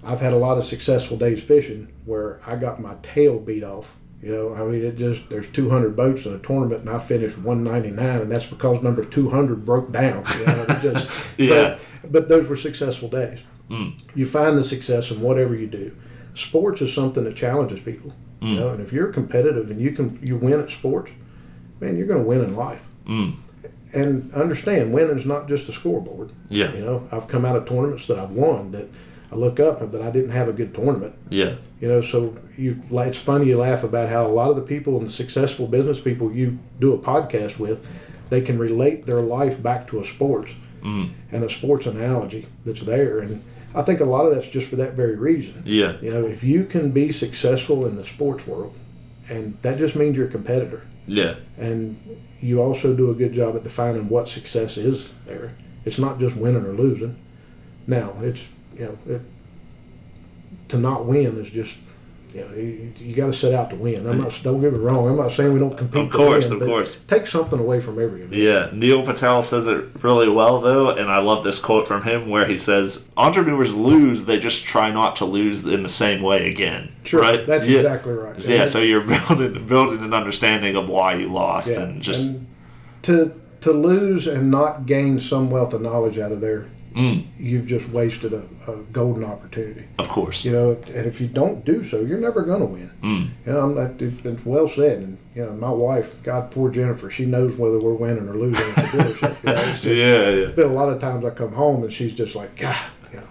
I've 0.04 0.20
had 0.20 0.34
a 0.34 0.38
lot 0.38 0.58
of 0.58 0.66
successful 0.66 1.18
days 1.18 1.42
fishing 1.42 1.88
where 2.06 2.42
I 2.46 2.56
got 2.56 2.82
my 2.82 2.96
tail 3.02 3.40
beat 3.40 3.64
off. 3.64 3.96
You 4.24 4.32
know, 4.32 4.56
I 4.56 4.64
mean, 4.64 4.86
it 4.86 4.96
just 4.96 5.30
there's 5.30 5.50
200 5.50 5.98
boats 5.98 6.26
in 6.26 6.34
a 6.34 6.40
tournament 6.40 6.82
and 6.82 6.90
I 6.90 6.98
finished 6.98 7.38
199, 7.38 8.22
and 8.22 8.32
that's 8.32 8.46
because 8.46 8.82
number 8.82 9.04
200 9.04 9.66
broke 9.66 9.92
down. 9.92 10.24
You 10.40 10.46
know, 10.46 10.66
it 10.70 10.82
just, 10.82 11.12
Yeah. 11.38 11.78
But, 12.02 12.12
but 12.12 12.30
those 12.30 12.48
were 12.48 12.56
successful 12.56 13.10
days. 13.10 13.40
Mm. 13.70 14.02
You 14.16 14.26
find 14.26 14.58
the 14.58 14.64
success 14.64 15.12
in 15.12 15.20
whatever 15.20 15.56
you 15.56 15.68
do. 15.68 15.94
Sports 16.36 16.82
is 16.82 16.94
something 16.94 17.26
that 17.26 17.36
challenges 17.36 17.82
people. 17.82 18.14
Mm. 18.42 18.50
You 18.50 18.56
know, 18.56 18.70
and 18.70 18.82
if 18.82 18.94
you're 18.94 19.12
competitive 19.12 19.70
and 19.70 19.82
you 19.82 19.92
can 19.92 20.18
you 20.26 20.38
win 20.38 20.62
at 20.62 20.72
sports, 20.72 21.12
man, 21.82 21.98
you're 21.98 22.08
going 22.08 22.22
to 22.22 22.28
win 22.28 22.42
in 22.46 22.56
life. 22.56 22.86
Mm. 23.06 23.36
And 23.94 24.34
understand, 24.34 24.94
winning's 24.94 25.26
not 25.26 25.50
just 25.50 25.68
a 25.68 25.74
scoreboard. 25.74 26.32
Yeah. 26.48 26.74
You 26.74 26.82
know, 26.82 27.08
I've 27.12 27.28
come 27.28 27.44
out 27.44 27.58
of 27.58 27.68
tournaments 27.68 28.08
that 28.08 28.20
I've 28.20 28.32
won 28.32 28.72
that 28.72 28.88
I 29.34 29.36
look 29.36 29.60
up 29.60 29.92
but 29.92 30.02
I 30.02 30.12
didn't 30.12 30.32
have 30.32 30.48
a 30.48 30.54
good 30.54 30.74
tournament. 30.76 31.16
Yeah. 31.30 31.56
You 31.82 31.88
know, 31.90 32.02
so 32.02 32.36
you 32.58 32.80
it's 32.92 33.18
funny 33.18 33.48
you 33.48 33.58
laugh 33.58 33.84
about 33.84 34.10
how 34.10 34.26
a 34.28 34.30
lot 34.30 34.50
of 34.52 34.56
the 34.56 34.62
people 34.62 34.98
and 34.98 35.08
the 35.08 35.12
successful 35.12 35.68
business 35.68 36.00
people 36.00 36.32
you 36.32 36.60
do 36.80 36.94
a 36.94 36.98
podcast 36.98 37.58
with, 37.60 37.86
they 38.30 38.42
can 38.42 38.58
relate 38.60 39.06
their 39.06 39.22
life 39.22 39.62
back 39.62 39.88
to 39.90 40.00
a 40.00 40.06
sports 40.06 40.52
Mm. 40.84 41.12
and 41.32 41.46
a 41.46 41.50
sports 41.50 41.86
analogy 41.88 42.46
that's 42.66 42.82
there. 42.82 43.20
And 43.20 43.42
I 43.74 43.84
think 43.84 44.02
a 44.02 44.06
lot 44.06 44.26
of 44.26 44.36
that's 44.36 44.50
just 44.50 44.68
for 44.68 44.76
that 44.76 44.96
very 44.96 45.16
reason. 45.16 45.64
Yeah. 45.66 45.98
You 46.02 46.12
know, 46.12 46.26
if 46.26 46.44
you 46.44 46.66
can 46.66 46.92
be 46.92 47.14
successful 47.14 47.86
in 47.86 47.96
the 47.96 48.04
sports 48.04 48.46
world, 48.46 48.74
and 49.30 49.58
that 49.62 49.78
just 49.78 49.96
means 49.96 50.18
you're 50.18 50.28
a 50.28 50.30
competitor 50.30 50.82
Yeah. 51.08 51.36
and 51.58 51.96
you 52.42 52.62
also 52.62 52.94
do 52.94 53.10
a 53.12 53.14
good 53.14 53.32
job 53.32 53.56
at 53.56 53.64
defining 53.64 54.10
what 54.10 54.28
success 54.28 54.76
is 54.76 55.10
there. 55.26 55.52
It's 55.86 55.98
not 56.00 56.20
just 56.20 56.36
winning 56.36 56.66
or 56.66 56.74
losing. 56.74 57.16
Now, 57.88 58.12
it's 58.22 58.46
you 58.78 58.86
know, 58.86 59.16
it, 59.16 59.22
to 60.70 60.78
not 60.78 61.06
win 61.06 61.38
is 61.40 61.50
just 61.50 61.78
you 62.34 62.42
know 62.42 62.54
you, 62.56 62.92
you 62.98 63.16
got 63.16 63.28
to 63.28 63.34
set 63.34 63.54
out 63.54 63.70
to 63.70 63.76
win. 63.76 64.08
I'm 64.08 64.20
not 64.20 64.40
don't 64.44 64.60
get 64.60 64.74
me 64.74 64.80
wrong. 64.80 65.08
I'm 65.08 65.18
not 65.18 65.32
saying 65.32 65.54
we 65.54 65.60
don't 65.60 65.78
compete. 65.78 66.06
Of 66.06 66.12
course, 66.12 66.46
of 66.48 66.60
win, 66.60 66.60
but 66.60 66.66
course. 66.68 66.96
Take 67.06 67.28
something 67.28 67.60
away 67.60 67.80
from 67.80 68.02
every 68.02 68.24
event. 68.24 68.34
Yeah, 68.34 68.70
Neil 68.74 69.06
Patel 69.06 69.42
says 69.44 69.68
it 69.68 70.04
really 70.04 70.28
well 70.28 70.60
though, 70.60 70.90
and 70.90 71.12
I 71.12 71.20
love 71.20 71.44
this 71.44 71.60
quote 71.60 71.88
from 71.88 72.04
him 72.04 72.30
where 72.30 72.46
he 72.46 72.58
says, 72.58 73.10
"Entrepreneurs 73.16 73.76
lose; 73.76 74.26
they 74.26 74.40
just 74.40 74.66
try 74.66 74.92
not 74.92 75.16
to 75.18 75.26
lose 75.26 75.66
in 75.66 75.84
the 75.84 75.90
same 75.90 76.24
way 76.24 76.50
again." 76.50 76.92
Sure, 77.04 77.22
right? 77.22 77.46
that's 77.46 77.68
yeah. 77.68 77.80
exactly 77.80 78.14
right. 78.14 78.48
Yeah, 78.48 78.62
And- 78.62 78.70
so 78.70 78.80
you're 78.80 79.02
building 79.28 79.68
building 79.68 80.04
an 80.04 80.14
understanding 80.14 80.76
of 80.76 80.90
why 80.90 81.16
you 81.16 81.32
lost, 81.32 81.72
Yeah, 81.72 81.82
and 81.82 82.02
just 82.02 82.30
and 82.30 82.48
to 83.04 83.40
to 83.62 83.72
lose 83.72 84.28
and 84.28 84.50
not 84.52 84.86
gain 84.86 85.20
some 85.20 85.50
wealth 85.50 85.74
of 85.74 85.82
knowledge 85.82 86.18
out 86.18 86.32
of 86.32 86.42
there, 86.42 86.66
mm, 86.94 87.26
you've 87.38 87.66
just 87.68 87.88
wasted 87.90 88.34
a, 88.34 88.44
a 88.72 88.76
golden 88.92 89.24
opportunity. 89.24 89.86
of 90.00 90.08
course. 90.10 90.46
You 90.46 90.52
know, 90.52 90.72
and 90.88 91.06
if 91.06 91.20
you 91.22 91.28
don't 91.28 91.64
do 91.66 91.84
so, 91.84 92.02
you're 92.02 92.20
never 92.20 92.42
going 92.44 92.60
to 92.62 92.66
win. 92.66 92.92
Mm, 93.02 93.30
You 93.46 93.54
know, 93.54 93.60
I'm 93.62 93.76
not, 93.76 94.02
it's, 94.02 94.24
it's 94.26 94.46
well 94.46 94.68
said. 94.68 95.00
And, 95.00 95.18
you 95.36 95.46
know, 95.46 95.54
my 95.54 95.70
wife, 95.72 96.16
God, 96.24 96.52
poor 96.52 96.70
Jennifer, 96.70 97.10
she 97.10 97.26
knows 97.26 97.56
whether 97.56 97.80
we're 97.80 97.94
winning 97.94 98.28
or 98.30 98.36
losing 98.36 98.66
at 98.70 98.76
the 98.76 98.98
dealership. 98.98 99.44
You 99.44 99.54
know, 99.54 99.60
it's 99.62 99.80
just, 99.82 99.84
yeah, 99.86 100.30
yeah, 100.30 100.46
been 100.52 100.70
a 100.70 100.74
lot 100.74 100.90
of 100.90 101.00
times 101.02 101.26
I 101.26 101.32
come 101.32 101.54
home 101.54 101.84
and 101.84 101.92
she's 101.92 102.14
just 102.14 102.36
like, 102.36 102.56
God, 102.56 102.76
you 103.12 103.18
know, 103.20 103.28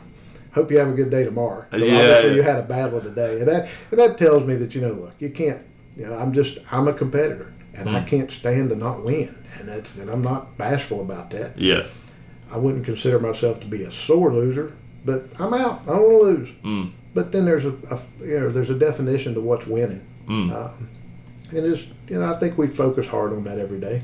hope 0.52 0.70
you 0.70 0.78
have 0.78 0.88
a 0.88 0.92
good 0.94 1.10
day 1.10 1.24
tomorrow. 1.24 1.64
Yeah, 1.72 2.26
you 2.26 2.42
had 2.42 2.58
a 2.58 2.62
bad 2.62 2.92
one 2.92 3.02
today. 3.02 3.38
And 3.40 3.48
that, 3.48 3.68
and 3.90 4.00
that 4.00 4.18
tells 4.18 4.44
me 4.44 4.56
that, 4.56 4.74
you 4.74 4.80
know, 4.80 4.92
look, 4.92 5.14
you 5.18 5.30
can't, 5.30 5.60
you 5.96 6.06
know, 6.06 6.14
I'm 6.18 6.32
just, 6.32 6.58
I'm 6.70 6.88
a 6.88 6.92
competitor 6.92 7.52
and 7.74 7.88
Mm. 7.88 7.94
I 7.94 8.02
can't 8.02 8.30
stand 8.30 8.68
to 8.68 8.76
not 8.76 9.02
win. 9.02 9.34
And 9.58 9.68
that's, 9.68 9.96
and 9.96 10.10
I'm 10.10 10.20
not 10.22 10.58
bashful 10.58 11.00
about 11.00 11.30
that. 11.30 11.58
yeah, 11.58 11.84
I 12.52 12.58
wouldn't 12.58 12.84
consider 12.84 13.18
myself 13.18 13.60
to 13.60 13.66
be 13.66 13.82
a 13.82 13.90
sore 13.90 14.32
loser, 14.32 14.72
but 15.04 15.24
I'm 15.40 15.54
out. 15.54 15.82
I 15.82 15.86
don't 15.96 16.02
want 16.02 16.22
to 16.22 16.30
lose. 16.30 16.48
Mm. 16.64 16.90
But 17.14 17.32
then 17.32 17.44
there's 17.44 17.64
a, 17.64 17.70
a 17.90 18.00
you 18.24 18.40
know 18.40 18.50
there's 18.50 18.70
a 18.70 18.74
definition 18.78 19.34
to 19.34 19.40
what's 19.40 19.66
winning, 19.66 20.06
Mm. 20.28 20.52
um, 20.54 20.88
and 21.50 21.66
it's 21.66 21.86
you 22.08 22.18
know 22.18 22.32
I 22.32 22.36
think 22.38 22.56
we 22.58 22.66
focus 22.68 23.06
hard 23.08 23.32
on 23.32 23.44
that 23.44 23.58
every 23.58 23.80
day. 23.80 24.02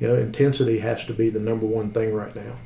You 0.00 0.08
know, 0.08 0.14
intensity 0.16 0.78
has 0.80 1.04
to 1.06 1.12
be 1.12 1.30
the 1.30 1.38
number 1.38 1.66
one 1.66 1.90
thing 1.90 2.12
right 2.12 2.34
now. 2.34 2.56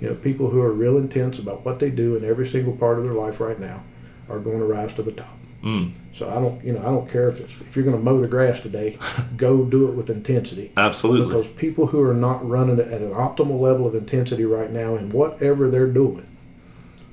You 0.00 0.08
know, 0.10 0.14
people 0.14 0.48
who 0.50 0.60
are 0.62 0.70
real 0.72 0.96
intense 0.96 1.38
about 1.40 1.64
what 1.64 1.80
they 1.80 1.90
do 1.90 2.14
in 2.16 2.24
every 2.24 2.46
single 2.46 2.76
part 2.76 2.98
of 2.98 3.04
their 3.04 3.14
life 3.14 3.40
right 3.40 3.58
now 3.58 3.82
are 4.28 4.38
going 4.38 4.58
to 4.60 4.64
rise 4.64 4.94
to 4.94 5.02
the 5.02 5.10
top. 5.12 5.36
Mm. 5.62 5.92
So 6.14 6.28
I 6.30 6.34
don't 6.34 6.62
you 6.64 6.72
know 6.72 6.80
I 6.80 6.86
don't 6.86 7.08
care 7.10 7.28
if 7.28 7.40
it's 7.40 7.60
if 7.60 7.76
you're 7.76 7.84
going 7.84 7.96
to 7.96 8.02
mow 8.02 8.20
the 8.20 8.28
grass 8.28 8.60
today, 8.60 8.98
go 9.36 9.64
do 9.64 9.88
it 9.88 9.94
with 9.94 10.10
intensity 10.10 10.72
absolutely. 10.76 11.26
because 11.26 11.48
people 11.56 11.86
who 11.88 12.00
are 12.02 12.14
not 12.14 12.46
running 12.48 12.78
at 12.80 13.00
an 13.00 13.12
optimal 13.12 13.60
level 13.60 13.86
of 13.86 13.94
intensity 13.94 14.44
right 14.44 14.70
now 14.70 14.94
in 14.96 15.10
whatever 15.10 15.68
they're 15.70 15.86
doing 15.88 16.26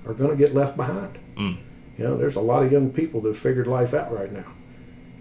are 0.05 0.13
going 0.13 0.29
to 0.31 0.35
get 0.35 0.53
left 0.53 0.75
behind. 0.77 1.17
Mm. 1.35 1.57
You 1.97 2.03
know, 2.03 2.17
there's 2.17 2.35
a 2.35 2.41
lot 2.41 2.63
of 2.63 2.71
young 2.71 2.91
people 2.91 3.21
that 3.21 3.29
have 3.29 3.37
figured 3.37 3.67
life 3.67 3.93
out 3.93 4.11
right 4.13 4.31
now, 4.31 4.45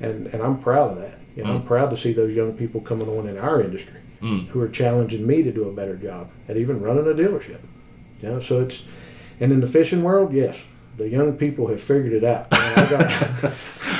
and 0.00 0.26
and 0.28 0.42
I'm 0.42 0.58
proud 0.60 0.92
of 0.92 0.98
that. 0.98 1.18
You 1.36 1.44
know, 1.44 1.54
I'm 1.56 1.62
proud 1.64 1.90
to 1.90 1.96
see 1.96 2.12
those 2.12 2.32
young 2.34 2.52
people 2.56 2.80
coming 2.80 3.08
on 3.08 3.26
in 3.28 3.36
our 3.38 3.60
industry 3.60 4.00
Mm. 4.22 4.46
who 4.48 4.60
are 4.62 4.68
challenging 4.68 5.26
me 5.26 5.42
to 5.42 5.52
do 5.52 5.68
a 5.68 5.72
better 5.72 5.96
job 5.96 6.30
at 6.48 6.56
even 6.56 6.80
running 6.80 7.04
a 7.06 7.12
dealership. 7.14 7.58
You 8.22 8.30
know, 8.30 8.40
so 8.40 8.60
it's 8.60 8.82
and 9.38 9.52
in 9.52 9.60
the 9.60 9.66
fishing 9.66 10.02
world, 10.02 10.32
yes, 10.32 10.62
the 10.96 11.08
young 11.08 11.36
people 11.36 11.66
have 11.68 11.80
figured 11.80 12.12
it 12.12 12.24
out. 12.24 12.46
I 12.52 12.86
got, 12.90 13.00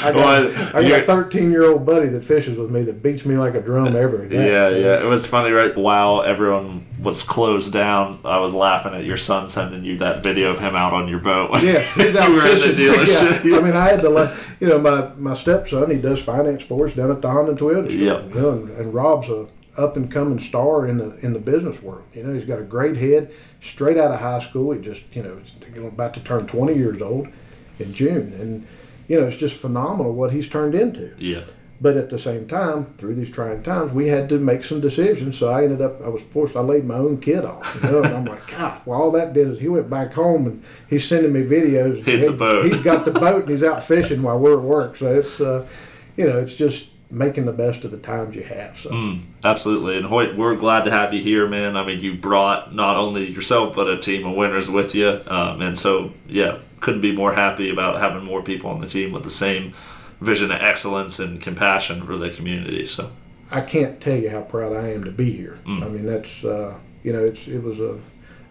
I 0.05 0.13
got, 0.13 0.15
Well, 0.15 0.77
I 0.77 0.89
got 0.89 1.01
a 1.03 1.05
13 1.05 1.51
year 1.51 1.65
old 1.65 1.85
buddy 1.85 2.09
that 2.09 2.23
fishes 2.23 2.59
with 2.59 2.71
me 2.71 2.83
that 2.85 3.03
beats 3.03 3.25
me 3.25 3.37
like 3.37 3.55
a 3.55 3.61
drum 3.61 3.97
every 3.97 4.29
day. 4.29 4.51
Yeah, 4.51 4.71
So 4.71 4.77
yeah. 4.79 5.05
It 5.05 5.09
was 5.09 5.27
funny, 5.27 5.51
right? 5.51 5.77
While 5.77 6.23
everyone 6.23 6.87
was 7.03 7.23
closed 7.23 7.73
down, 7.73 8.21
I 8.25 8.39
was 8.39 8.55
laughing 8.55 8.95
at 8.95 9.05
your 9.05 9.17
son 9.17 9.49
sending 9.49 9.85
you 9.85 9.99
that 9.99 10.23
video 10.23 10.51
of 10.51 10.61
him 10.61 10.77
out 10.77 10.93
on 10.93 11.09
your 11.09 11.21
boat. 11.21 11.51
Yeah, 11.63 11.85
you 11.97 12.35
were 12.35 12.47
in 12.47 12.59
the 12.59 12.75
dealership. 12.77 13.45
Yeah. 13.45 13.59
I 13.59 13.61
mean, 13.61 13.77
I 13.77 13.89
had 13.89 14.01
the, 14.01 14.37
you 14.61 14.69
know 14.69 14.79
my 14.79 15.09
my 15.17 15.35
stepson. 15.35 15.91
He 15.91 16.01
does 16.01 16.23
finance 16.23 16.63
for 16.63 16.87
us 16.87 16.95
down 16.95 17.11
at 17.11 17.21
the 17.21 17.31
Honda 17.31 17.55
Toyota. 17.55 17.91
Yep. 17.91 18.29
You 18.29 18.41
know, 18.41 18.51
and, 18.51 18.71
and 18.71 18.95
Rob's 18.95 19.29
a 19.29 19.47
up 19.77 19.97
and 19.97 20.11
coming 20.11 20.39
star 20.39 20.87
in 20.87 20.99
the 20.99 21.17
in 21.19 21.33
the 21.33 21.39
business 21.39 21.83
world. 21.83 22.05
You 22.15 22.23
know, 22.23 22.35
he's 22.35 22.45
got 22.45 22.59
a 22.59 22.65
great 22.65 22.97
head, 22.97 23.33
straight 23.61 23.97
out 23.99 24.13
of 24.13 24.21
high 24.21 24.39
school. 24.41 24.73
He 24.73 24.81
just 24.81 25.03
you 25.13 25.23
know, 25.23 25.87
about 25.87 26.15
to 26.15 26.21
turn 26.21 26.47
twenty 26.47 26.75
years 26.75 27.03
old 27.03 27.29
in 27.79 27.93
June, 27.93 28.33
and 28.41 28.67
you 29.09 29.21
know, 29.21 29.27
it's 29.27 29.37
just 29.37 29.57
phenomenal 29.57 30.13
what 30.13 30.33
he's 30.33 30.49
turned 30.49 30.75
into. 30.75 31.15
yeah. 31.19 31.45
But 31.81 31.97
at 31.99 32.09
the 32.09 32.19
same 32.21 32.47
time, 32.47 32.87
through 32.87 33.17
these 33.17 33.29
trying 33.29 33.63
times, 33.63 33.93
we 33.93 34.07
had 34.09 34.29
to 34.31 34.39
make 34.39 34.63
some 34.65 34.81
decisions. 34.81 35.37
So 35.37 35.49
I 35.51 35.65
ended 35.65 35.83
up, 35.83 36.01
I 36.03 36.09
was 36.09 36.23
forced, 36.23 36.55
I 36.57 36.61
laid 36.61 36.85
my 36.87 36.95
own 36.95 37.21
kid 37.21 37.45
off. 37.45 37.81
You 37.83 37.91
know, 37.91 38.03
and 38.05 38.15
I'm 38.15 38.25
like, 38.25 38.47
God, 38.51 38.81
well, 38.87 39.03
all 39.03 39.11
that 39.11 39.33
did 39.35 39.49
is 39.49 39.59
he 39.59 39.69
went 39.69 39.91
back 39.91 40.15
home 40.15 40.47
and 40.47 40.63
he's 40.89 41.07
sending 41.07 41.33
me 41.33 41.43
videos. 41.43 41.97
Hit 42.03 42.21
the 42.25 42.31
He- 42.31 42.37
boat. 42.37 42.73
He's 42.73 42.83
got 42.85 43.05
the 43.05 43.11
boat 43.11 43.41
and 43.43 43.49
he's 43.51 43.65
out 43.65 43.83
fishing 43.83 44.23
while 44.23 44.39
we're 44.39 44.55
at 44.57 44.63
work. 44.63 44.97
So 44.97 45.13
it's, 45.15 45.41
uh, 45.41 45.67
you 46.17 46.27
know, 46.27 46.39
it's 46.39 46.55
just 46.55 46.89
making 47.15 47.45
the 47.45 47.53
best 47.53 47.85
of 47.85 47.91
the 47.91 47.99
times 47.99 48.37
you 48.37 48.43
have. 48.43 48.77
So 48.77 48.91
Mm, 48.91 49.23
absolutely. 49.43 49.97
And 49.97 50.07
Hoyt, 50.07 50.37
we're 50.37 50.57
glad 50.57 50.85
to 50.85 50.91
have 50.91 51.15
you 51.15 51.23
here, 51.23 51.49
man. 51.49 51.77
I 51.77 51.85
mean, 51.85 52.01
you 52.01 52.15
brought 52.15 52.75
not 52.75 52.97
only 52.97 53.31
yourself, 53.31 53.75
but 53.75 53.89
a 53.89 53.99
team 53.99 54.27
of 54.27 54.37
winners 54.37 54.69
with 54.69 54.95
you. 54.95 55.21
Um, 55.27 55.63
and 55.63 55.77
so, 55.77 56.13
yeah, 56.27 56.59
couldn't 56.81 57.01
be 57.01 57.13
more 57.13 57.35
happy 57.35 57.71
about 57.71 58.01
having 58.01 58.25
more 58.25 58.43
people 58.43 58.71
on 58.71 58.81
the 58.81 58.87
team 58.87 59.13
with 59.13 59.23
the 59.23 59.31
same 59.31 59.73
vision 60.21 60.51
of 60.51 60.61
excellence 60.61 61.19
and 61.19 61.41
compassion 61.41 62.03
for 62.03 62.17
the 62.17 62.31
community. 62.31 62.87
So, 62.87 63.11
I 63.51 63.61
can't 63.61 64.01
tell 64.01 64.17
you 64.17 64.31
how 64.31 64.43
proud 64.43 64.73
I 64.73 64.91
am 64.91 65.05
to 65.05 65.13
be 65.13 65.33
here. 65.33 65.59
Mm. 65.67 65.83
I 65.85 65.89
mean, 65.89 66.07
that's 66.07 66.45
uh, 66.45 66.75
you 67.03 67.13
know, 67.13 67.25
it's 67.25 67.47
it 67.47 67.63
was 67.63 67.79
a 67.79 68.01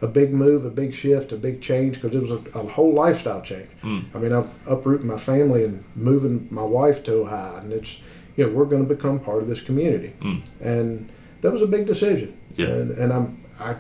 a 0.03 0.07
big 0.07 0.34
move, 0.34 0.66
a 0.66 0.70
big 0.70 0.93
shift, 0.93 1.32
a 1.32 1.38
big 1.38 1.61
change 1.61 1.95
because 1.95 2.14
it 2.14 2.22
was 2.22 2.32
a, 2.32 2.59
a 2.59 2.68
whole 2.68 2.93
lifestyle 2.93 3.41
change. 3.41 3.70
Mm. 3.82 4.03
I 4.14 4.18
mean, 4.18 4.34
I've 4.34 4.49
uprooted 4.68 5.05
my 5.05 5.18
family 5.18 5.64
and 5.64 5.84
moving 5.95 6.47
my 6.51 6.64
wife 6.64 7.03
to 7.05 7.14
Ohio, 7.22 7.55
and 7.55 7.72
it's 7.72 7.99
you 8.36 8.45
know 8.45 8.51
we're 8.53 8.65
going 8.65 8.88
to 8.88 8.95
become 8.95 9.19
part 9.19 9.41
of 9.41 9.47
this 9.47 9.61
community, 9.61 10.13
and 10.61 11.09
that 11.41 11.51
was 11.51 11.61
a 11.61 11.67
big 11.67 11.86
decision. 11.86 12.29
Mm. 12.53 12.57
Yeah. 12.59 12.65
And 12.67 12.91
and 12.97 13.13
I'm 13.13 13.43
I 13.59 13.75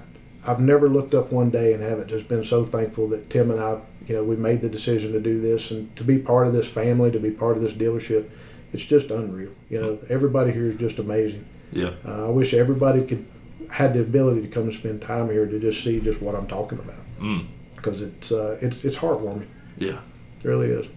I've 0.45 0.59
never 0.59 0.89
looked 0.89 1.13
up 1.13 1.31
one 1.31 1.49
day 1.49 1.73
and 1.73 1.81
haven't 1.83 2.07
just 2.09 2.27
been 2.27 2.43
so 2.43 2.65
thankful 2.65 3.07
that 3.09 3.29
Tim 3.29 3.51
and 3.51 3.59
I 3.59 3.79
you 4.07 4.15
know 4.15 4.23
we 4.23 4.35
made 4.35 4.61
the 4.61 4.69
decision 4.69 5.11
to 5.13 5.19
do 5.19 5.39
this 5.41 5.71
and 5.71 5.93
to 5.95 6.03
be 6.03 6.17
part 6.17 6.47
of 6.47 6.53
this 6.53 6.67
family, 6.67 7.11
to 7.11 7.19
be 7.19 7.31
part 7.31 7.55
of 7.57 7.63
this 7.63 7.73
dealership. 7.73 8.29
It's 8.73 8.83
just 8.83 9.11
unreal. 9.11 9.51
You 9.69 9.81
know, 9.81 9.99
everybody 10.09 10.51
here 10.51 10.67
is 10.67 10.77
just 10.79 10.97
amazing. 10.97 11.45
Yeah. 11.71 11.91
Uh, 12.05 12.27
I 12.27 12.29
wish 12.29 12.53
everybody 12.53 13.05
could 13.05 13.25
had 13.69 13.93
the 13.93 14.01
ability 14.01 14.41
to 14.41 14.47
come 14.47 14.63
and 14.63 14.73
spend 14.73 15.01
time 15.01 15.29
here 15.29 15.45
to 15.45 15.59
just 15.59 15.83
see 15.83 15.99
just 15.99 16.21
what 16.21 16.35
I'm 16.35 16.47
talking 16.47 16.77
about 16.79 16.95
Mm. 17.21 17.45
because 17.75 18.01
it's 18.01 18.31
uh, 18.31 18.57
it's 18.61 18.83
it's 18.83 18.97
heartwarming. 18.97 19.47
Yeah. 19.77 19.99
It 20.43 20.45
really 20.47 20.67
is. 20.69 20.87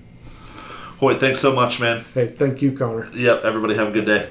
Hoyt, 0.99 1.21
thanks 1.21 1.41
so 1.41 1.55
much, 1.55 1.79
man. 1.79 2.05
Hey, 2.15 2.29
thank 2.29 2.63
you, 2.63 2.73
Connor. 2.73 3.09
Yep. 3.13 3.43
Everybody 3.45 3.75
have 3.75 3.89
a 3.89 3.93
good 3.93 4.07
day. 4.07 4.31